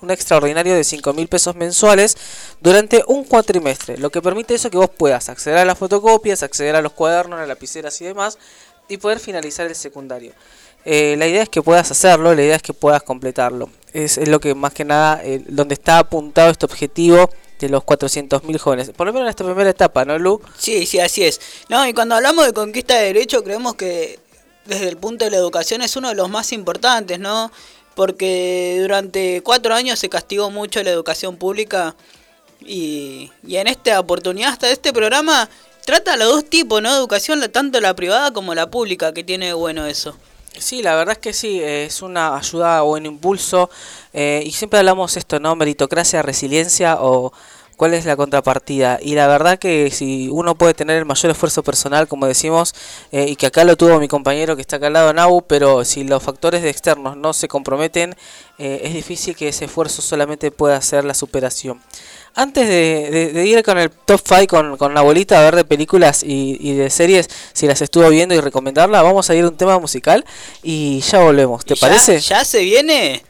un 0.06 0.12
extraordinario 0.12 0.76
de 0.76 0.84
5 0.84 1.14
mil 1.14 1.28
pesos 1.28 1.56
mensuales 1.56 2.16
durante 2.62 3.04
un 3.08 3.24
cuatrimestre, 3.26 3.98
lo 3.98 4.10
que 4.10 4.22
permite 4.22 4.56
eso 4.56 4.70
que 4.70 4.78
vos 4.78 4.90
puedas 4.90 5.30
acceder 5.30 5.58
a 5.60 5.66
las 5.66 5.78
fotocopias, 5.78 6.44
acceder 6.44 6.76
a 6.76 6.82
los 6.82 6.94
cuadernos, 6.94 7.40
a 7.40 7.46
lapiceras 7.46 8.00
y 8.02 8.06
demás, 8.06 8.38
y 8.88 8.98
poder 8.98 9.20
finalizar 9.20 9.66
el 9.68 9.76
secundario. 9.76 10.34
Eh, 10.86 11.16
la 11.18 11.28
idea 11.28 11.42
es 11.42 11.50
que 11.50 11.64
puedas 11.64 11.90
hacerlo, 11.90 12.36
la 12.36 12.44
idea 12.44 12.56
es 12.56 12.62
que 12.62 12.74
puedas 12.74 13.02
completarlo. 13.02 13.70
Es, 13.92 14.18
lo 14.28 14.40
que 14.40 14.54
más 14.54 14.74
que 14.74 14.86
nada, 14.86 15.20
eh, 15.24 15.44
donde 15.48 15.74
está 15.74 15.98
apuntado 15.98 16.52
este 16.52 16.66
objetivo 16.66 17.30
de 17.60 17.70
los 17.70 17.84
400.000 17.84 18.58
jóvenes. 18.60 18.92
Por 18.92 19.08
lo 19.08 19.14
menos 19.14 19.26
en 19.26 19.30
esta 19.30 19.44
primera 19.44 19.70
etapa, 19.70 20.06
¿no, 20.06 20.20
Lu? 20.20 20.42
Sí, 20.58 20.86
sí, 20.86 21.00
así 21.00 21.24
es. 21.24 21.42
No, 21.70 21.88
y 21.88 21.94
cuando 21.94 22.16
hablamos 22.16 22.46
de 22.46 22.54
conquista 22.54 22.96
de 22.96 23.06
derechos, 23.06 23.42
creemos 23.42 23.76
que 23.76 24.20
desde 24.66 24.90
el 24.90 24.98
punto 24.98 25.26
de 25.26 25.32
la 25.32 25.38
educación 25.38 25.82
es 25.82 25.96
uno 25.96 26.10
de 26.10 26.16
los 26.16 26.30
más 26.30 26.52
importantes, 26.52 27.20
¿no? 27.20 27.52
Porque 27.96 28.78
durante 28.82 29.42
cuatro 29.42 29.74
años 29.74 30.00
se 30.00 30.10
castigó 30.10 30.52
mucho 30.52 30.84
la 30.84 30.90
educación 30.90 31.38
pública 31.38 31.96
y, 32.60 33.32
y 33.48 33.56
en 33.56 33.68
esta 33.68 34.00
oportunidad, 34.00 34.52
hasta 34.52 34.70
este 34.70 34.92
programa, 34.92 35.50
trata 35.86 36.14
a 36.14 36.18
los 36.18 36.28
dos 36.28 36.46
tipos, 36.46 36.82
¿no? 36.82 36.94
Educación, 36.94 37.42
tanto 37.52 37.80
la 37.80 37.94
privada 37.96 38.32
como 38.32 38.54
la 38.54 38.70
pública, 38.70 39.14
que 39.14 39.24
tiene 39.24 39.54
bueno 39.54 39.86
eso. 39.86 40.16
Sí, 40.58 40.82
la 40.82 40.96
verdad 40.96 41.14
es 41.14 41.20
que 41.20 41.34
sí, 41.34 41.62
es 41.62 42.02
una 42.02 42.38
ayuda 42.38 42.84
o 42.84 42.94
un 42.94 43.06
impulso. 43.06 43.70
eh, 44.14 44.42
y 44.46 44.52
siempre 44.52 44.80
hablamos 44.80 45.18
esto, 45.18 45.40
¿no? 45.40 45.56
Meritocracia, 45.56 46.22
resiliencia 46.22 46.98
o 47.02 47.34
cuál 47.76 47.94
es 47.94 48.06
la 48.06 48.16
contrapartida. 48.16 49.00
Y 49.02 49.16
la 49.16 49.28
verdad 49.28 49.60
que 49.60 49.92
si 49.92 50.30
uno 50.32 50.56
puede 50.56 50.74
tener 50.74 50.98
el 50.98 51.06
mayor 51.06 51.32
esfuerzo 51.32 51.64
personal, 51.64 52.08
como 52.08 52.26
decimos, 52.28 52.74
eh, 53.12 53.26
y 53.30 53.36
que 53.36 53.48
acá 53.48 53.64
lo 53.64 53.76
tuvo 53.78 54.00
mi 54.00 54.08
compañero 54.08 54.56
que 54.56 54.62
está 54.62 54.78
acá 54.78 54.88
al 54.88 54.94
lado, 54.94 55.14
Nau, 55.14 55.42
pero 55.48 55.84
si 55.86 56.04
los 56.04 56.22
factores 56.24 56.62
de 56.62 56.70
externos 56.70 57.18
no 57.18 57.34
se 57.34 57.48
comprometen, 57.48 58.16
eh, 58.58 58.82
es 58.84 58.94
difícil 58.94 59.36
que 59.36 59.50
ese 59.50 59.66
esfuerzo 59.66 60.02
solamente 60.02 60.52
pueda 60.52 60.80
ser 60.82 61.04
la 61.06 61.14
superación. 61.14 61.82
Antes 62.38 62.68
de, 62.68 63.10
de- 63.12 63.32
de 63.34 63.46
ir 63.48 63.64
con 63.64 63.78
el 63.78 63.90
top 63.90 64.20
5 64.26 64.48
con, 64.48 64.78
con 64.78 64.94
la 64.94 65.00
abuelita 65.00 65.40
a 65.40 65.44
ver 65.44 65.56
de 65.56 65.64
películas 65.64 66.22
y, 66.22 66.58
y 66.60 66.74
de 66.74 66.90
series, 66.90 67.30
si 67.54 67.66
las 67.66 67.82
estuvo 67.82 68.10
viendo 68.10 68.36
y 68.36 68.42
recomendarla, 68.42 69.02
vamos 69.02 69.30
a 69.30 69.36
ir 69.36 69.46
a 69.46 69.48
un 69.48 69.56
tema 69.56 69.80
musical 69.80 70.26
y 70.62 71.00
ya 71.00 71.20
volvemos. 71.20 71.64
¿Te 71.64 71.76
ya- 71.76 71.82
parece? 71.88 72.20
Ya 72.20 72.44
se 72.44 72.60
viene 72.62 73.24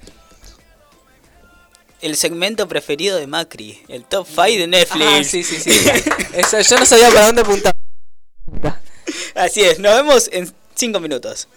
el 2.06 2.16
segmento 2.16 2.68
preferido 2.68 3.18
de 3.18 3.26
Macri, 3.26 3.82
el 3.88 4.06
top 4.06 4.28
5 4.28 4.42
de 4.44 4.68
Netflix. 4.68 5.06
Ah, 5.08 5.24
sí, 5.24 5.44
sí, 5.44 5.60
sí. 5.60 5.72
Eso, 6.34 6.62
yo 6.62 6.78
no 6.78 6.86
sabía 6.86 7.10
para 7.10 7.26
dónde 7.26 7.42
apuntar. 7.42 7.74
Así 9.34 9.62
es, 9.62 9.80
nos 9.80 9.96
vemos 9.96 10.30
en 10.32 10.54
5 10.76 11.00
minutos. 11.00 11.48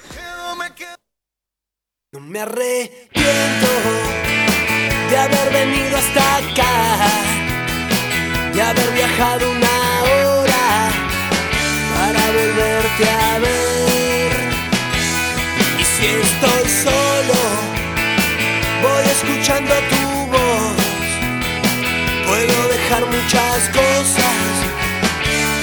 No 2.13 2.21
me 2.21 2.41
arrepiento 2.41 3.69
de 5.11 5.17
haber 5.19 5.53
venido 5.53 5.99
hasta 5.99 6.37
acá, 6.37 6.97
de 8.55 8.63
haber 8.63 8.91
viajado 8.93 9.51
una 9.51 10.03
hora 10.03 10.91
para 11.95 12.27
volverte 12.33 13.11
a 13.11 13.39
ver. 13.39 14.33
Y 15.79 15.85
si 15.85 16.07
estoy 16.07 16.71
solo, 16.71 17.39
voy 18.81 19.05
escuchando 19.05 19.75
tu. 19.91 20.08
Puedo 22.29 22.69
dejar 22.69 23.07
muchas 23.07 23.71
cosas 23.71 24.53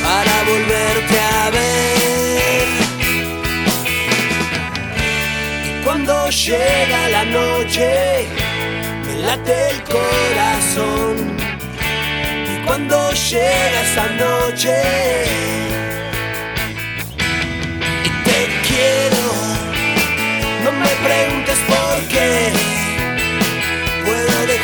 para 0.03 0.43
volverte 0.49 1.20
a 1.20 1.49
ver. 1.51 2.68
Y 5.63 5.84
cuando 5.84 6.28
llega 6.32 7.09
la 7.09 7.26
noche, 7.26 8.28
me 9.05 9.13
late 9.28 9.70
el 9.70 9.84
corazón. 9.84 11.38
Y 12.51 12.66
cuando 12.66 13.11
llega 13.11 13.82
esa 13.84 14.07
noche, 14.24 14.76
y 18.05 18.09
te 18.28 18.39
quiero, 18.68 19.26
no 20.63 20.72
me 20.72 20.89
preguntes 21.05 21.59
por 21.68 22.07
qué. 22.07 22.74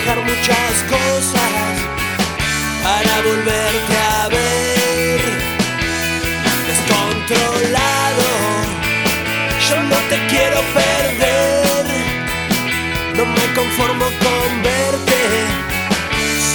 Dejar 0.03 0.23
muchas 0.23 0.83
cosas 0.89 1.73
para 2.83 3.21
volverte 3.21 3.95
a 4.17 4.27
ver. 4.29 5.21
Descontrolado, 6.65 8.29
yo 9.69 9.77
no 9.83 9.97
te 10.09 10.17
quiero 10.27 10.59
perder. 10.73 11.85
No 13.15 13.25
me 13.27 13.53
conformo 13.53 14.05
con 14.05 14.63
verte 14.63 15.21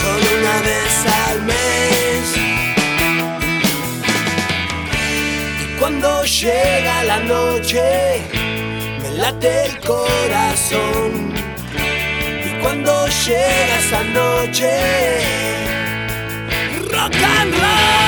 solo 0.00 0.26
una 0.40 0.56
vez 0.62 0.94
al 1.28 1.42
mes. 1.42 2.22
Y 5.62 5.78
cuando 5.78 6.24
llega 6.24 7.04
la 7.04 7.20
noche, 7.20 8.22
me 9.02 9.10
late 9.18 9.66
el 9.66 9.78
corazón. 9.78 11.35
Cuando 12.66 13.06
llega 13.06 13.78
esa 13.78 14.02
noche, 14.02 14.68
rock 16.90 17.14
and 17.14 17.54
roll. 17.54 18.05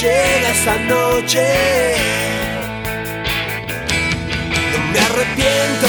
Llega 0.00 0.50
esa 0.50 0.76
noche, 0.76 1.42
no 4.72 4.78
me 4.92 4.98
arrepiento 4.98 5.88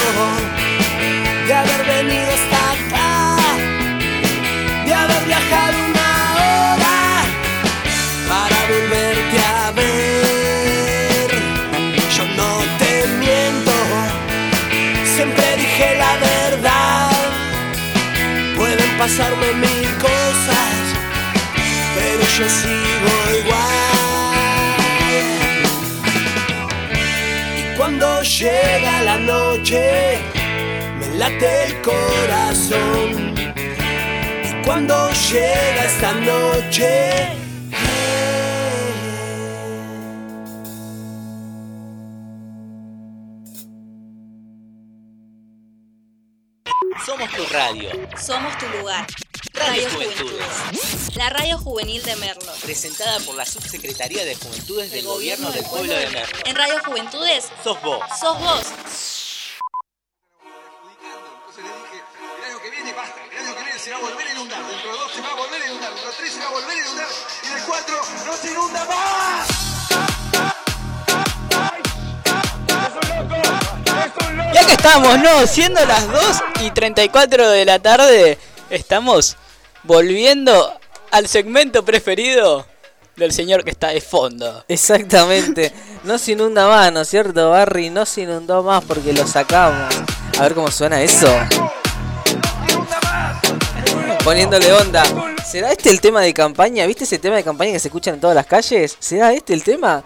de 1.45 1.53
haber 1.53 1.81
venido 1.85 2.29
hasta 2.37 2.59
acá, 2.75 3.35
de 4.85 4.93
haber 4.93 5.23
viajado 5.25 5.77
una 5.91 6.09
hora 6.39 6.97
para 8.29 8.57
volverte 8.71 9.39
a 9.39 9.71
ver. 9.71 11.29
Yo 12.15 12.23
no 12.37 12.49
te 12.79 12.91
miento 13.19 13.73
siempre 15.15 15.45
dije 15.57 15.97
la 15.97 16.13
verdad. 16.31 17.11
Pueden 18.55 18.97
pasarme 18.97 19.51
mil 19.53 19.89
cosas, 19.97 20.75
pero 21.95 22.23
yo 22.37 22.49
sigo 22.49 22.76
llega 28.39 29.01
la 29.01 29.17
noche, 29.17 30.19
me 30.99 31.07
late 31.17 31.65
el 31.65 31.81
corazón. 31.81 33.33
Y 34.43 34.65
cuando 34.65 35.09
llega 35.29 35.85
esta 35.85 36.13
noche, 36.13 37.37
radio. 47.57 47.89
Somos 48.21 48.55
tu 48.59 48.67
lugar. 48.77 49.07
Radio 49.53 49.87
Radio 49.87 49.89
Juventudes. 49.89 50.47
Juventudes. 50.47 51.15
La 51.15 51.29
radio 51.29 51.57
juvenil 51.57 52.03
de 52.03 52.15
Merlo. 52.17 52.51
Presentada 52.61 53.19
por 53.21 53.33
la 53.33 53.45
Subsecretaría 53.45 54.23
de 54.25 54.35
Juventudes 54.35 54.91
del 54.91 55.05
Gobierno 55.05 55.49
del 55.51 55.65
Pueblo 55.65 55.91
de 55.93 56.07
Merlo. 56.07 56.37
En 56.45 56.55
Radio 56.55 56.75
Juventudes 56.85 57.45
Sos 57.63 57.81
vos. 57.81 57.99
sos 58.19 58.39
vos. 58.39 58.61
El 61.57 62.45
año 62.45 62.61
que 62.61 62.69
viene 62.69 62.93
basta, 62.93 63.19
el 63.23 63.45
año 63.45 63.55
que 63.55 63.63
viene 63.63 63.79
se 63.79 63.89
va 63.89 63.97
a 63.97 64.01
volver 64.01 64.27
a 64.27 64.31
inundar, 64.33 64.67
dentro 64.67 64.91
de 64.91 64.97
dos 64.99 65.11
se 65.11 65.21
va 65.21 65.31
a 65.31 65.35
volver 65.35 65.61
a 65.61 65.65
inundar, 65.65 65.89
dentro 65.89 66.11
de 66.11 66.17
tres 66.17 66.33
se 66.33 66.39
va 66.39 66.45
a 66.45 66.51
volver 66.51 66.69
a 66.69 66.79
inundar 66.79 67.07
y 67.43 67.47
de 67.55 67.61
cuatro 67.65 68.01
no 68.27 68.33
se 68.37 68.51
inunda 68.51 68.85
más. 68.85 69.76
Ya 74.57 74.65
que 74.65 74.73
estamos, 74.73 75.19
¿no? 75.19 75.45
Siendo 75.45 75.85
las 75.85 76.11
2 76.11 76.21
y 76.61 76.71
34 76.71 77.51
de 77.51 77.63
la 77.63 77.77
tarde, 77.77 78.39
estamos 78.71 79.37
volviendo 79.83 80.73
al 81.11 81.27
segmento 81.27 81.85
preferido 81.85 82.65
del 83.15 83.33
señor 83.33 83.63
que 83.63 83.69
está 83.69 83.89
de 83.89 84.01
fondo. 84.01 84.65
Exactamente. 84.67 85.71
No 86.05 86.17
se 86.17 86.31
inunda 86.31 86.67
más, 86.67 86.91
¿no 86.91 87.01
es 87.01 87.07
cierto, 87.07 87.51
Barry? 87.51 87.91
No 87.91 88.07
se 88.07 88.21
inundó 88.21 88.63
más 88.63 88.83
porque 88.83 89.13
lo 89.13 89.27
sacamos. 89.27 89.93
A 90.39 90.41
ver 90.41 90.55
cómo 90.55 90.71
suena 90.71 91.03
eso. 91.03 91.31
Poniéndole 94.23 94.73
onda. 94.73 95.03
¿Será 95.45 95.71
este 95.71 95.91
el 95.91 96.01
tema 96.01 96.21
de 96.21 96.33
campaña? 96.33 96.87
¿Viste 96.87 97.03
ese 97.03 97.19
tema 97.19 97.35
de 97.35 97.43
campaña 97.43 97.73
que 97.73 97.79
se 97.79 97.89
escuchan 97.89 98.15
en 98.15 98.21
todas 98.21 98.35
las 98.35 98.47
calles? 98.47 98.97
¿Será 98.99 99.33
este 99.33 99.53
el 99.53 99.63
tema? 99.63 100.03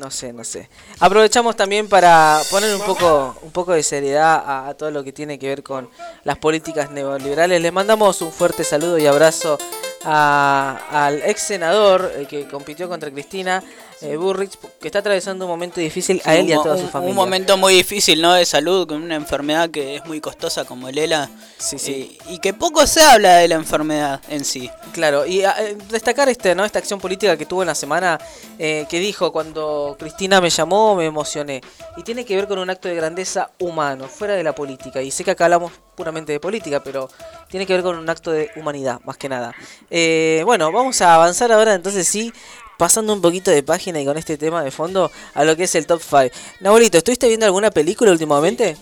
No 0.00 0.10
sé, 0.10 0.32
no 0.32 0.44
sé. 0.44 0.70
Aprovechamos 0.98 1.56
también 1.56 1.86
para 1.86 2.40
poner 2.50 2.74
un 2.74 2.80
poco, 2.80 3.36
un 3.42 3.50
poco 3.50 3.72
de 3.72 3.82
seriedad 3.82 4.42
a, 4.46 4.68
a 4.68 4.74
todo 4.74 4.90
lo 4.90 5.04
que 5.04 5.12
tiene 5.12 5.38
que 5.38 5.46
ver 5.46 5.62
con 5.62 5.90
las 6.24 6.38
políticas 6.38 6.90
neoliberales. 6.90 7.60
Les 7.60 7.70
mandamos 7.70 8.22
un 8.22 8.32
fuerte 8.32 8.64
saludo 8.64 8.96
y 8.96 9.06
abrazo 9.06 9.58
a- 10.04 11.06
al 11.06 11.22
ex 11.22 11.42
senador 11.42 12.12
eh, 12.16 12.26
que 12.28 12.46
compitió 12.48 12.88
contra 12.88 13.10
Cristina 13.10 13.62
eh, 14.02 14.16
Burrich, 14.16 14.52
que 14.80 14.88
está 14.88 15.00
atravesando 15.00 15.44
un 15.44 15.50
momento 15.50 15.78
difícil 15.78 16.22
a 16.24 16.34
él 16.34 16.48
y 16.48 16.52
a 16.54 16.58
Un 16.58 16.64
toda 16.64 16.78
su 16.78 16.88
familia. 16.88 17.10
Un 17.10 17.16
momento 17.16 17.58
muy 17.58 17.74
difícil, 17.74 18.22
¿no? 18.22 18.32
De 18.32 18.46
salud, 18.46 18.88
con 18.88 19.02
una 19.02 19.14
enfermedad 19.14 19.68
que 19.68 19.96
es 19.96 20.06
muy 20.06 20.22
costosa 20.22 20.64
como 20.64 20.88
el 20.88 20.96
ELA. 20.96 21.28
Sí, 21.58 21.78
sí. 21.78 22.18
Y, 22.30 22.36
y 22.36 22.38
que 22.38 22.54
poco 22.54 22.86
se 22.86 23.02
habla 23.02 23.36
de 23.36 23.48
la 23.48 23.56
enfermedad 23.56 24.22
en 24.30 24.46
sí. 24.46 24.70
Claro, 24.92 25.26
y 25.26 25.44
ah, 25.44 25.54
eh, 25.60 25.76
destacar 25.90 26.30
este, 26.30 26.54
¿no? 26.54 26.64
esta 26.64 26.78
acción 26.78 26.98
política 26.98 27.36
que 27.36 27.44
tuvo 27.44 27.62
en 27.62 27.66
la 27.66 27.74
semana, 27.74 28.18
eh, 28.58 28.86
que 28.88 29.00
dijo, 29.00 29.32
cuando 29.32 29.96
Cristina 29.98 30.40
me 30.40 30.48
llamó, 30.48 30.94
me 30.96 31.04
emocioné. 31.04 31.60
Y 31.98 32.02
tiene 32.02 32.24
que 32.24 32.34
ver 32.36 32.48
con 32.48 32.58
un 32.58 32.70
acto 32.70 32.88
de 32.88 32.94
grandeza 32.94 33.50
humano, 33.58 34.08
fuera 34.08 34.32
de 34.34 34.42
la 34.42 34.54
política. 34.54 35.02
Y 35.02 35.10
sé 35.10 35.24
que 35.24 35.32
acá 35.32 35.44
hablamos 35.44 35.72
puramente 35.94 36.32
de 36.32 36.40
política, 36.40 36.82
pero 36.82 37.10
tiene 37.50 37.66
que 37.66 37.72
ver 37.74 37.82
con 37.82 37.96
un 37.96 38.08
acto 38.08 38.30
de 38.30 38.50
humanidad, 38.56 39.00
más 39.04 39.16
que 39.16 39.28
nada. 39.28 39.54
Eh, 39.90 40.42
bueno, 40.44 40.70
vamos 40.72 41.00
a 41.02 41.14
avanzar 41.14 41.52
ahora 41.52 41.74
entonces 41.74 42.06
sí, 42.06 42.32
pasando 42.78 43.12
un 43.12 43.20
poquito 43.20 43.50
de 43.50 43.62
página 43.62 44.00
y 44.00 44.04
con 44.06 44.16
este 44.16 44.38
tema 44.38 44.62
de 44.64 44.70
fondo 44.70 45.10
a 45.34 45.44
lo 45.44 45.56
que 45.56 45.64
es 45.64 45.74
el 45.74 45.86
top 45.86 46.00
5. 46.00 46.30
Nabolito, 46.60 46.98
¿estuviste 46.98 47.28
viendo 47.28 47.46
alguna 47.46 47.70
película 47.70 48.10
últimamente? 48.12 48.76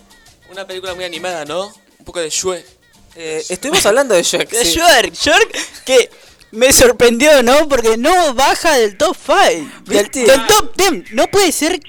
Una 0.51 0.65
película 0.65 0.93
muy 0.95 1.03
animada, 1.03 1.45
¿no? 1.45 1.67
Un 1.99 2.05
poco 2.05 2.19
de 2.19 2.29
Shue. 2.29 2.63
Eh, 3.15 3.43
estuvimos 3.49 3.85
hablando 3.85 4.15
de 4.15 4.23
Shrek. 4.23 4.49
De 4.51 4.65
sí. 4.65 4.79
Shrek, 4.79 5.13
Shrek, 5.13 5.83
que 5.83 6.09
me 6.51 6.71
sorprendió, 6.71 7.43
¿no? 7.43 7.67
Porque 7.67 7.97
no 7.97 8.33
baja 8.33 8.77
del 8.77 8.97
top 8.97 9.15
5. 9.15 9.69
Del, 9.85 10.09
del 10.09 10.47
top 10.47 10.75
10. 10.75 11.13
No 11.13 11.27
puede 11.27 11.51
ser. 11.51 11.79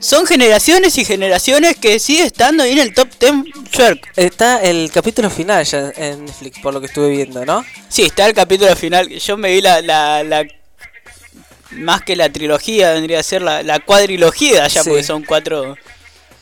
Son 0.00 0.26
generaciones 0.26 0.96
y 0.98 1.04
generaciones 1.04 1.76
que 1.76 1.98
sigue 1.98 2.24
estando 2.24 2.62
ahí 2.62 2.72
en 2.72 2.78
el 2.78 2.94
top 2.94 3.08
10 3.20 3.32
Shrek. 3.70 4.12
Está 4.16 4.62
el 4.62 4.90
capítulo 4.90 5.28
final 5.30 5.62
ya 5.64 5.92
en 5.94 6.24
Netflix, 6.24 6.58
por 6.60 6.72
lo 6.72 6.80
que 6.80 6.86
estuve 6.86 7.10
viendo, 7.10 7.44
¿no? 7.44 7.64
Sí, 7.88 8.02
está 8.02 8.26
el 8.26 8.32
capítulo 8.34 8.74
final. 8.76 9.08
Yo 9.10 9.36
me 9.36 9.50
vi 9.52 9.60
la. 9.60 9.80
la, 9.82 10.24
la- 10.24 10.46
más 11.72 12.02
que 12.02 12.16
la 12.16 12.32
trilogía, 12.32 12.92
vendría 12.94 13.20
a 13.20 13.22
ser 13.22 13.42
la, 13.42 13.62
la 13.62 13.78
cuadrilogía 13.78 14.66
ya, 14.66 14.82
Sí. 14.82 14.88
porque 14.88 15.04
son 15.04 15.22
cuatro. 15.22 15.76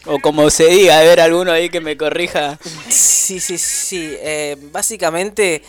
O 0.06 0.18
como 0.20 0.48
se 0.48 0.66
diga, 0.68 0.98
a 1.00 1.02
ver 1.02 1.20
alguno 1.20 1.52
ahí 1.52 1.68
que 1.68 1.80
me 1.80 1.98
corrija. 1.98 2.58
Sí, 2.88 3.38
sí, 3.40 3.58
sí. 3.58 4.10
eh, 4.20 4.56
básicamente, 4.72 5.62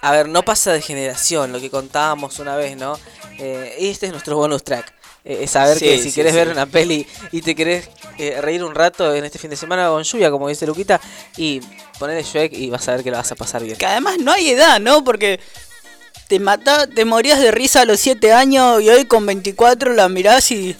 a 0.00 0.10
ver, 0.10 0.28
no 0.28 0.42
pasa 0.42 0.72
de 0.72 0.80
generación 0.82 1.52
lo 1.52 1.60
que 1.60 1.70
contábamos 1.70 2.40
una 2.40 2.56
vez, 2.56 2.76
¿no? 2.76 2.98
Eh, 3.38 3.76
este 3.78 4.06
es 4.06 4.12
nuestro 4.12 4.34
bonus 4.36 4.64
track. 4.64 4.92
Eh, 5.24 5.40
es 5.42 5.50
saber 5.50 5.78
Sí, 5.78 5.84
que 5.84 5.98
si 5.98 6.10
sí, 6.10 6.14
querés 6.14 6.32
sí. 6.32 6.38
ver 6.38 6.48
una 6.48 6.66
peli 6.66 7.06
y 7.32 7.42
te 7.42 7.54
querés 7.54 7.88
eh, 8.18 8.40
reír 8.40 8.62
un 8.64 8.74
rato 8.74 9.14
en 9.14 9.24
este 9.24 9.38
fin 9.38 9.50
de 9.50 9.56
semana 9.56 9.88
con 9.88 10.02
lluvia, 10.02 10.30
como 10.30 10.48
dice 10.48 10.66
Luquita, 10.66 11.00
y 11.36 11.60
ponerle 11.98 12.22
Shrek 12.22 12.52
y 12.52 12.70
vas 12.70 12.88
a 12.88 12.92
ver 12.94 13.04
que 13.04 13.10
lo 13.10 13.16
vas 13.16 13.30
a 13.32 13.34
pasar 13.36 13.62
bien. 13.62 13.76
Que 13.76 13.86
además 13.86 14.16
no 14.20 14.32
hay 14.32 14.50
edad, 14.50 14.80
¿no? 14.80 15.04
Porque 15.04 15.40
te 16.28 16.38
mata, 16.38 16.86
te 16.86 17.04
morías 17.04 17.40
de 17.40 17.50
risa 17.50 17.80
a 17.82 17.84
los 17.84 18.00
7 18.00 18.32
años 18.32 18.80
y 18.82 18.88
hoy 18.90 19.06
con 19.06 19.24
24 19.26 19.94
la 19.94 20.08
mirás 20.08 20.50
y 20.50 20.76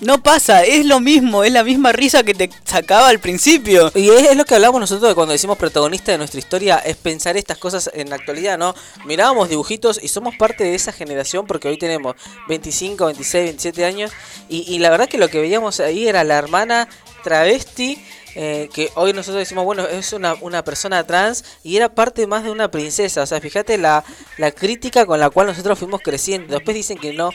no 0.00 0.22
pasa, 0.22 0.64
es 0.64 0.86
lo 0.86 1.00
mismo, 1.00 1.44
es 1.44 1.52
la 1.52 1.62
misma 1.62 1.92
risa 1.92 2.22
que 2.22 2.34
te 2.34 2.50
sacaba 2.64 3.08
al 3.08 3.18
principio. 3.18 3.92
Y 3.94 4.08
es, 4.08 4.36
lo 4.36 4.44
que 4.44 4.54
hablamos 4.54 4.80
nosotros 4.80 5.10
de 5.10 5.14
cuando 5.14 5.32
decimos 5.32 5.58
protagonista 5.58 6.12
de 6.12 6.18
nuestra 6.18 6.38
historia, 6.38 6.78
es 6.78 6.96
pensar 6.96 7.36
estas 7.36 7.58
cosas 7.58 7.90
en 7.92 8.08
la 8.08 8.16
actualidad, 8.16 8.58
¿no? 8.58 8.74
Mirábamos 9.04 9.48
dibujitos 9.48 10.00
y 10.02 10.08
somos 10.08 10.36
parte 10.36 10.64
de 10.64 10.74
esa 10.74 10.92
generación 10.92 11.46
porque 11.46 11.68
hoy 11.68 11.78
tenemos 11.78 12.16
25, 12.48 13.06
26, 13.06 13.44
27 13.44 13.84
años 13.84 14.10
y, 14.48 14.64
y 14.72 14.78
la 14.78 14.90
verdad 14.90 15.08
que 15.08 15.18
lo 15.18 15.28
que 15.28 15.40
veíamos 15.40 15.80
ahí 15.80 16.08
era 16.08 16.24
la 16.24 16.38
hermana 16.38 16.88
travesti. 17.22 18.02
eh, 18.36 18.68
que 18.72 18.90
hoy 18.94 19.12
nosotros 19.12 19.40
decimos, 19.40 19.64
bueno, 19.64 19.86
es 19.86 20.12
una, 20.12 20.34
una 20.40 20.62
persona 20.62 21.04
trans 21.04 21.44
y 21.64 21.76
era 21.76 21.88
parte 21.88 22.26
más 22.26 22.44
de 22.44 22.50
una 22.50 22.70
princesa. 22.70 23.22
O 23.22 23.26
sea, 23.26 23.40
fíjate 23.40 23.76
la, 23.76 24.04
la 24.38 24.52
crítica 24.52 25.04
con 25.04 25.18
la 25.18 25.30
cual 25.30 25.48
nosotros 25.48 25.78
fuimos 25.78 26.00
creciendo. 26.00 26.54
Después 26.54 26.74
dicen 26.76 26.98
que 26.98 27.12
no, 27.12 27.30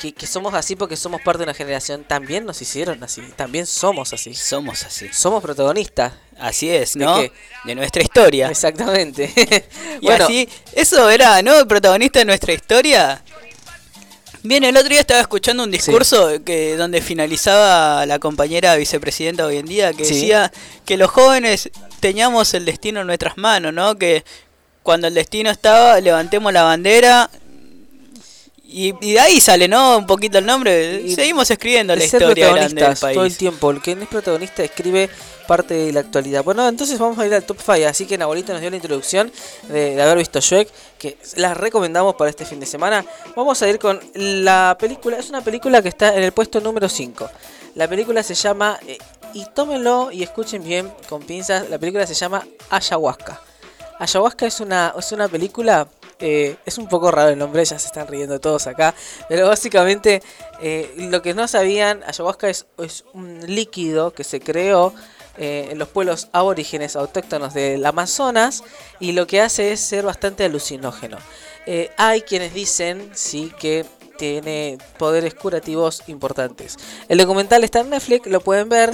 que, 0.00 0.12
que 0.12 0.26
somos 0.26 0.54
así 0.54 0.76
porque 0.76 0.96
somos 0.96 1.20
parte 1.20 1.38
de 1.38 1.44
una 1.44 1.54
generación. 1.54 2.04
También 2.04 2.46
nos 2.46 2.60
hicieron 2.62 3.02
así, 3.04 3.22
también 3.36 3.66
somos 3.66 4.12
así. 4.12 4.34
Somos 4.34 4.84
así. 4.84 5.08
Somos 5.12 5.42
protagonistas. 5.42 6.12
Así 6.38 6.70
es, 6.70 6.94
¿De 6.94 7.04
¿no? 7.04 7.18
De 7.18 7.74
nuestra 7.74 8.02
historia. 8.02 8.48
Exactamente. 8.48 9.30
Y 10.00 10.06
bueno, 10.06 10.24
así, 10.24 10.48
eso 10.72 11.10
era, 11.10 11.42
¿no? 11.42 11.58
El 11.58 11.66
protagonista 11.66 12.20
de 12.20 12.24
nuestra 12.24 12.54
historia. 12.54 13.22
Bien, 14.42 14.64
el 14.64 14.74
otro 14.74 14.88
día 14.88 15.00
estaba 15.00 15.20
escuchando 15.20 15.64
un 15.64 15.70
discurso 15.70 16.42
que 16.42 16.74
donde 16.76 17.02
finalizaba 17.02 18.06
la 18.06 18.18
compañera 18.18 18.74
vicepresidenta 18.76 19.44
hoy 19.44 19.58
en 19.58 19.66
día 19.66 19.92
que 19.92 20.06
Sí. 20.06 20.14
decía 20.14 20.50
que 20.86 20.96
los 20.96 21.10
jóvenes 21.10 21.68
teníamos 22.00 22.54
el 22.54 22.64
destino 22.64 23.02
en 23.02 23.06
nuestras 23.06 23.36
manos, 23.36 23.74
¿no? 23.74 23.96
Que 23.96 24.24
cuando 24.82 25.08
el 25.08 25.14
destino 25.14 25.50
estaba, 25.50 26.00
levantemos 26.00 26.54
la 26.54 26.62
bandera 26.62 27.28
y, 28.70 28.94
y 29.00 29.12
de 29.14 29.20
ahí 29.20 29.40
sale, 29.40 29.68
¿no? 29.68 29.98
Un 29.98 30.06
poquito 30.06 30.38
el 30.38 30.46
nombre. 30.46 31.02
Y- 31.04 31.14
Seguimos 31.14 31.50
escribiendo 31.50 31.94
la 31.94 32.04
historia 32.04 32.46
grande 32.54 32.82
del 32.82 32.98
todo 33.14 33.24
el 33.24 33.36
tiempo. 33.36 33.70
El 33.70 33.82
que 33.82 33.96
no 33.96 34.02
es 34.02 34.08
protagonista 34.08 34.62
escribe 34.62 35.10
parte 35.48 35.74
de 35.74 35.92
la 35.92 36.00
actualidad. 36.00 36.44
Bueno, 36.44 36.68
entonces 36.68 36.98
vamos 36.98 37.18
a 37.18 37.26
ir 37.26 37.34
al 37.34 37.42
top 37.44 37.58
5. 37.60 37.88
Así 37.88 38.06
que 38.06 38.16
Nabolito 38.16 38.52
nos 38.52 38.60
dio 38.60 38.70
la 38.70 38.76
introducción 38.76 39.32
de, 39.68 39.96
de 39.96 40.02
haber 40.02 40.18
visto 40.18 40.40
Shrek, 40.40 40.68
que 40.98 41.18
la 41.36 41.54
recomendamos 41.54 42.14
para 42.14 42.30
este 42.30 42.44
fin 42.44 42.60
de 42.60 42.66
semana. 42.66 43.04
Vamos 43.34 43.60
a 43.62 43.68
ir 43.68 43.78
con 43.78 44.00
la 44.14 44.76
película. 44.78 45.18
Es 45.18 45.28
una 45.28 45.40
película 45.42 45.82
que 45.82 45.88
está 45.88 46.14
en 46.16 46.22
el 46.22 46.32
puesto 46.32 46.60
número 46.60 46.88
5. 46.88 47.28
La 47.74 47.88
película 47.88 48.22
se 48.22 48.34
llama, 48.34 48.78
eh, 48.86 48.98
y 49.34 49.44
tómenlo 49.54 50.10
y 50.12 50.22
escuchen 50.22 50.62
bien 50.64 50.92
con 51.08 51.22
pinzas, 51.22 51.68
la 51.70 51.78
película 51.78 52.06
se 52.06 52.14
llama 52.14 52.44
Ayahuasca. 52.68 53.40
Ayahuasca 53.98 54.46
es 54.46 54.60
una, 54.60 54.94
es 54.98 55.12
una 55.12 55.28
película, 55.28 55.86
eh, 56.20 56.56
es 56.66 56.78
un 56.78 56.88
poco 56.88 57.10
raro 57.10 57.30
el 57.30 57.38
nombre, 57.38 57.64
ya 57.64 57.78
se 57.78 57.86
están 57.86 58.06
riendo 58.06 58.40
todos 58.40 58.66
acá, 58.66 58.94
pero 59.28 59.48
básicamente 59.48 60.22
eh, 60.60 60.92
lo 60.96 61.22
que 61.22 61.34
no 61.34 61.48
sabían, 61.48 62.02
ayahuasca 62.06 62.48
es, 62.48 62.66
es 62.78 63.04
un 63.14 63.40
líquido 63.46 64.12
que 64.12 64.24
se 64.24 64.40
creó 64.40 64.92
eh, 65.38 65.68
en 65.70 65.78
los 65.78 65.88
pueblos 65.88 66.28
aborígenes 66.32 66.96
autóctonos 66.96 67.54
del 67.54 67.84
Amazonas 67.86 68.62
y 68.98 69.12
lo 69.12 69.26
que 69.26 69.40
hace 69.40 69.72
es 69.72 69.80
ser 69.80 70.04
bastante 70.04 70.44
alucinógeno. 70.44 71.18
Hay 71.98 72.22
quienes 72.22 72.52
dicen, 72.52 73.10
sí, 73.14 73.52
que 73.60 73.86
tiene 74.20 74.76
poderes 74.98 75.34
curativos 75.34 76.02
importantes. 76.06 76.76
El 77.08 77.16
documental 77.16 77.64
está 77.64 77.80
en 77.80 77.88
Netflix, 77.88 78.26
lo 78.26 78.42
pueden 78.42 78.68
ver. 78.68 78.92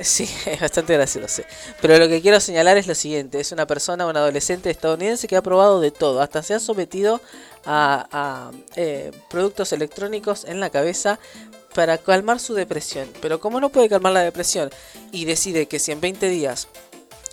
Sí, 0.00 0.28
es 0.46 0.60
bastante 0.60 0.92
gracioso. 0.92 1.42
Pero 1.80 1.96
lo 1.96 2.06
que 2.06 2.20
quiero 2.20 2.38
señalar 2.38 2.76
es 2.76 2.86
lo 2.86 2.94
siguiente: 2.94 3.40
es 3.40 3.50
una 3.50 3.66
persona, 3.66 4.06
un 4.06 4.16
adolescente 4.16 4.68
estadounidense 4.68 5.26
que 5.26 5.36
ha 5.36 5.42
probado 5.42 5.80
de 5.80 5.90
todo, 5.90 6.20
hasta 6.20 6.42
se 6.42 6.52
ha 6.52 6.60
sometido 6.60 7.22
a, 7.64 8.50
eh, 8.76 9.10
productos 9.30 9.72
electrónicos 9.72 10.44
en 10.44 10.60
la 10.60 10.68
cabeza 10.68 11.18
para 11.74 11.96
calmar 11.96 12.38
su 12.38 12.52
depresión. 12.52 13.08
Pero 13.22 13.40
como 13.40 13.58
no 13.58 13.70
puede 13.70 13.88
calmar 13.88 14.12
la 14.12 14.20
depresión 14.20 14.68
y 15.12 15.24
decide 15.24 15.66
que 15.66 15.78
si 15.78 15.92
en 15.92 16.02
20 16.02 16.28
días 16.28 16.68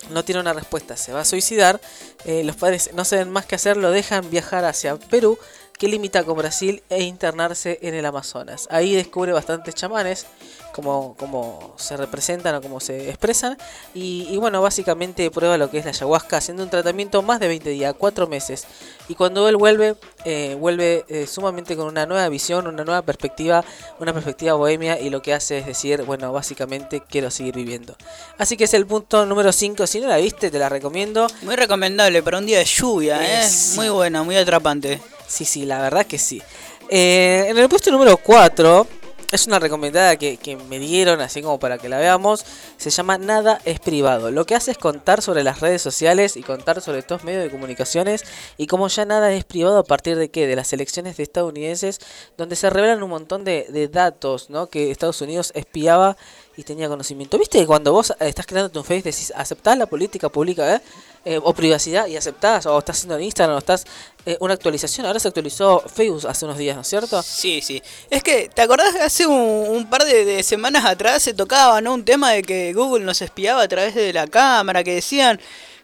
no 0.08 0.24
tiene 0.24 0.40
una 0.40 0.54
respuesta, 0.54 0.96
se 0.96 1.12
va 1.12 1.20
a 1.20 1.24
suicidar, 1.26 1.82
eh, 2.24 2.44
los 2.44 2.56
padres 2.56 2.90
no 2.94 3.04
saben 3.04 3.30
más 3.30 3.44
que 3.44 3.56
hacer, 3.56 3.76
lo 3.76 3.90
dejan 3.90 4.30
viajar 4.30 4.64
hacia 4.64 4.96
Perú, 4.96 5.38
que 5.80 5.88
limita 5.88 6.24
con 6.24 6.36
Brasil, 6.36 6.82
e 6.90 7.04
internarse 7.04 7.78
en 7.80 7.94
el 7.94 8.04
Amazonas. 8.04 8.68
Ahí 8.70 8.94
descubre 8.94 9.32
bastantes 9.32 9.74
chamanes, 9.74 10.26
como, 10.74 11.16
como 11.16 11.74
se 11.78 11.96
representan 11.96 12.54
o 12.54 12.60
como 12.60 12.80
se 12.80 13.08
expresan, 13.08 13.56
y, 13.94 14.28
y 14.30 14.36
bueno, 14.36 14.60
básicamente 14.60 15.30
prueba 15.30 15.56
lo 15.56 15.70
que 15.70 15.78
es 15.78 15.86
la 15.86 15.92
ayahuasca, 15.92 16.36
haciendo 16.36 16.62
un 16.62 16.68
tratamiento 16.68 17.22
más 17.22 17.40
de 17.40 17.48
20 17.48 17.70
días, 17.70 17.94
4 17.96 18.26
meses. 18.26 18.66
Y 19.08 19.14
cuando 19.14 19.48
él 19.48 19.56
vuelve, 19.56 19.96
eh, 20.26 20.54
vuelve 20.60 21.06
eh, 21.08 21.26
sumamente 21.26 21.74
con 21.76 21.86
una 21.86 22.04
nueva 22.04 22.28
visión, 22.28 22.66
una 22.66 22.84
nueva 22.84 23.00
perspectiva, 23.00 23.64
una 23.98 24.12
perspectiva 24.12 24.52
bohemia, 24.52 25.00
y 25.00 25.08
lo 25.08 25.22
que 25.22 25.32
hace 25.32 25.60
es 25.60 25.66
decir, 25.66 26.02
bueno, 26.02 26.30
básicamente 26.30 27.02
quiero 27.08 27.30
seguir 27.30 27.54
viviendo. 27.54 27.96
Así 28.36 28.58
que 28.58 28.64
es 28.64 28.74
el 28.74 28.86
punto 28.86 29.24
número 29.24 29.50
5, 29.50 29.86
si 29.86 30.00
no 30.00 30.08
la 30.08 30.18
viste, 30.18 30.50
te 30.50 30.58
la 30.58 30.68
recomiendo. 30.68 31.26
Muy 31.40 31.56
recomendable 31.56 32.22
para 32.22 32.36
un 32.36 32.44
día 32.44 32.58
de 32.58 32.66
lluvia, 32.66 33.18
¿eh? 33.40 33.48
Sí. 33.48 33.76
Muy 33.76 33.88
buena, 33.88 34.22
muy 34.22 34.36
atrapante. 34.36 35.00
Sí, 35.30 35.44
sí, 35.44 35.64
la 35.64 35.80
verdad 35.80 36.06
que 36.06 36.18
sí. 36.18 36.42
Eh, 36.88 37.46
en 37.46 37.56
el 37.56 37.68
puesto 37.68 37.92
número 37.92 38.16
4 38.16 38.84
es 39.30 39.46
una 39.46 39.60
recomendada 39.60 40.16
que, 40.16 40.38
que 40.38 40.56
me 40.56 40.80
dieron, 40.80 41.20
así 41.20 41.40
como 41.40 41.60
para 41.60 41.78
que 41.78 41.88
la 41.88 41.98
veamos. 41.98 42.44
Se 42.76 42.90
llama 42.90 43.16
Nada 43.16 43.60
es 43.64 43.78
privado. 43.78 44.32
Lo 44.32 44.44
que 44.44 44.56
hace 44.56 44.72
es 44.72 44.78
contar 44.78 45.22
sobre 45.22 45.44
las 45.44 45.60
redes 45.60 45.82
sociales 45.82 46.36
y 46.36 46.42
contar 46.42 46.80
sobre 46.80 46.98
estos 46.98 47.22
medios 47.22 47.44
de 47.44 47.50
comunicaciones 47.50 48.24
y 48.56 48.66
cómo 48.66 48.88
ya 48.88 49.04
nada 49.04 49.32
es 49.32 49.44
privado 49.44 49.78
a 49.78 49.84
partir 49.84 50.16
de 50.16 50.30
qué? 50.30 50.48
De 50.48 50.56
las 50.56 50.72
elecciones 50.72 51.16
de 51.16 51.22
estadounidenses, 51.22 52.00
donde 52.36 52.56
se 52.56 52.68
revelan 52.68 53.00
un 53.00 53.10
montón 53.10 53.44
de, 53.44 53.88
datos 53.92 54.50
¿no? 54.50 54.66
que 54.66 54.90
Estados 54.90 55.20
Unidos 55.20 55.52
espiaba 55.54 56.16
y 56.56 56.64
tenía 56.64 56.88
conocimiento. 56.88 57.38
¿Viste 57.38 57.60
que 57.60 57.66
cuando 57.66 57.92
vos 57.92 58.12
estás 58.18 58.46
creando 58.46 58.68
tu 58.70 58.82
face 58.82 59.02
decís, 59.02 59.32
aceptás 59.36 59.78
la 59.78 59.86
política 59.86 60.28
pública 60.28 60.74
eh? 60.74 60.80
Eh, 61.22 61.38
o 61.42 61.52
privacidad 61.52 62.06
y 62.06 62.16
aceptás, 62.16 62.64
o 62.64 62.78
estás 62.78 62.96
haciendo 62.96 63.16
en 63.18 63.24
Instagram, 63.24 63.56
o 63.56 63.58
estás 63.58 63.84
eh, 64.24 64.38
una 64.40 64.54
actualización? 64.54 65.04
Ahora 65.04 65.20
se 65.20 65.28
actualizó 65.28 65.80
Facebook 65.80 66.26
hace 66.26 66.46
unos 66.46 66.56
días, 66.56 66.76
¿no 66.76 66.80
es 66.80 66.88
cierto? 66.88 67.22
Sí, 67.22 67.60
sí. 67.60 67.82
Es 68.08 68.22
que, 68.22 68.48
¿te 68.48 68.62
acordás 68.62 68.94
que 68.94 69.02
hace 69.02 69.26
un, 69.26 69.34
un 69.36 69.90
par 69.90 70.06
de, 70.06 70.24
de 70.24 70.42
semanas 70.42 70.86
atrás 70.86 71.22
se 71.22 71.34
tocaba, 71.34 71.82
¿no? 71.82 71.92
Un 71.92 72.06
tema 72.06 72.30
de 72.32 72.42
que 72.42 72.72
Google 72.72 73.04
nos 73.04 73.20
espiaba 73.20 73.60
a 73.62 73.68
través 73.68 73.94
de 73.94 74.12
la 74.14 74.26
cámara, 74.28 74.82
que 74.82 74.94
decían... 74.94 75.38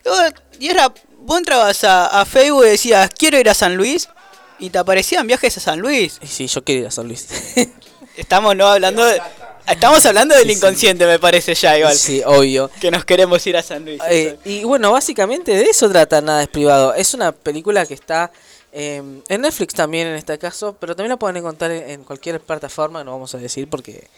"Oh", 0.06 0.28
Y 0.58 0.68
era 0.70 0.90
vos 1.18 1.36
entrabas 1.38 1.84
a, 1.84 2.20
a 2.20 2.24
Facebook 2.24 2.64
y 2.64 2.70
decías, 2.70 3.10
quiero 3.10 3.38
ir 3.38 3.50
a 3.50 3.54
San 3.54 3.76
Luis, 3.76 4.08
y 4.58 4.70
te 4.70 4.78
aparecían 4.78 5.26
viajes 5.26 5.54
a 5.58 5.60
San 5.60 5.80
Luis. 5.80 6.18
Y 6.22 6.26
sí, 6.28 6.46
yo 6.46 6.64
quiero 6.64 6.80
ir 6.80 6.86
a 6.86 6.90
San 6.90 7.08
Luis. 7.08 7.26
Estamos 8.16 8.56
no 8.56 8.66
hablando 8.66 9.04
de, 9.04 9.20
estamos 9.66 10.05
hablando 10.06 10.34
del 10.34 10.51
inconsciente, 10.51 11.06
me 11.06 11.18
parece 11.18 11.55
ya 11.55 11.78
igual. 11.78 11.94
Sí, 11.94 12.22
obvio. 12.24 12.70
Que 12.80 12.90
nos 12.90 13.05
queremos 13.05 13.47
ir 13.47 13.56
a 13.56 13.62
San 13.62 13.84
Luis. 13.84 14.01
Eh, 14.09 14.36
y 14.44 14.64
bueno, 14.64 14.93
básicamente 14.93 15.52
de 15.52 15.64
eso 15.64 15.88
trata 15.88 16.20
Nada 16.20 16.43
es 16.43 16.48
privado. 16.48 16.94
Es 16.94 17.14
una 17.14 17.32
película 17.32 17.86
que 17.86 17.94
está 17.94 18.30
eh, 18.72 19.02
en 19.28 19.40
Netflix 19.40 19.74
también 19.74 20.09
en 20.09 20.16
este 20.16 20.38
caso, 20.38 20.76
pero 20.78 20.94
también 20.94 21.10
la 21.10 21.16
pueden 21.16 21.36
encontrar 21.36 21.70
en, 21.70 21.90
en 21.90 22.05
cualquier 22.05 22.40
plataforma, 22.40 23.02
no 23.05 23.12
vamos 23.12 23.34
a 23.34 23.38
decir 23.38 23.68
porque 23.68 24.09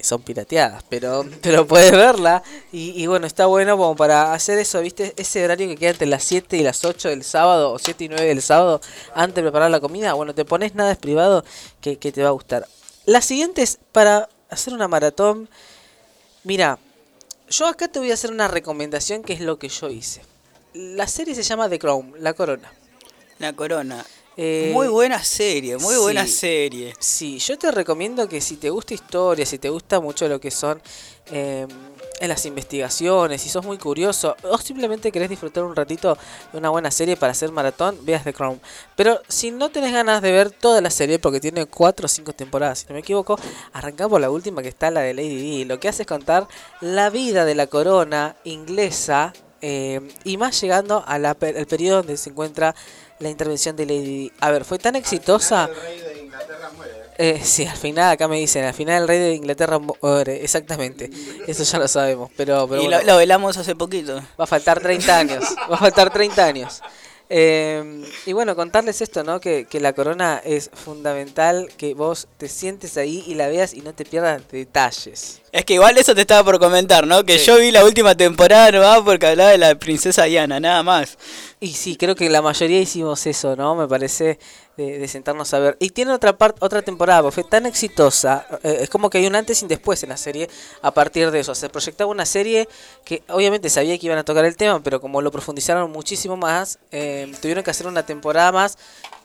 son 0.00 0.22
pirateadas, 0.22 0.84
pero, 0.88 1.24
pero 1.42 1.66
puedes 1.66 1.92
verla. 1.92 2.42
Y, 2.72 3.02
y 3.02 3.06
bueno, 3.06 3.26
está 3.26 3.46
bueno 3.46 3.76
como 3.76 3.96
para 3.96 4.32
hacer 4.32 4.58
eso, 4.58 4.80
¿viste? 4.80 5.14
Ese 5.16 5.44
horario 5.44 5.68
que 5.68 5.76
queda 5.76 5.90
entre 5.90 6.06
las 6.06 6.24
7 6.24 6.56
y 6.56 6.62
las 6.62 6.84
8 6.84 7.08
del 7.08 7.24
sábado, 7.24 7.72
o 7.72 7.78
7 7.78 8.04
y 8.04 8.08
9 8.08 8.24
del 8.24 8.42
sábado, 8.42 8.80
antes 9.14 9.36
de 9.36 9.42
preparar 9.42 9.70
la 9.70 9.80
comida. 9.80 10.14
Bueno, 10.14 10.34
te 10.34 10.44
pones 10.44 10.74
nada 10.74 10.92
es 10.92 10.98
privado 10.98 11.44
que, 11.80 11.98
que 11.98 12.12
te 12.12 12.22
va 12.22 12.28
a 12.28 12.32
gustar. 12.32 12.66
La 13.06 13.22
siguiente 13.22 13.62
es 13.62 13.78
para 13.92 14.28
hacer 14.48 14.74
una 14.74 14.88
maratón. 14.88 15.48
Mira, 16.44 16.78
yo 17.48 17.66
acá 17.66 17.88
te 17.88 17.98
voy 17.98 18.10
a 18.10 18.14
hacer 18.14 18.30
una 18.30 18.48
recomendación 18.48 19.22
que 19.22 19.32
es 19.32 19.40
lo 19.40 19.58
que 19.58 19.68
yo 19.68 19.88
hice. 19.88 20.22
La 20.74 21.06
serie 21.06 21.34
se 21.34 21.42
llama 21.42 21.68
The 21.68 21.78
Crown, 21.78 22.14
La 22.18 22.34
Corona. 22.34 22.72
La 23.38 23.52
Corona. 23.54 24.04
Eh, 24.36 24.70
muy 24.72 24.86
buena 24.86 25.22
serie, 25.24 25.78
muy 25.78 25.96
buena 25.96 26.24
serie. 26.26 26.94
Sí, 27.00 27.40
yo 27.40 27.58
te 27.58 27.72
recomiendo 27.72 28.28
que 28.28 28.40
si 28.40 28.56
te 28.56 28.70
gusta 28.70 28.94
historia, 28.94 29.44
si 29.44 29.58
te 29.58 29.68
gusta 29.68 29.98
mucho 29.98 30.28
lo 30.28 30.40
que 30.40 30.52
son 30.52 30.80
eh, 31.32 31.66
en 32.20 32.28
las 32.28 32.46
investigaciones, 32.46 33.42
si 33.42 33.48
sos 33.48 33.64
muy 33.64 33.78
curioso, 33.78 34.36
o 34.42 34.58
simplemente 34.58 35.12
querés 35.12 35.28
disfrutar 35.28 35.64
un 35.64 35.76
ratito 35.76 36.16
de 36.52 36.58
una 36.58 36.70
buena 36.70 36.90
serie 36.90 37.16
para 37.16 37.32
hacer 37.32 37.52
maratón, 37.52 37.98
veas 38.02 38.24
The 38.24 38.32
Crown. 38.32 38.60
Pero 38.96 39.20
si 39.28 39.50
no 39.50 39.70
tenés 39.70 39.92
ganas 39.92 40.22
de 40.22 40.32
ver 40.32 40.50
toda 40.50 40.80
la 40.80 40.90
serie, 40.90 41.18
porque 41.18 41.40
tiene 41.40 41.66
4 41.66 42.06
o 42.06 42.08
5 42.08 42.32
temporadas, 42.32 42.80
si 42.80 42.86
no 42.88 42.94
me 42.94 43.00
equivoco, 43.00 43.38
arrancá 43.72 44.08
por 44.08 44.20
la 44.20 44.30
última 44.30 44.62
que 44.62 44.68
está 44.68 44.90
la 44.90 45.00
de 45.00 45.14
Lady 45.14 45.36
Di. 45.36 45.64
Lo 45.64 45.80
que 45.80 45.88
hace 45.88 46.02
es 46.02 46.08
contar 46.08 46.48
la 46.80 47.10
vida 47.10 47.44
de 47.44 47.54
la 47.54 47.66
corona 47.66 48.36
inglesa 48.44 49.32
eh, 49.60 50.00
y 50.24 50.36
más 50.36 50.60
llegando 50.60 51.02
al 51.06 51.34
periodo 51.36 51.98
donde 51.98 52.16
se 52.16 52.30
encuentra 52.30 52.74
la 53.18 53.28
intervención 53.28 53.76
de 53.76 53.86
Lady 53.86 54.04
Di. 54.04 54.32
A 54.40 54.50
ver, 54.50 54.64
fue 54.64 54.78
tan 54.78 54.96
exitosa. 54.96 55.68
Eh, 57.20 57.40
sí, 57.42 57.66
al 57.66 57.76
final, 57.76 58.12
acá 58.12 58.28
me 58.28 58.38
dicen, 58.38 58.64
al 58.64 58.74
final 58.74 59.02
el 59.02 59.08
rey 59.08 59.18
de 59.18 59.34
Inglaterra 59.34 59.78
muere, 59.78 60.44
exactamente. 60.44 61.10
Eso 61.48 61.64
ya 61.64 61.78
lo 61.78 61.88
sabemos, 61.88 62.30
pero... 62.36 62.68
pero 62.68 62.80
y 62.80 62.86
bueno, 62.86 63.00
lo, 63.00 63.06
lo 63.12 63.16
velamos 63.18 63.56
hace 63.56 63.74
poquito. 63.74 64.14
Va 64.40 64.44
a 64.44 64.46
faltar 64.46 64.80
30 64.80 65.18
años, 65.18 65.44
va 65.70 65.74
a 65.74 65.78
faltar 65.78 66.12
30 66.12 66.44
años. 66.44 66.80
Eh, 67.30 68.04
y 68.24 68.32
bueno, 68.32 68.56
contarles 68.56 69.02
esto, 69.02 69.22
¿no? 69.22 69.38
Que, 69.40 69.66
que 69.66 69.80
la 69.80 69.92
corona 69.92 70.40
es 70.44 70.70
fundamental, 70.72 71.68
que 71.76 71.92
vos 71.92 72.26
te 72.38 72.48
sientes 72.48 72.96
ahí 72.96 73.22
y 73.26 73.34
la 73.34 73.48
veas 73.48 73.74
y 73.74 73.82
no 73.82 73.92
te 73.92 74.06
pierdas 74.06 74.40
detalles. 74.50 75.42
Es 75.52 75.64
que 75.66 75.74
igual 75.74 75.98
eso 75.98 76.14
te 76.14 76.22
estaba 76.22 76.42
por 76.44 76.58
comentar, 76.58 77.06
¿no? 77.06 77.24
Que 77.24 77.38
Sí. 77.38 77.46
yo 77.46 77.58
vi 77.58 77.70
la 77.70 77.84
última 77.84 78.14
temporada, 78.14 78.70
¿no? 78.70 79.04
Porque 79.04 79.26
hablaba 79.26 79.50
de 79.50 79.58
la 79.58 79.74
princesa 79.74 80.24
Diana, 80.24 80.58
nada 80.60 80.82
más. 80.82 81.18
Y 81.60 81.74
sí, 81.74 81.96
creo 81.96 82.14
que 82.14 82.30
la 82.30 82.40
mayoría 82.40 82.80
hicimos 82.80 83.26
eso, 83.26 83.56
¿no? 83.56 83.74
Me 83.74 83.86
parece 83.88 84.38
de, 84.78 85.08
sentarnos 85.08 85.52
a 85.54 85.58
ver. 85.58 85.76
Y 85.80 85.90
tiene 85.90 86.12
otra 86.12 86.36
parte, 86.36 86.58
otra 86.64 86.82
temporada, 86.82 87.30
fue 87.30 87.44
tan 87.44 87.66
exitosa, 87.66 88.46
eh, 88.62 88.78
es 88.82 88.88
como 88.88 89.10
que 89.10 89.18
hay 89.18 89.26
un 89.26 89.34
antes 89.34 89.60
y 89.60 89.64
un 89.64 89.68
después 89.68 90.02
en 90.04 90.10
la 90.10 90.16
serie 90.16 90.48
a 90.82 90.92
partir 90.92 91.30
de 91.30 91.40
eso. 91.40 91.54
Se 91.54 91.68
proyectaba 91.68 92.10
una 92.10 92.24
serie 92.24 92.68
que 93.04 93.22
obviamente 93.28 93.68
sabía 93.70 93.98
que 93.98 94.06
iban 94.06 94.18
a 94.18 94.24
tocar 94.24 94.44
el 94.44 94.56
tema, 94.56 94.80
pero 94.82 95.00
como 95.00 95.20
lo 95.20 95.32
profundizaron 95.32 95.90
muchísimo 95.90 96.36
más, 96.36 96.78
eh, 96.92 97.32
tuvieron 97.42 97.64
que 97.64 97.70
hacer 97.70 97.86
una 97.86 98.06
temporada 98.06 98.52
más 98.52 98.78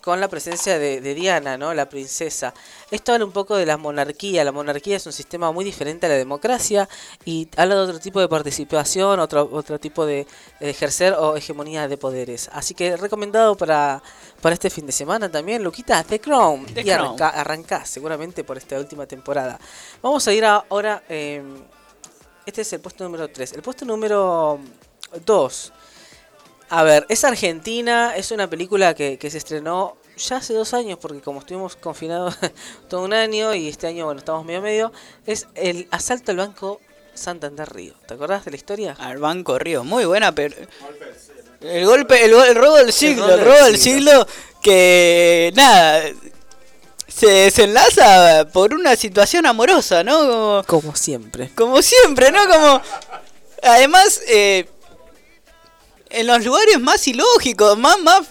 con 0.04 0.20
la 0.20 0.28
presencia 0.28 0.78
de, 0.78 1.00
de 1.00 1.16
Diana, 1.16 1.58
¿no? 1.58 1.74
La 1.74 1.88
princesa. 1.88 2.54
Esto 2.92 3.14
habla 3.14 3.24
un 3.24 3.32
poco 3.32 3.56
de 3.56 3.66
la 3.66 3.78
monarquía. 3.78 4.44
La 4.44 4.52
monarquía 4.52 4.98
es 4.98 5.06
un 5.06 5.14
sistema 5.14 5.52
muy 5.54 5.64
diferente 5.64 6.08
a 6.08 6.10
la 6.10 6.16
democracia 6.16 6.90
y 7.24 7.48
habla 7.56 7.76
de 7.76 7.82
otro 7.82 8.00
tipo 8.00 8.20
de 8.20 8.28
participación, 8.28 9.22
otro, 9.22 9.50
otro 9.52 9.80
tipo 9.80 10.06
de, 10.06 10.28
de 10.60 10.70
ejercer 10.70 11.14
o 11.14 11.38
hegemonía 11.38 11.88
de 11.88 11.98
poderes. 11.98 12.50
Así 12.52 12.74
que 12.74 12.98
recomendado 12.98 13.56
para, 13.56 14.04
para 14.42 14.54
este 14.54 14.70
fin 14.70 14.86
de 14.86 14.92
semana 14.92 15.32
también, 15.32 15.64
Luquita, 15.64 16.04
The 16.04 16.20
Crown. 16.20 16.66
The 16.66 16.82
y 16.82 16.90
arranca, 16.92 17.30
arrancá 17.30 17.86
seguramente 17.86 18.44
por 18.44 18.58
esta 18.58 18.78
última 18.78 19.06
temporada. 19.06 19.58
Vamos 20.02 20.28
a 20.28 20.34
ir 20.34 20.44
ahora... 20.44 21.02
eh, 21.08 21.42
este 22.46 22.62
es 22.62 22.74
el 22.74 22.82
puesto 22.82 23.06
número 23.06 23.30
3. 23.30 23.54
El 23.54 23.62
puesto 23.62 23.86
número 23.86 24.60
2. 25.26 25.74
A 26.76 26.82
ver, 26.82 27.06
es 27.08 27.24
Argentina, 27.24 28.14
es 28.16 28.32
una 28.32 28.50
película 28.50 28.96
que, 28.96 29.20
que 29.20 29.30
se 29.30 29.38
estrenó 29.38 29.96
ya 30.18 30.38
hace 30.38 30.54
dos 30.56 30.74
años, 30.74 30.98
porque 31.00 31.22
como 31.22 31.40
estuvimos 31.40 31.76
confinados 31.76 32.36
todo 32.90 33.02
un 33.04 33.14
año 33.14 33.54
y 33.54 33.70
este 33.70 33.86
año, 33.86 34.06
bueno, 34.06 34.18
estamos 34.18 34.44
medio 34.44 34.62
medio, 34.62 34.92
es 35.28 35.46
el 35.54 35.88
asalto 35.92 36.32
al 36.32 36.38
Banco 36.38 36.82
Santander 37.14 37.72
Río. 37.72 37.94
¿Te 38.08 38.16
acordás 38.16 38.44
de 38.46 38.50
la 38.52 38.58
historia? 38.58 38.96
Al 38.98 39.20
Banco 39.20 39.60
Río, 39.60 39.84
muy 39.84 40.06
buena, 40.06 40.34
pero... 40.34 40.56
El 41.62 41.86
golpe, 41.86 42.26
el, 42.26 42.34
go- 42.34 42.44
el 42.44 42.56
robo 42.56 42.76
del 42.78 42.92
siglo, 42.92 43.26
el 43.32 43.40
robo 43.40 43.52
robo 43.52 43.64
del 43.66 43.74
del 43.74 43.82
siglo 43.82 44.28
que, 44.62 45.54
nada, 45.56 46.02
se 47.08 47.28
desenlaza 47.28 48.48
por 48.52 48.74
una 48.74 48.96
situación 48.96 49.46
amorosa, 49.46 50.04
¿no? 50.04 50.18
Como, 50.28 50.64
Como 50.66 50.96
siempre. 50.96 51.52
como 51.56 51.82
siempre, 51.84 52.32
¿no? 52.32 52.48
Como, 52.50 52.82
además, 53.62 54.22
eh, 54.28 54.68
en 56.14 56.28
los 56.28 56.46
lugares 56.46 56.80
más 56.80 57.08
ilógicos, 57.08 57.78
más, 57.78 58.00
más... 58.00 58.22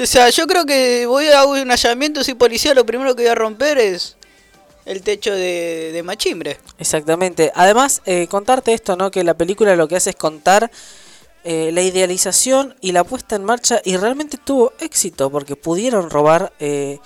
O 0.00 0.06
sea, 0.06 0.28
yo 0.30 0.46
creo 0.46 0.66
que 0.66 1.06
voy 1.06 1.28
a 1.28 1.44
un 1.44 1.70
allanamiento 1.70 2.24
si 2.24 2.34
policía, 2.34 2.74
lo 2.74 2.84
primero 2.84 3.14
que 3.14 3.22
voy 3.22 3.30
a 3.30 3.34
romper 3.34 3.78
es 3.78 4.16
el 4.84 5.02
techo 5.02 5.32
de, 5.32 5.90
de 5.92 6.02
machimbre. 6.02 6.58
Exactamente. 6.78 7.52
Además, 7.54 8.02
eh, 8.06 8.26
contarte 8.28 8.72
esto, 8.72 8.96
¿no? 8.96 9.10
Que 9.10 9.22
la 9.22 9.34
película 9.34 9.76
lo 9.76 9.86
que 9.86 9.96
hace 9.96 10.10
es 10.10 10.16
contar 10.16 10.70
eh, 11.44 11.70
la 11.72 11.82
idealización 11.82 12.74
y 12.80 12.92
la 12.92 13.04
puesta 13.04 13.36
en 13.36 13.44
marcha 13.44 13.80
y 13.84 13.96
realmente 13.96 14.38
tuvo 14.38 14.72
éxito 14.80 15.30
porque 15.30 15.56
pudieron 15.56 16.10
robar, 16.10 16.52
eh, 16.58 16.98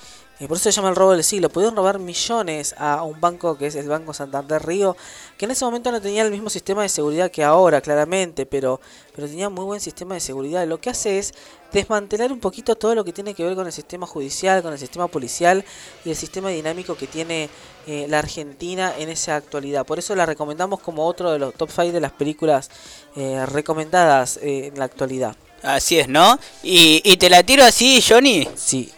eh, 0.42 0.48
por 0.48 0.56
eso 0.56 0.64
se 0.64 0.72
llama 0.72 0.88
el 0.88 0.96
robo 0.96 1.12
del 1.12 1.22
siglo, 1.22 1.48
pudieron 1.50 1.76
robar 1.76 2.00
millones 2.00 2.74
a 2.76 3.04
un 3.04 3.20
banco 3.20 3.56
que 3.56 3.68
es 3.68 3.76
el 3.76 3.88
Banco 3.88 4.12
Santander 4.12 4.60
Río, 4.66 4.96
que 5.38 5.44
en 5.44 5.52
ese 5.52 5.64
momento 5.64 5.92
no 5.92 6.00
tenía 6.00 6.22
el 6.22 6.32
mismo 6.32 6.50
sistema 6.50 6.82
de 6.82 6.88
seguridad 6.88 7.30
que 7.30 7.44
ahora, 7.44 7.80
claramente, 7.80 8.44
pero, 8.44 8.80
pero 9.14 9.28
tenía 9.28 9.48
muy 9.48 9.64
buen 9.64 9.80
sistema 9.80 10.14
de 10.14 10.20
seguridad. 10.20 10.66
Lo 10.66 10.80
que 10.80 10.90
hace 10.90 11.20
es 11.20 11.32
desmantelar 11.72 12.32
un 12.32 12.40
poquito 12.40 12.74
todo 12.74 12.96
lo 12.96 13.04
que 13.04 13.12
tiene 13.12 13.34
que 13.34 13.44
ver 13.44 13.54
con 13.54 13.66
el 13.66 13.72
sistema 13.72 14.04
judicial, 14.04 14.64
con 14.64 14.72
el 14.72 14.80
sistema 14.80 15.06
policial 15.06 15.64
y 16.04 16.10
el 16.10 16.16
sistema 16.16 16.48
dinámico 16.48 16.96
que 16.96 17.06
tiene 17.06 17.48
eh, 17.86 18.06
la 18.08 18.18
Argentina 18.18 18.92
en 18.98 19.10
esa 19.10 19.36
actualidad. 19.36 19.86
Por 19.86 20.00
eso 20.00 20.16
la 20.16 20.26
recomendamos 20.26 20.80
como 20.80 21.06
otro 21.06 21.30
de 21.30 21.38
los 21.38 21.54
top 21.54 21.70
5 21.70 21.92
de 21.92 22.00
las 22.00 22.10
películas 22.10 22.68
eh, 23.14 23.46
recomendadas 23.46 24.38
eh, 24.38 24.72
en 24.72 24.78
la 24.80 24.86
actualidad. 24.86 25.36
Así 25.62 26.00
es, 26.00 26.08
¿no? 26.08 26.36
Y, 26.64 27.00
y 27.04 27.16
te 27.16 27.30
la 27.30 27.44
tiro 27.44 27.62
así, 27.62 28.02
Johnny. 28.02 28.48
Sí. 28.56 28.92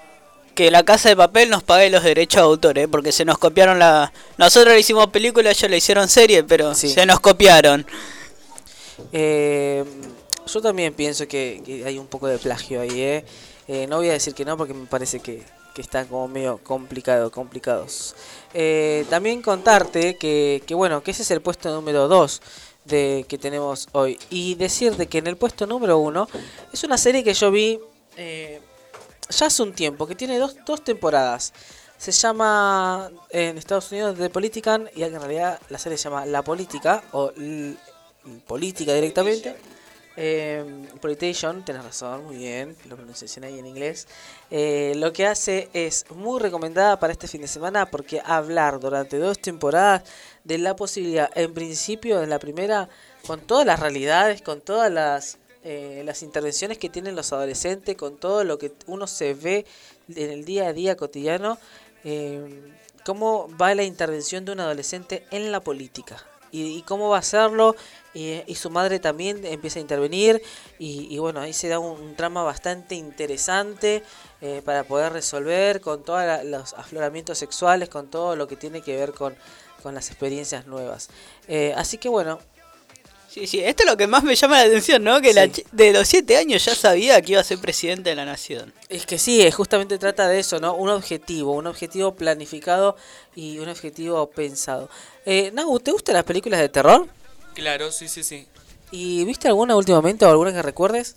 Que 0.55 0.71
la 0.71 0.85
casa 0.85 1.09
de 1.09 1.17
papel 1.17 1.51
nos 1.51 1.63
pague 1.63 1.91
los 1.91 2.03
derechos 2.05 2.41
de 2.41 2.45
autor, 2.45 2.79
¿eh? 2.79 2.89
Porque 2.89 3.11
se 3.13 3.25
nos 3.25 3.39
copiaron 3.39 3.79
la... 3.79 4.13
Nosotros 4.39 4.73
le 4.75 4.81
hicimos 4.81 5.09
película, 5.09 5.51
ellos 5.51 5.71
le 5.71 5.77
hicieron 5.77 6.09
serie, 6.09 6.45
pero 6.45 6.75
Sí. 6.75 6.89
se 6.91 7.05
nos 7.07 7.19
copiaron. 7.21 7.85
Eh, 9.13 9.85
yo 10.47 10.61
también 10.61 10.95
pienso 10.95 11.27
que, 11.27 11.63
que 11.65 11.85
hay 11.85 11.99
un 11.99 12.07
poco 12.07 12.27
de 12.29 12.39
plagio 12.39 12.81
ahí, 12.81 13.01
¿eh? 13.01 13.25
Eh, 13.67 13.87
no 13.89 13.97
voy 13.97 14.11
a 14.11 14.13
decir 14.13 14.35
que 14.35 14.45
no 14.45 14.57
porque 14.57 14.75
me 14.75 14.87
parece 14.87 15.21
que, 15.21 15.43
que 15.75 15.81
están 15.83 16.07
como 16.07 16.29
medio 16.29 16.59
complicado, 16.59 17.31
complicados. 17.31 18.15
Eh, 18.53 19.05
también 19.11 19.43
contarte 19.43 20.17
que, 20.17 20.63
que, 20.67 20.75
bueno, 20.75 21.03
que 21.03 21.11
ese 21.11 21.23
es 21.23 21.31
el 21.31 21.41
puesto 21.41 21.75
número 21.75 22.07
2 22.09 22.43
de 22.85 23.25
que 23.29 23.39
tenemos 23.39 23.89
hoy. 23.93 24.19
Y 24.31 24.55
decirte 24.55 25.07
que 25.07 25.19
en 25.19 25.27
el 25.27 25.37
puesto 25.37 25.67
número 25.67 25.99
1 25.99 26.29
es 26.73 26.85
una 26.85 26.99
serie 26.99 27.25
que 27.25 27.33
yo 27.35 27.51
vi 27.51 27.81
eh, 28.17 28.61
ya 29.39 29.47
hace 29.47 29.63
un 29.63 29.73
tiempo, 29.73 30.07
que 30.07 30.15
tiene 30.15 30.39
dos, 30.39 30.57
dos 30.65 30.83
temporadas. 30.83 31.53
Se 31.97 32.13
llama 32.13 33.11
en 33.31 33.57
Estados 33.57 33.91
Unidos 33.93 34.19
The 34.19 34.29
Politican 34.31 34.91
y 34.95 35.03
en 35.03 35.15
realidad 35.15 35.61
la 35.71 35.79
serie 35.79 35.97
se 35.97 36.05
llama 36.05 36.27
La 36.27 36.43
Política 36.43 37.03
o 37.13 37.31
L- 37.37 37.77
Política 38.47 38.93
directamente. 38.95 39.57
Eh, 40.17 40.65
Politation, 41.01 41.65
tenés 41.65 41.83
razón, 41.83 42.25
muy 42.25 42.37
bien, 42.37 42.77
lo 42.89 42.97
pronunciación 42.97 43.45
ahí 43.45 43.59
en 43.59 43.67
inglés. 43.67 44.07
Eh, 44.51 44.93
lo 44.97 45.13
que 45.13 45.27
hace 45.27 45.69
es 45.73 46.05
muy 46.11 46.41
recomendada 46.41 47.01
para 47.01 47.13
este 47.13 47.27
fin 47.27 47.41
de 47.41 47.49
semana 47.49 47.87
porque 47.91 48.23
hablar 48.25 48.79
durante 48.79 49.19
dos 49.19 49.41
temporadas 49.41 50.03
de 50.45 50.59
la 50.59 50.77
posibilidad, 50.77 51.31
en 51.35 51.53
principio 51.53 52.23
en 52.23 52.31
la 52.31 52.39
primera, 52.39 52.89
con 53.27 53.41
todas 53.41 53.67
las 53.67 53.81
realidades, 53.81 54.41
con 54.43 54.61
todas 54.61 54.91
las, 54.93 55.39
eh, 55.67 56.03
las 56.05 56.23
intervenciones 56.23 56.77
que 56.77 56.91
tienen 56.91 57.17
los 57.17 57.33
adolescentes, 57.33 57.97
con 57.97 58.19
todo 58.19 58.45
lo 58.45 58.59
que 58.59 58.73
uno 58.87 59.07
se 59.07 59.33
ve 59.33 59.65
en 60.15 60.31
el 60.31 60.45
día 60.45 60.69
a 60.69 60.73
día 60.75 60.95
cotidiano, 60.95 61.57
eh, 62.05 62.61
cómo 63.03 63.49
va 63.61 63.75
la 63.75 63.83
intervención 63.83 64.45
de 64.45 64.53
un 64.53 64.61
adolescente 64.61 65.25
en 65.31 65.51
la 65.53 65.61
política. 65.61 66.23
y- 66.53 66.83
cómo 66.83 67.09
va 67.09 67.17
a 67.17 67.19
hacerlo. 67.21 67.75
Y, 68.15 68.55
su 68.55 68.71
madre 68.71 69.01
también 69.01 69.45
empieza 69.45 69.81
a 69.81 69.83
intervenir. 69.83 70.41
Y, 70.79 71.19
bueno, 71.19 71.41
ahí 71.41 71.53
se 71.53 71.67
da 71.67 71.81
un, 71.81 72.15
trama 72.15 72.45
bastante 72.45 72.95
interesante 72.95 74.05
eh, 74.41 74.63
para 74.65 74.85
poder 74.85 75.13
resolver 75.13 75.81
con 75.81 76.05
todos 76.05 76.45
los 76.45 76.75
afloramientos 76.75 77.39
sexuales, 77.39 77.89
con 77.89 78.09
todo 78.09 78.37
lo 78.37 78.47
que 78.47 78.55
tiene 78.57 78.83
que 78.83 78.95
ver 78.97 79.13
con, 79.13 79.35
con 79.83 79.95
las 79.97 80.11
experiencias 80.11 80.67
nuevas. 80.67 81.09
Así 81.75 81.99
que 81.99 82.09
bueno, 82.09 82.39
Sí, 83.35 83.49
sí, 83.49 83.59
esto 83.65 83.83
es 83.83 83.91
lo 83.91 83.97
que 83.97 84.07
más 84.07 84.23
me 84.23 84.37
llama 84.37 84.61
la 84.61 84.67
atención, 84.67 85.03
¿no? 85.03 85.21
Que 85.21 85.35
la 85.35 85.47
Sí. 85.47 85.51
chi- 85.51 85.65
de 85.73 85.93
los 85.93 86.07
siete 86.07 86.37
años 86.37 86.65
ya 86.65 86.73
sabía 86.77 87.21
que 87.21 87.33
iba 87.33 87.41
a 87.41 87.45
ser 87.45 87.59
presidente 87.59 88.11
de 88.11 88.15
la 88.15 88.25
nación. 88.25 88.73
Es 88.89 89.07
que 89.07 89.19
sí, 89.19 89.43
eh, 89.43 89.51
justamente 89.51 89.99
trata 89.99 90.29
de 90.29 90.39
eso, 90.39 90.61
¿no? 90.61 90.75
Un 90.77 90.89
objetivo, 90.91 91.53
un 91.55 91.67
objetivo 91.67 92.15
planificado 92.15 92.97
y 93.35 93.59
un 93.59 93.69
objetivo 93.69 94.31
pensado. 94.31 94.89
Eh, 95.27 95.51
Nagu, 95.53 95.81
¿te 95.81 95.91
gustan 95.91 96.15
las 96.15 96.23
películas 96.23 96.61
de 96.61 96.69
terror? 96.69 97.09
Claro, 97.55 97.91
sí, 97.91 98.07
sí, 98.09 98.23
sí. 98.23 98.47
¿Y 98.93 99.25
viste 99.25 99.49
alguna 99.49 99.75
últimamente 99.75 100.25
o 100.25 100.31
alguna 100.31 100.53
que 100.53 100.63
recuerdes? 100.63 101.17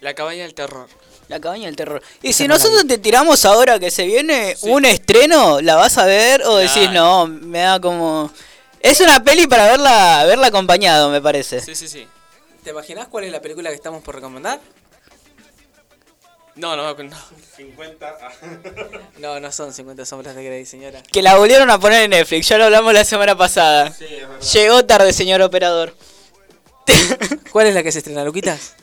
La 0.00 0.14
cabaña 0.14 0.42
del 0.42 0.54
terror. 0.54 0.88
La 1.28 1.38
cabaña 1.38 1.66
del 1.66 1.76
terror. 1.76 2.02
Y 2.22 2.30
Esa 2.30 2.38
si 2.38 2.48
no 2.48 2.54
la 2.54 2.58
nosotros 2.58 2.88
te 2.88 2.98
tiramos 2.98 3.44
ahora 3.44 3.78
que 3.78 3.92
se 3.92 4.04
viene 4.04 4.56
un 4.62 4.84
estreno, 4.84 5.60
¿la 5.60 5.76
vas 5.76 5.96
a 5.96 6.06
ver 6.06 6.42
o 6.42 6.56
decís 6.56 6.90
no? 6.90 7.28
Me 7.28 7.60
da 7.60 7.78
como... 7.80 8.32
Es 8.80 9.00
una 9.00 9.22
peli 9.22 9.46
para 9.46 9.66
verla 9.66 10.24
verla 10.26 10.48
acompañado, 10.48 11.10
me 11.10 11.20
parece. 11.20 11.60
Sí, 11.60 11.74
sí, 11.74 11.88
sí. 11.88 12.08
¿Te 12.64 12.70
imaginas 12.70 13.08
cuál 13.08 13.24
es 13.24 13.32
la 13.32 13.40
película 13.40 13.70
que 13.70 13.76
estamos 13.76 14.02
por 14.02 14.14
recomendar? 14.14 14.60
No, 16.56 16.76
no, 16.76 16.94
no. 16.94 17.16
50. 17.56 18.18
No, 19.18 19.38
no 19.38 19.52
son 19.52 19.72
50 19.72 20.04
sombras 20.06 20.34
de 20.34 20.44
Grey, 20.44 20.64
señora. 20.64 21.02
Que 21.02 21.22
la 21.22 21.36
volvieron 21.36 21.70
a 21.70 21.78
poner 21.78 22.02
en 22.02 22.10
Netflix, 22.10 22.48
ya 22.48 22.58
lo 22.58 22.64
hablamos 22.64 22.92
la 22.92 23.04
semana 23.04 23.36
pasada. 23.36 23.92
Llegó 24.52 24.84
tarde, 24.86 25.12
señor 25.12 25.42
operador. 25.42 25.94
¿Cuál 27.52 27.66
es 27.66 27.74
la 27.74 27.82
que 27.82 27.92
se 27.92 27.98
estrena, 27.98 28.24
Luquitas? 28.24 28.74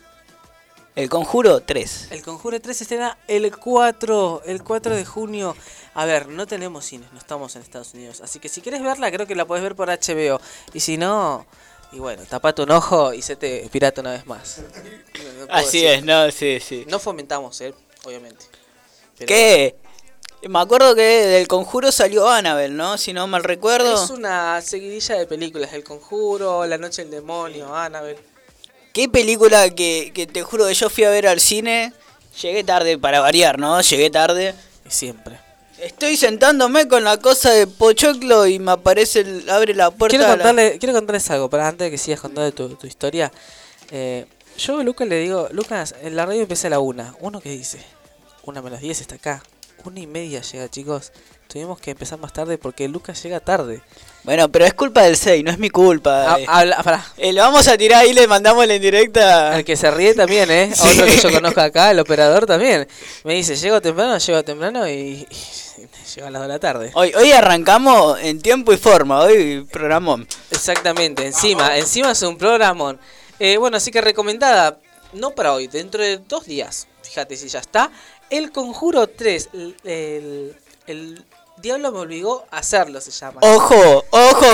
El 0.97 1.09
Conjuro 1.09 1.59
3. 1.61 2.07
El 2.11 2.23
Conjuro 2.23 2.59
3 2.59 2.75
se 2.75 2.83
estrena 2.83 3.17
el 3.27 3.55
4, 3.55 4.41
el 4.45 4.63
4 4.63 4.95
de 4.95 5.05
junio. 5.05 5.55
A 5.93 6.05
ver, 6.05 6.27
no 6.27 6.47
tenemos 6.47 6.85
cines, 6.85 7.11
no 7.13 7.19
estamos 7.19 7.55
en 7.55 7.61
Estados 7.61 7.93
Unidos. 7.93 8.21
Así 8.21 8.39
que 8.39 8.49
si 8.49 8.61
quieres 8.61 8.81
verla, 8.81 9.11
creo 9.11 9.27
que 9.27 9.35
la 9.35 9.45
puedes 9.45 9.63
ver 9.63 9.75
por 9.75 9.89
HBO. 9.89 10.41
Y 10.73 10.79
si 10.79 10.97
no, 10.97 11.45
y 11.91 11.99
bueno, 11.99 12.23
tapate 12.27 12.63
un 12.63 12.71
ojo 12.71 13.13
y 13.13 13.21
se 13.21 13.35
te 13.35 13.69
pirata 13.71 14.01
una 14.01 14.11
vez 14.11 14.25
más. 14.25 14.57
No- 14.57 14.63
no 14.65 15.45
puedo 15.45 15.53
Así 15.53 15.81
decir. 15.83 15.99
es, 15.99 16.03
no, 16.03 16.31
sí, 16.31 16.59
sí. 16.59 16.85
No 16.89 16.97
fomentamos, 16.99 17.61
eh, 17.61 17.73
obviamente. 18.03 18.45
Pero 19.19 19.27
¿Qué? 19.27 19.75
Me 20.49 20.59
acuerdo 20.59 20.95
que 20.95 21.01
del 21.01 21.47
Conjuro 21.47 21.91
salió 21.91 22.27
Annabelle, 22.29 22.73
¿no? 22.73 22.97
Si 22.97 23.13
no 23.13 23.25
mal 23.27 23.43
recuerdo. 23.43 24.03
Es 24.03 24.09
una 24.11 24.61
seguidilla 24.61 25.15
de 25.15 25.25
películas. 25.27 25.73
El 25.73 25.83
Conjuro, 25.83 26.65
La 26.65 26.77
Noche 26.77 27.03
del 27.03 27.11
Demonio, 27.11 27.75
Annabelle. 27.75 28.19
¿Qué 28.97 29.07
película 29.07 29.69
que, 29.69 30.11
que 30.11 30.25
te 30.25 30.41
juro 30.41 30.65
que 30.65 30.73
yo 30.73 30.89
fui 30.89 31.03
a 31.03 31.11
ver 31.11 31.27
al 31.27 31.39
cine? 31.39 31.93
Llegué 32.41 32.63
tarde 32.63 32.97
para 32.97 33.19
variar, 33.19 33.59
¿no? 33.59 33.79
Llegué 33.79 34.09
tarde. 34.09 34.55
Siempre. 34.87 35.37
Estoy 35.77 36.17
sentándome 36.17 36.87
con 36.87 37.03
la 37.03 37.17
cosa 37.17 37.51
de 37.51 37.67
Pochoclo 37.67 38.47
y 38.47 38.57
me 38.57 38.71
aparece, 38.71 39.19
el- 39.19 39.47
abre 39.51 39.75
la 39.75 39.91
puerta. 39.91 40.17
Quiero, 40.17 40.23
la- 40.23 40.33
contarle, 40.37 40.79
quiero 40.79 40.95
contarles 40.95 41.29
algo, 41.29 41.47
para 41.47 41.67
antes 41.67 41.85
de 41.85 41.91
que 41.91 41.99
sigas 41.99 42.19
contando 42.21 42.51
tu, 42.51 42.69
tu 42.69 42.87
historia. 42.87 43.31
Eh, 43.91 44.25
yo 44.57 44.79
a 44.79 44.83
Lucas 44.83 45.07
le 45.07 45.19
digo, 45.19 45.47
Lucas, 45.51 45.93
en 46.01 46.15
la 46.15 46.25
radio 46.25 46.41
empieza 46.41 46.65
a 46.65 46.71
la 46.71 46.79
una. 46.79 47.13
¿Uno 47.19 47.39
qué 47.39 47.51
dice? 47.51 47.79
Una 48.45 48.63
menos 48.63 48.81
10 48.81 48.99
está 48.99 49.13
acá. 49.13 49.43
Una 49.83 49.99
y 49.99 50.07
media 50.07 50.41
llega, 50.41 50.69
chicos. 50.69 51.11
Tuvimos 51.47 51.79
que 51.79 51.91
empezar 51.91 52.19
más 52.19 52.33
tarde 52.33 52.57
porque 52.57 52.87
Lucas 52.89 53.21
llega 53.23 53.39
tarde. 53.39 53.81
Bueno, 54.23 54.49
pero 54.51 54.65
es 54.65 54.73
culpa 54.73 55.03
del 55.03 55.15
6, 55.15 55.43
no 55.45 55.51
es 55.51 55.57
mi 55.57 55.69
culpa. 55.69 56.33
Ah, 56.33 56.39
eh. 56.39 56.45
habla- 56.47 56.83
pará. 56.83 57.05
Eh, 57.15 57.31
lo 57.31 57.41
vamos 57.41 57.65
a 57.69 57.77
tirar 57.77 58.01
ahí, 58.01 58.11
le 58.13 58.27
mandamos 58.27 58.67
la 58.67 58.75
indirecta. 58.75 59.57
El 59.57 59.63
que 59.63 59.77
se 59.77 59.89
ríe 59.89 60.13
también, 60.13 60.51
¿eh? 60.51 60.71
Sí. 60.75 60.87
Otro 60.89 61.05
que 61.05 61.17
yo 61.17 61.31
conozco 61.31 61.61
acá, 61.61 61.91
el 61.91 61.99
operador 61.99 62.45
también. 62.45 62.85
Me 63.23 63.35
dice, 63.35 63.55
llego 63.55 63.79
temprano, 63.79 64.17
llego 64.17 64.43
temprano 64.43 64.85
y, 64.89 64.91
y 64.91 65.27
llego 66.15 66.27
a 66.27 66.31
las 66.31 66.41
2 66.41 66.47
de 66.49 66.53
la 66.53 66.59
tarde. 66.59 66.91
Hoy, 66.95 67.13
hoy 67.15 67.31
arrancamos 67.31 68.19
en 68.19 68.41
tiempo 68.41 68.73
y 68.73 68.77
forma, 68.77 69.21
hoy 69.21 69.65
programón. 69.71 70.27
Exactamente, 70.51 71.25
encima, 71.25 71.77
encima 71.77 72.11
es 72.11 72.21
un 72.23 72.37
programón. 72.37 72.99
Eh, 73.39 73.55
bueno, 73.55 73.77
así 73.77 73.91
que 73.91 74.01
recomendada, 74.01 74.79
no 75.13 75.31
para 75.31 75.53
hoy, 75.53 75.67
dentro 75.67 76.03
de 76.03 76.17
dos 76.17 76.45
días, 76.45 76.87
fíjate 77.03 77.37
si 77.37 77.47
ya 77.47 77.59
está, 77.59 77.89
El 78.29 78.51
Conjuro 78.51 79.07
3, 79.07 79.49
el, 79.53 79.75
el, 79.85 80.55
el 80.87 81.25
Diablo 81.61 81.91
me 81.91 81.99
obligó 81.99 82.45
a 82.51 82.57
hacerlo, 82.59 83.01
se 83.01 83.09
llama. 83.11 83.39
Ojo, 83.41 84.05
ojo, 84.11 84.45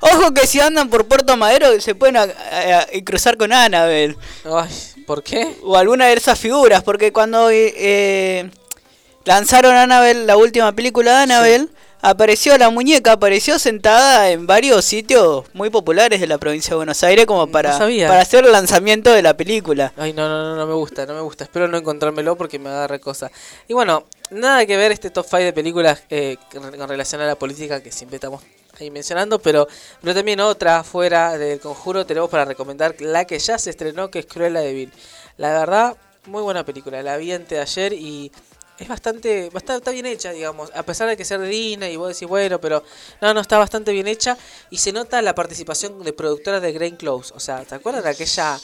ojo 0.00 0.34
que 0.34 0.46
si 0.46 0.60
andan 0.60 0.88
por 0.88 1.06
Puerto 1.06 1.36
Madero 1.36 1.78
se 1.80 1.94
pueden 1.94 2.16
a- 2.16 2.22
a- 2.22 2.78
a- 2.80 2.86
cruzar 3.04 3.36
con 3.36 3.52
Annabelle. 3.52 4.16
Ay, 4.44 4.70
¿por 5.06 5.22
qué? 5.22 5.56
O 5.62 5.76
alguna 5.76 6.06
de 6.06 6.14
esas 6.14 6.38
figuras, 6.38 6.82
porque 6.82 7.12
cuando 7.12 7.50
eh, 7.50 7.74
eh, 7.76 8.50
lanzaron 9.24 9.74
Annabelle, 9.76 10.24
la 10.24 10.36
última 10.38 10.72
película 10.72 11.10
de 11.18 11.22
Annabelle, 11.24 11.68
apareció 12.00 12.56
la 12.56 12.70
muñeca, 12.70 13.12
apareció 13.12 13.58
sentada 13.58 14.30
en 14.30 14.46
varios 14.46 14.84
sitios 14.84 15.44
muy 15.52 15.68
populares 15.68 16.20
de 16.20 16.28
la 16.28 16.38
provincia 16.38 16.70
de 16.70 16.76
Buenos 16.76 17.02
Aires 17.02 17.26
como 17.26 17.46
para, 17.48 17.72
para 18.08 18.20
hacer 18.22 18.46
el 18.46 18.52
lanzamiento 18.52 19.12
de 19.12 19.20
la 19.20 19.36
película. 19.36 19.92
Ay, 19.96 20.12
no, 20.14 20.28
no, 20.28 20.42
no, 20.44 20.56
no 20.56 20.66
me 20.66 20.74
gusta, 20.74 21.04
no 21.06 21.14
me 21.14 21.20
gusta. 21.20 21.44
Espero 21.44 21.68
no 21.68 21.76
encontrármelo 21.76 22.36
porque 22.36 22.58
me 22.58 22.70
agarre 22.70 23.00
cosa. 23.00 23.30
Y 23.66 23.74
bueno, 23.74 24.04
nada 24.30 24.66
que 24.66 24.76
ver 24.76 24.92
este 24.92 25.10
top 25.10 25.26
5 25.26 25.42
de 25.44 25.52
películas 25.52 26.02
eh, 26.10 26.36
con 26.52 26.88
relación 26.88 27.20
a 27.20 27.26
la 27.26 27.36
política 27.36 27.82
que 27.82 27.92
siempre 27.92 28.16
estamos 28.16 28.42
ahí 28.78 28.90
mencionando, 28.90 29.38
pero, 29.38 29.66
pero 30.00 30.14
también 30.14 30.40
otra 30.40 30.84
fuera 30.84 31.36
del 31.36 31.60
conjuro 31.60 32.06
tenemos 32.06 32.30
para 32.30 32.44
recomendar 32.44 32.94
la 33.00 33.24
que 33.24 33.38
ya 33.38 33.58
se 33.58 33.70
estrenó, 33.70 34.10
que 34.10 34.20
es 34.20 34.26
Cruella 34.26 34.60
de 34.60 34.72
Vil. 34.72 34.92
La 35.36 35.50
verdad, 35.52 35.96
muy 36.26 36.42
buena 36.42 36.64
película. 36.64 37.02
La 37.02 37.16
vi 37.16 37.32
antes 37.32 37.58
ayer 37.58 37.92
y 37.92 38.30
es 38.78 38.86
bastante, 38.86 39.50
bastante 39.50 39.78
está 39.78 39.90
bien 39.90 40.06
hecha, 40.06 40.30
digamos. 40.32 40.70
A 40.74 40.82
pesar 40.84 41.08
de 41.08 41.16
que 41.16 41.24
ser 41.24 41.40
de 41.40 41.48
Disney 41.48 41.94
y 41.94 41.96
vos 41.96 42.08
decís, 42.08 42.28
bueno, 42.28 42.60
pero 42.60 42.84
no, 43.20 43.34
no, 43.34 43.40
está 43.40 43.58
bastante 43.58 43.92
bien 43.92 44.06
hecha. 44.06 44.36
Y 44.70 44.78
se 44.78 44.92
nota 44.92 45.20
la 45.22 45.34
participación 45.34 46.02
de 46.02 46.12
productoras 46.12 46.62
de 46.62 46.72
Grain 46.72 46.96
Close. 46.96 47.32
O 47.34 47.40
sea, 47.40 47.64
¿te 47.64 47.74
acuerdas 47.74 48.06
aquella, 48.06 48.58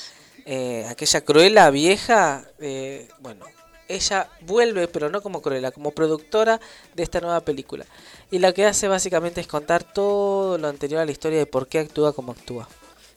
eh, 0.46 0.86
aquella 0.88 1.20
Cruella 1.22 1.70
vieja? 1.70 2.44
Eh, 2.60 3.08
bueno, 3.18 3.44
ella 3.88 4.28
vuelve, 4.40 4.88
pero 4.88 5.10
no 5.10 5.22
como 5.22 5.42
Cruella, 5.42 5.70
como 5.70 5.90
productora 5.90 6.60
de 6.94 7.02
esta 7.02 7.20
nueva 7.20 7.40
película. 7.40 7.84
Y 8.30 8.38
lo 8.38 8.52
que 8.54 8.66
hace 8.66 8.88
básicamente 8.88 9.40
es 9.40 9.46
contar 9.46 9.84
todo 9.84 10.58
lo 10.58 10.68
anterior 10.68 11.00
a 11.00 11.04
la 11.04 11.12
historia 11.12 11.38
de 11.38 11.46
por 11.46 11.68
qué 11.68 11.80
actúa 11.80 12.12
como 12.12 12.32
actúa. 12.32 12.68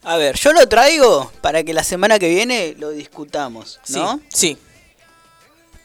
A 0.03 0.17
ver, 0.17 0.37
yo 0.37 0.53
lo 0.53 0.67
traigo 0.67 1.31
para 1.41 1.63
que 1.63 1.73
la 1.73 1.83
semana 1.83 2.19
que 2.19 2.29
viene 2.29 2.75
lo 2.77 2.91
discutamos, 2.91 3.79
¿no? 3.89 4.21
Sí. 4.29 4.57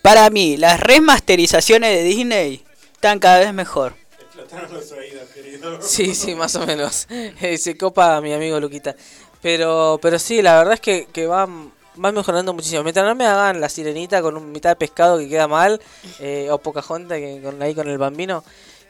Para 0.03 0.31
mí, 0.31 0.57
las 0.57 0.81
remasterizaciones 0.81 1.97
de 1.97 2.03
Disney 2.03 2.65
están 2.93 3.19
cada 3.19 3.39
vez 3.39 3.53
mejor. 3.55 3.95
Explotaron 4.21 4.73
los 4.73 4.93
oídos, 4.93 5.29
querido. 5.31 5.81
Sí, 5.81 6.15
sí, 6.15 6.35
más 6.35 6.55
o 6.57 6.67
menos. 6.67 7.07
Eh, 7.41 7.57
se 7.59 7.77
copa 7.77 8.21
mi 8.21 8.33
amigo 8.33 8.61
Luquita. 8.61 8.95
Pero, 9.41 9.99
pero 10.01 10.19
sí, 10.19 10.41
la 10.41 10.57
verdad 10.59 10.75
es 10.75 10.81
que, 10.81 11.07
que 11.13 11.27
van, 11.27 11.73
van 11.97 12.15
mejorando 12.15 12.53
muchísimo. 12.53 12.83
Mientras 12.83 13.07
no 13.07 13.15
me 13.15 13.27
hagan 13.27 13.61
la 13.61 13.69
sirenita 13.69 14.23
con 14.23 14.37
un 14.37 14.53
mitad 14.53 14.71
de 14.71 14.77
pescado 14.77 15.19
que 15.19 15.29
queda 15.29 15.49
mal, 15.49 15.81
eh, 16.21 16.49
o 16.51 16.59
Pocahontas 16.59 17.19
que 17.19 17.41
con, 17.43 17.61
ahí 17.63 17.75
con 17.75 17.89
el 17.89 17.99
bambino, 17.99 18.45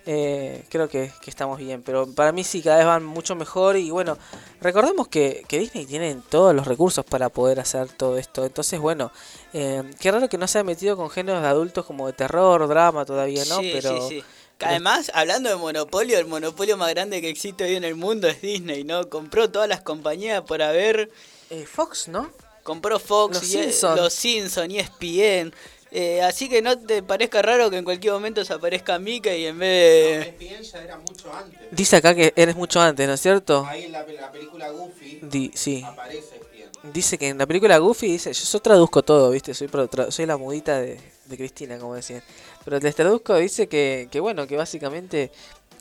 eh, 0.05 0.65
creo 0.69 0.89
que, 0.89 1.13
que 1.21 1.31
estamos 1.31 1.59
bien. 1.59 1.83
Pero 1.83 2.13
para 2.13 2.33
mí 2.33 2.45
sí, 2.45 2.63
cada 2.63 2.79
vez 2.79 2.87
van 2.87 3.05
mucho 3.05 3.35
mejor. 3.35 3.77
Y 3.77 3.91
bueno, 3.91 4.19
recordemos 4.61 5.09
que, 5.09 5.45
que 5.49 5.59
Disney 5.59 5.87
tiene 5.87 6.17
todos 6.29 6.55
los 6.55 6.67
recursos 6.67 7.05
para 7.05 7.29
poder 7.29 7.61
hacer 7.61 7.89
todo 7.89 8.19
esto. 8.19 8.45
Entonces, 8.45 8.81
bueno, 8.81 9.13
eh, 9.53 9.83
qué 10.01 10.11
raro 10.11 10.29
que 10.29 10.39
no 10.39 10.47
se 10.47 10.59
haya 10.59 10.65
metido 10.65 10.97
con 10.97 11.11
géneros 11.11 11.43
de 11.43 11.49
adultos 11.49 11.85
como 11.85 12.07
de 12.07 12.13
terror, 12.13 12.67
drama 12.69 13.05
todavía, 13.05 13.45
¿no? 13.47 13.61
Sí, 13.61 13.71
pero, 13.73 14.09
sí, 14.09 14.21
sí. 14.21 14.25
Además, 14.65 15.11
hablando 15.15 15.51
de 15.51 15.57
monopolio, 15.57 16.19
el 16.19 16.27
monopolio 16.27 16.77
más 16.77 16.91
grande 16.91 17.21
que 17.21 17.29
existe 17.29 17.65
hoy 17.65 17.75
en 17.75 17.83
el 17.83 17.97
mundo 17.97 18.29
es 18.29 18.41
Disney, 18.41 18.85
¿no? 18.85 19.09
Compró 19.09 19.51
todas 19.51 19.69
las 19.69 19.81
compañías 19.81 20.43
por 20.43 20.63
haber... 20.63 21.11
Eh, 21.51 21.67
Fox, 21.67 22.09
¿no? 22.09 22.31
Compró 22.63 22.99
Fox, 22.99 23.35
Los 23.43 23.55
y 23.55 23.59
e- 23.59 23.63
Simpson. 23.65 23.97
los 23.97 24.13
Simpson 24.13 24.71
y 24.71 24.79
ESPN. 24.79 25.53
Eh, 25.95 26.23
así 26.23 26.49
que 26.49 26.63
no 26.63 26.79
te 26.79 27.03
parezca 27.03 27.43
raro 27.43 27.69
que 27.69 27.77
en 27.77 27.85
cualquier 27.85 28.15
momento 28.15 28.43
se 28.47 28.53
aparezca 28.55 28.99
Mickey 28.99 29.43
y 29.43 29.47
en 29.47 29.59
vez 29.59 30.39
de... 30.39 30.47
ESPN 30.49 30.63
ya 30.63 30.83
era 30.83 30.97
mucho 30.99 31.31
antes. 31.35 31.61
Dice 31.71 31.97
acá 31.97 32.15
que 32.15 32.33
eres 32.35 32.57
mucho 32.57 32.81
antes, 32.81 33.07
¿no 33.07 33.13
es 33.15 33.21
cierto? 33.21 33.67
Ahí 33.69 33.85
en 33.85 33.93
la, 33.93 34.07
la 34.07 34.33
película 34.33 34.71
Goofy 34.71 35.19
Di- 35.23 35.51
sí. 35.55 35.83
aparece 35.87 36.37
ESPN. 36.37 36.93
Dice 36.95 37.19
que 37.19 37.29
en 37.29 37.39
la 37.39 37.47
película 37.47 37.77
Goofy 37.79 38.07
dice, 38.13 38.33
yo, 38.33 38.43
yo 38.45 38.61
traduzco 38.61 39.03
todo, 39.03 39.31
¿viste? 39.31 39.53
Soy 39.53 39.69
pro- 39.69 39.89
tra- 39.91 40.11
soy 40.11 40.25
la 40.25 40.37
mudita 40.39 40.81
de, 40.81 40.99
de 41.27 41.37
Cristina, 41.37 41.77
como 41.79 41.95
decían. 41.95 42.23
Pero 42.65 42.79
les 42.79 42.95
traduzco, 42.95 43.37
dice 43.37 43.67
que, 43.69 44.09
que 44.11 44.19
bueno, 44.21 44.47
que 44.47 44.57
básicamente 44.57 45.31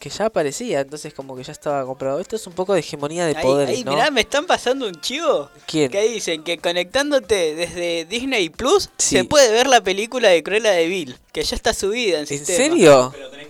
que 0.02 0.10
ya 0.10 0.26
aparecía, 0.26 0.82
entonces 0.82 1.14
como 1.14 1.36
que 1.38 1.44
ya 1.44 1.52
estaba 1.53 1.86
comprado. 1.86 2.19
Esto 2.19 2.36
es 2.36 2.45
un 2.48 2.53
poco 2.53 2.73
de 2.73 2.80
hegemonía 2.82 3.26
de 3.28 3.38
Ahí, 3.38 3.48
ahí, 3.68 3.84
¿no? 3.86 3.91
mirá, 3.91 4.10
me 4.11 4.22
están 4.22 4.45
pasando 4.48 4.88
un 4.88 4.99
chivo. 4.99 5.49
¿Quién? 5.68 5.90
Que 5.91 6.02
dicen 6.10 6.44
que 6.44 6.57
conectándote 6.57 7.56
desde 7.56 8.06
Disney 8.06 8.49
Plus 8.49 8.90
Sí. 8.98 9.18
se 9.18 9.23
puede 9.23 9.52
ver 9.52 9.68
la 9.68 9.82
película 9.82 10.30
de 10.30 10.41
Cruella 10.44 10.72
de 10.72 10.88
Vil, 10.88 11.15
que 11.32 11.44
ya 11.44 11.56
está 11.56 11.73
subida 11.73 12.15
en, 12.15 12.22
¿En 12.22 12.28
sistema. 12.28 12.57
serio? 12.57 13.14
Pero. 13.15 13.40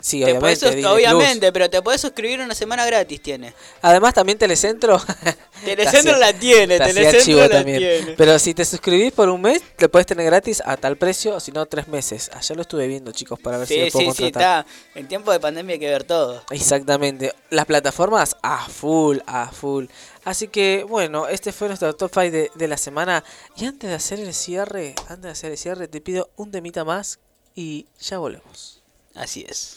Sí, 0.00 0.20
Te 0.20 0.32
obviamente. 0.32 0.66
podés 0.66 0.86
obviamente, 0.86 1.52
pero 1.52 1.68
te 1.68 1.82
podés 1.82 2.00
suscribir 2.00 2.40
una 2.40 2.54
semana 2.54 2.86
gratis, 2.86 3.20
tiene. 3.20 3.52
Además, 3.82 4.14
también 4.14 4.38
Telecentro. 4.38 5.00
Telecentro 5.64 6.16
la 6.16 6.32
tiene, 6.32 6.78
te 6.78 6.86
Telecentro 6.86 7.36
la 7.38 7.48
también. 7.50 7.78
tiene. 7.78 8.12
Pero 8.16 8.38
si 8.38 8.54
te 8.54 8.64
suscribís 8.64 9.12
por 9.12 9.28
un 9.28 9.42
mes, 9.42 9.60
le 9.78 9.88
puedes 9.90 10.06
tener 10.06 10.24
gratis 10.24 10.62
a 10.64 10.76
tal 10.78 10.96
precio, 10.96 11.36
o 11.36 11.40
si 11.40 11.52
no, 11.52 11.66
tres 11.66 11.86
meses. 11.88 12.30
Ayer 12.34 12.56
lo 12.56 12.62
estuve 12.62 12.86
viendo, 12.86 13.12
chicos, 13.12 13.38
para 13.38 13.58
ver 13.58 13.66
si 13.66 13.84
lo 13.84 13.90
puedo 13.90 14.10
sí, 14.12 14.16
sí, 14.16 14.26
está. 14.26 14.64
En 14.94 15.06
tiempo 15.06 15.32
de 15.32 15.40
pandemia 15.40 15.74
hay 15.74 15.80
que 15.80 15.90
ver 15.90 16.04
todo. 16.04 16.42
Exactamente. 16.50 17.34
Las 17.50 17.66
plataformas 17.66 18.36
a 18.42 18.66
full, 18.68 19.18
a 19.26 19.50
full. 19.50 19.86
Así 20.24 20.48
que, 20.48 20.84
bueno, 20.88 21.28
este 21.28 21.52
fue 21.52 21.68
nuestro 21.68 21.94
top 21.94 22.10
5 22.14 22.20
de, 22.30 22.50
de 22.54 22.68
la 22.68 22.76
semana. 22.78 23.22
Y 23.56 23.66
antes 23.66 23.90
de 23.90 23.96
hacer 23.96 24.18
el 24.20 24.32
cierre, 24.32 24.94
antes 25.08 25.22
de 25.22 25.30
hacer 25.30 25.50
el 25.52 25.58
cierre, 25.58 25.88
te 25.88 26.00
pido 26.00 26.30
un 26.36 26.50
temita 26.50 26.84
más 26.84 27.18
y 27.54 27.86
ya 28.00 28.18
volvemos. 28.18 28.82
Así 29.14 29.44
es. 29.48 29.76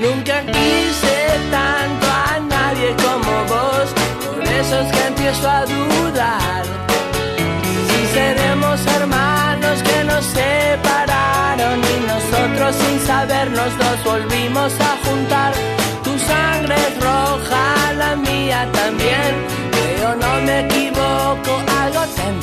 Nunca 0.00 0.42
quise 0.42 1.16
tanto 1.50 2.06
a 2.06 2.40
nadie 2.40 2.94
como 3.04 3.32
vos, 3.48 3.88
por 4.24 4.42
eso 4.44 4.80
es 4.80 4.92
que 4.92 5.06
empiezo 5.06 5.48
a 5.48 5.64
dudar. 5.64 6.64
Si 7.88 8.06
seremos 8.14 8.86
hermanos 8.98 9.82
que 9.82 10.04
nos 10.04 10.24
separaron 10.24 11.78
y 11.78 12.06
nosotros 12.06 12.74
sin 12.76 13.00
sabernos 13.06 13.70
nos 13.78 14.04
volvimos 14.04 14.72
a 14.80 15.08
juntar. 15.08 15.52
Tu 16.02 16.18
sangre 16.18 16.74
es 16.74 17.00
roja, 17.02 17.92
la 17.96 18.16
mía 18.16 18.68
también. 18.72 19.65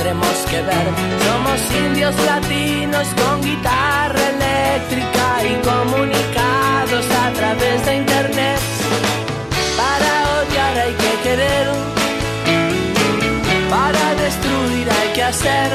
Tendremos 0.04 0.38
que 0.50 0.62
ver. 0.62 0.88
Somos 1.28 1.60
indios 1.86 2.16
latinos 2.26 3.08
con 3.20 3.42
guitarra 3.42 4.20
eléctrica 4.36 5.28
y 5.50 5.54
comunicados 5.70 7.06
a 7.24 7.32
través 7.32 7.86
de 7.86 7.96
internet. 7.96 8.60
Para 9.78 10.12
odiar 10.40 10.78
hay 10.78 10.94
que 10.94 11.14
querer, 11.24 11.68
para 13.70 14.16
destruir 14.24 14.88
hay 14.92 15.10
que 15.16 15.24
hacer. 15.24 15.72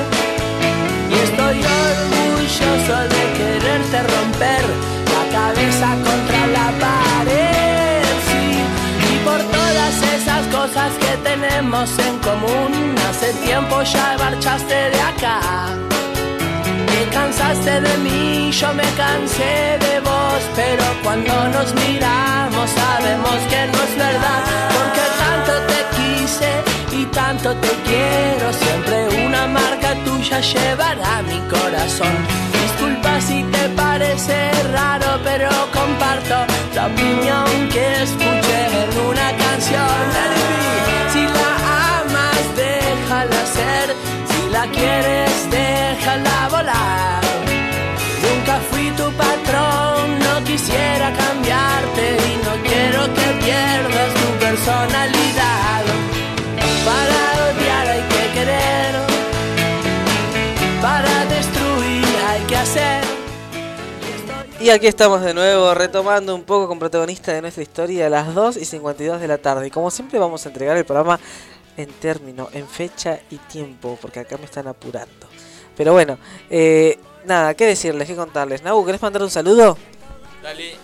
Y 1.11 1.15
estoy 1.29 1.59
orgulloso 1.89 2.97
de 3.15 3.23
quererte 3.39 3.99
romper 4.15 4.65
la 5.15 5.25
cabeza 5.39 5.89
contra 6.05 6.38
tenemos 11.59 11.91
en 11.99 12.19
común, 12.19 12.95
hace 13.11 13.33
tiempo 13.45 13.83
ya 13.83 14.17
marchaste 14.17 14.75
de 14.95 15.01
acá. 15.01 15.41
Te 16.87 17.01
cansaste 17.11 17.81
de 17.81 17.97
mí, 17.99 18.53
yo 18.53 18.73
me 18.75 18.89
cansé 19.03 19.77
de 19.87 19.99
vos, 20.01 20.41
pero 20.55 20.85
cuando 21.03 21.35
nos 21.49 21.75
miramos 21.75 22.71
sabemos 22.71 23.39
que 23.51 23.61
no 23.73 23.79
es 23.87 23.95
verdad, 24.07 24.41
porque 24.75 25.05
tanto 25.25 25.53
te 25.71 25.81
quise 25.97 26.51
y 27.01 27.05
tanto 27.07 27.49
te 27.57 27.73
quiero, 27.89 28.47
siempre 28.53 29.27
una 29.27 29.47
marca 29.49 29.95
tuya 30.05 30.39
llevará 30.41 31.23
mi 31.23 31.41
corazón. 31.55 32.15
Disculpa 32.63 33.21
si 33.21 33.43
te 33.55 33.69
parece 33.71 34.37
raro, 34.73 35.19
pero 35.25 35.49
comparto 35.73 36.37
la 36.77 36.87
opinión 36.87 37.69
que 37.73 38.03
escuché 38.05 38.61
en 38.83 38.91
una 39.11 39.29
canción. 39.45 40.29
Si 44.31 44.51
la 44.51 44.67
quieres, 44.71 45.51
déjala 45.51 46.49
volar. 46.51 47.21
Nunca 48.23 48.61
fui 48.71 48.91
tu 48.93 49.11
patrón, 49.13 50.19
no 50.19 50.45
quisiera 50.45 51.13
cambiarte 51.13 52.05
y 52.29 52.33
no 52.47 52.55
quiero 52.69 53.01
que 53.15 53.45
pierdas 53.45 54.11
tu 54.21 54.29
personalidad. 54.45 55.85
Para 56.85 57.21
odiar 57.47 57.87
hay 57.89 58.03
que 58.15 58.25
querer, 58.35 58.95
para 60.81 61.25
destruir 61.27 62.07
hay 62.29 62.43
que 62.43 62.57
hacer. 62.57 63.09
Y 64.61 64.71
aquí 64.71 64.89
estamos 64.89 65.21
de 65.21 65.35
nuevo, 65.35 65.73
retomando 65.73 66.35
un 66.35 66.43
poco 66.43 66.67
con 66.67 66.81
protagonista 66.81 67.33
de 67.33 67.41
nuestra 67.41 67.63
historia 67.63 68.07
a 68.07 68.11
las 68.11 68.35
2 68.35 68.57
y 68.57 68.65
52 68.65 69.21
de 69.21 69.29
la 69.29 69.39
tarde. 69.39 69.69
Y 69.69 69.71
como 69.71 69.89
siempre 69.89 70.19
vamos 70.19 70.45
a 70.45 70.49
entregar 70.49 70.77
el 70.77 70.85
programa 70.85 71.21
en 71.79 71.89
término, 71.93 72.51
en 72.53 72.69
fecha 72.69 73.21
y 73.31 73.37
tiempo, 73.39 73.99
porque 74.03 74.21
acá 74.21 74.37
me 74.37 74.45
están 74.45 74.67
apurando. 74.69 75.27
Pero 75.75 75.95
bueno, 75.95 76.19
eh, 76.51 76.99
nada, 77.25 77.55
¿qué 77.55 77.65
decirles? 77.65 78.07
¿Qué 78.07 78.15
contarles? 78.17 78.63
Nabu, 78.63 78.85
¿querés 78.85 79.01
mandar 79.01 79.23
un 79.23 79.31
saludo? 79.31 79.79
Dale. 80.43 80.75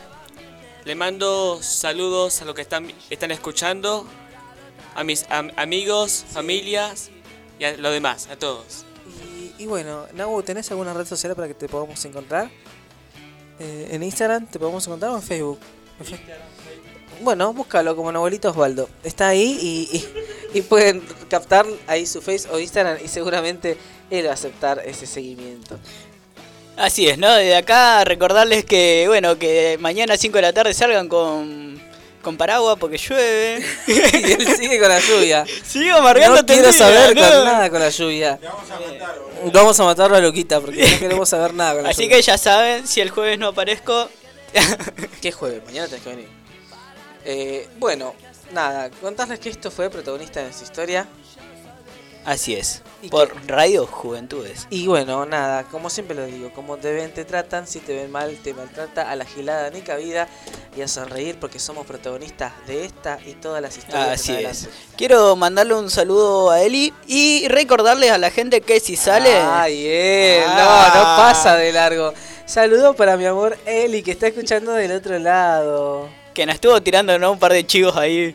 Le 0.85 0.95
mando 0.95 1.59
saludos 1.63 2.41
a 2.43 2.45
los 2.45 2.55
que 2.55 2.63
están, 2.63 2.91
están 3.11 3.31
escuchando, 3.31 4.07
a 4.95 5.03
mis 5.03 5.27
am- 5.31 5.51
amigos, 5.57 6.25
familias 6.31 7.11
y 7.59 7.65
a 7.65 7.77
los 7.77 7.93
demás, 7.93 8.29
a 8.31 8.37
todos. 8.37 8.85
Y, 9.59 9.63
y 9.63 9.67
bueno, 9.67 10.07
Nabu, 10.15 10.43
¿tenés 10.43 10.71
alguna 10.71 10.93
red 10.95 11.07
social 11.07 11.35
para 11.35 11.49
que 11.49 11.55
te 11.55 11.69
podamos 11.69 12.05
encontrar? 12.05 12.51
Eh, 13.59 13.89
¿En 13.93 14.03
Instagram 14.03 14.47
te 14.47 14.59
podemos 14.59 14.87
encontrar 14.87 15.13
o 15.13 15.17
en 15.17 15.23
Facebook? 15.23 15.59
En 16.01 16.07
Bueno, 17.21 17.53
búscalo 17.53 17.97
como 17.97 18.11
Nabuelito 18.13 18.51
Osvaldo. 18.51 18.89
Está 19.03 19.29
ahí 19.29 19.59
y, 19.61 19.97
y- 19.97 20.59
y 20.59 20.63
pueden 20.63 21.01
captar 21.29 21.67
ahí 21.87 22.07
su 22.07 22.21
Face 22.23 22.49
o 22.51 22.59
Instagram 22.59 22.99
y 23.05 23.09
seguramente 23.09 23.77
él 24.11 24.27
va 24.27 24.31
a 24.31 24.35
aceptar 24.35 24.83
ese 24.85 25.07
seguimiento. 25.07 25.79
Así 26.77 27.09
es, 27.09 27.19
¿no? 27.19 27.33
De 27.35 27.55
acá 27.57 28.05
recordarles 28.05 28.65
que, 28.65 29.05
bueno, 29.09 29.39
que 29.39 29.77
mañana 29.81 30.15
a 30.15 30.17
5 30.17 30.37
de 30.39 30.43
la 30.43 30.53
tarde 30.53 30.75
salgan 30.75 31.09
con, 31.09 31.81
con 32.23 32.37
paraguas 32.37 32.77
porque 32.79 32.99
llueve. 32.99 33.65
y 33.87 34.33
él 34.33 34.47
sigue 34.57 34.79
con 34.81 34.89
la 34.89 34.99
lluvia. 35.01 35.45
Sigo 35.65 35.97
amargando 35.97 36.37
No 36.41 36.47
quiero 36.47 36.73
saber 36.73 37.15
¿no? 37.17 37.23
con 37.23 37.45
nada 37.45 37.71
con 37.71 37.81
la 37.81 37.91
lluvia. 37.91 38.39
Vamos 39.53 39.79
a 39.81 39.85
matarlo 39.85 40.17
a 40.17 40.21
Loquita 40.21 40.61
porque 40.61 40.83
no 40.89 40.99
queremos 40.99 41.29
saber 41.29 41.55
nada 41.55 41.75
con 41.75 41.83
la 41.85 41.91
Así 41.91 42.03
lluvia. 42.05 42.17
que 42.17 42.23
ya 42.23 42.39
saben, 42.39 42.87
si 42.87 43.01
el 43.01 43.11
jueves 43.11 43.39
no 43.39 43.49
aparezco, 43.49 44.09
¿Qué 45.21 45.33
jueves? 45.33 45.63
Mañana 45.67 45.89
tenés 45.89 46.03
que 46.05 46.11
venir. 46.11 46.29
Eh, 47.25 47.69
bueno, 47.79 48.15
nada, 48.53 48.91
contarles 49.01 49.39
que 49.41 49.49
esto 49.51 49.71
fue 49.71 49.91
protagonista 49.91 50.43
de 50.43 50.53
su 50.53 50.65
historia. 50.65 51.07
así 52.27 52.55
es. 52.55 52.83
¿Y 53.03 53.09
Por 53.11 53.31
Radio 53.47 53.87
Juventudes. 53.87 54.67
Y 54.71 54.87
bueno, 54.87 55.27
nada, 55.27 55.65
como 55.65 55.91
siempre 55.91 56.17
lo 56.17 56.25
digo, 56.25 56.51
como 56.55 56.79
te 56.79 56.91
ven, 56.91 57.13
te 57.13 57.27
tratan, 57.27 57.67
si 57.67 57.81
te 57.81 57.95
ven 57.95 58.11
mal, 58.11 58.35
te 58.43 58.55
maltrata, 58.55 59.11
a 59.11 59.15
la 59.17 59.27
gilada 59.27 59.69
ni 59.69 59.83
cabida 59.83 60.27
y 60.75 60.81
a 60.81 60.89
sonreír 60.89 61.39
porque 61.39 61.59
somos 61.59 61.87
protagonistas 61.87 62.53
de 62.67 62.87
esta 62.87 63.19
y 63.27 63.35
todas 63.35 63.61
las 63.61 63.77
historias. 63.77 64.09
Así 64.09 64.33
es. 64.33 64.69
Quiero 64.97 65.37
mandarle 65.37 65.75
un 65.75 65.91
saludo 65.91 66.51
a 66.51 66.63
Eli 66.63 66.95
y 67.07 67.47
recordarles 67.49 68.11
a 68.11 68.17
la 68.17 68.31
gente 68.31 68.63
que 68.63 68.81
si 68.81 68.97
sale. 68.97 69.31
Ay, 69.37 69.83
bien, 69.83 70.45
Ah. 70.49 70.93
no, 70.95 71.01
no 71.01 71.05
pasa 71.19 71.57
de 71.57 71.73
largo. 71.73 72.15
Saludo 72.47 72.95
para 72.95 73.19
mi 73.19 73.27
amor 73.27 73.59
Eli 73.67 74.03
que 74.03 74.13
está 74.13 74.29
escuchando 74.29 74.73
del 74.73 74.93
otro 74.93 75.19
lado. 75.19 76.09
Que 76.35 76.45
nos 76.47 76.57
estuvo 76.57 76.83
tirando 76.83 77.19
¿no? 77.19 77.33
un 77.33 77.39
par 77.39 77.53
de 77.53 77.67
chivos 77.67 77.97
ahí 77.97 78.35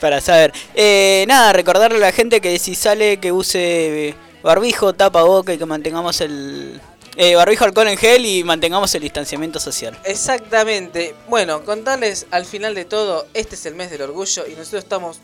para 0.00 0.20
saber. 0.20 0.52
Eh, 0.74 1.24
nada, 1.28 1.52
recordarle 1.52 1.98
a 1.98 2.00
la 2.00 2.12
gente 2.12 2.40
que 2.40 2.58
si 2.58 2.74
sale 2.74 3.18
que 3.18 3.32
use 3.32 4.14
barbijo, 4.42 4.94
tapa 4.94 5.22
boca 5.24 5.52
y 5.52 5.58
que 5.58 5.66
mantengamos 5.66 6.20
el. 6.20 6.80
eh, 7.16 7.34
barbijo, 7.34 7.64
alcohol 7.64 7.88
en 7.88 7.98
gel 7.98 8.24
y 8.24 8.44
mantengamos 8.44 8.94
el 8.94 9.02
distanciamiento 9.02 9.60
social. 9.60 9.98
Exactamente. 10.04 11.14
Bueno, 11.28 11.64
contarles 11.64 12.26
al 12.30 12.46
final 12.46 12.74
de 12.74 12.84
todo, 12.84 13.26
este 13.34 13.56
es 13.56 13.66
el 13.66 13.74
mes 13.74 13.90
del 13.90 14.02
orgullo 14.02 14.46
y 14.46 14.54
nosotros 14.54 14.84
estamos 14.84 15.18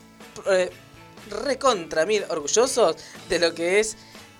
eh, 0.51 0.69
recontra 1.43 2.05
mil 2.05 2.23
orgullosos 2.29 2.95
de 3.29 3.39
lo 3.39 3.53
que 3.53 3.79
es 3.79 3.97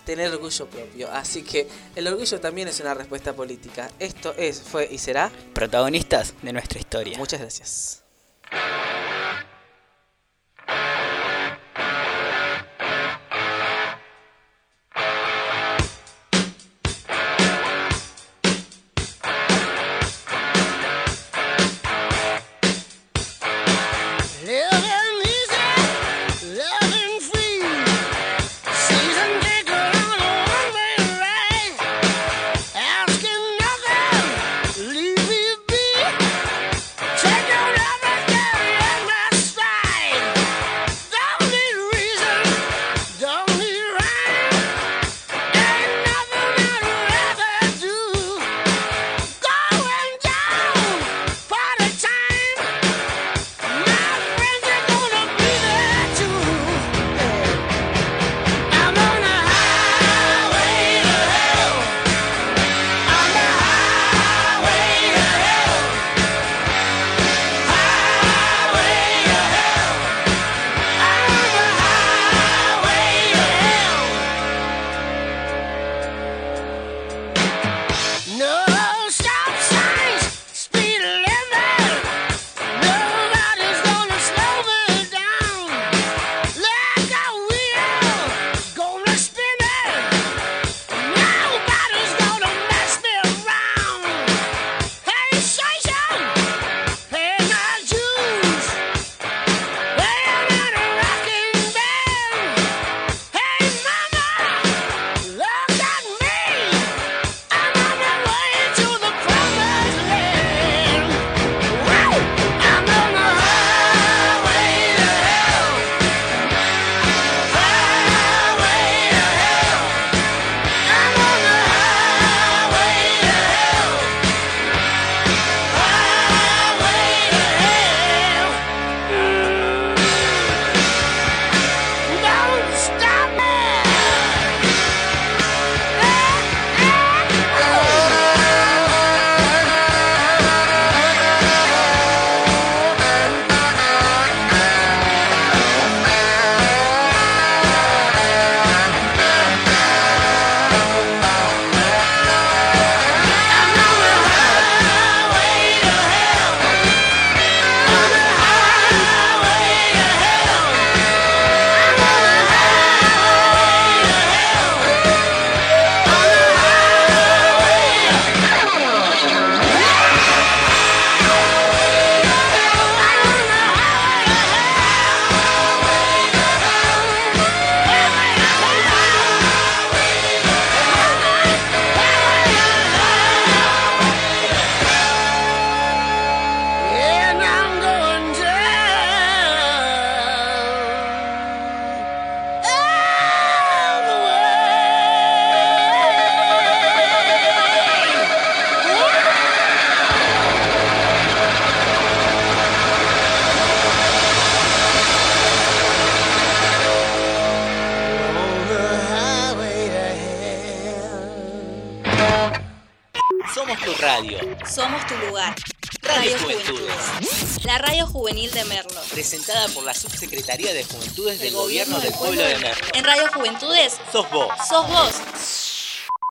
tener 0.07 0.31
orgullo 0.31 0.67
propio. 0.67 1.11
Así 1.11 1.43
que 1.43 1.67
el 1.95 2.07
orgullo 2.07 2.39
también 2.39 2.69
es 2.69 2.79
una 2.79 2.93
respuesta 2.93 3.34
política. 3.34 3.91
Esto 3.99 4.34
es, 4.38 4.61
fue 4.61 4.88
y 4.89 4.97
será. 4.97 5.29
Protagonistas 5.53 6.34
de 6.41 6.53
nuestra 6.53 6.79
historia. 6.79 7.17
Muchas 7.17 7.41
gracias. 7.41 8.03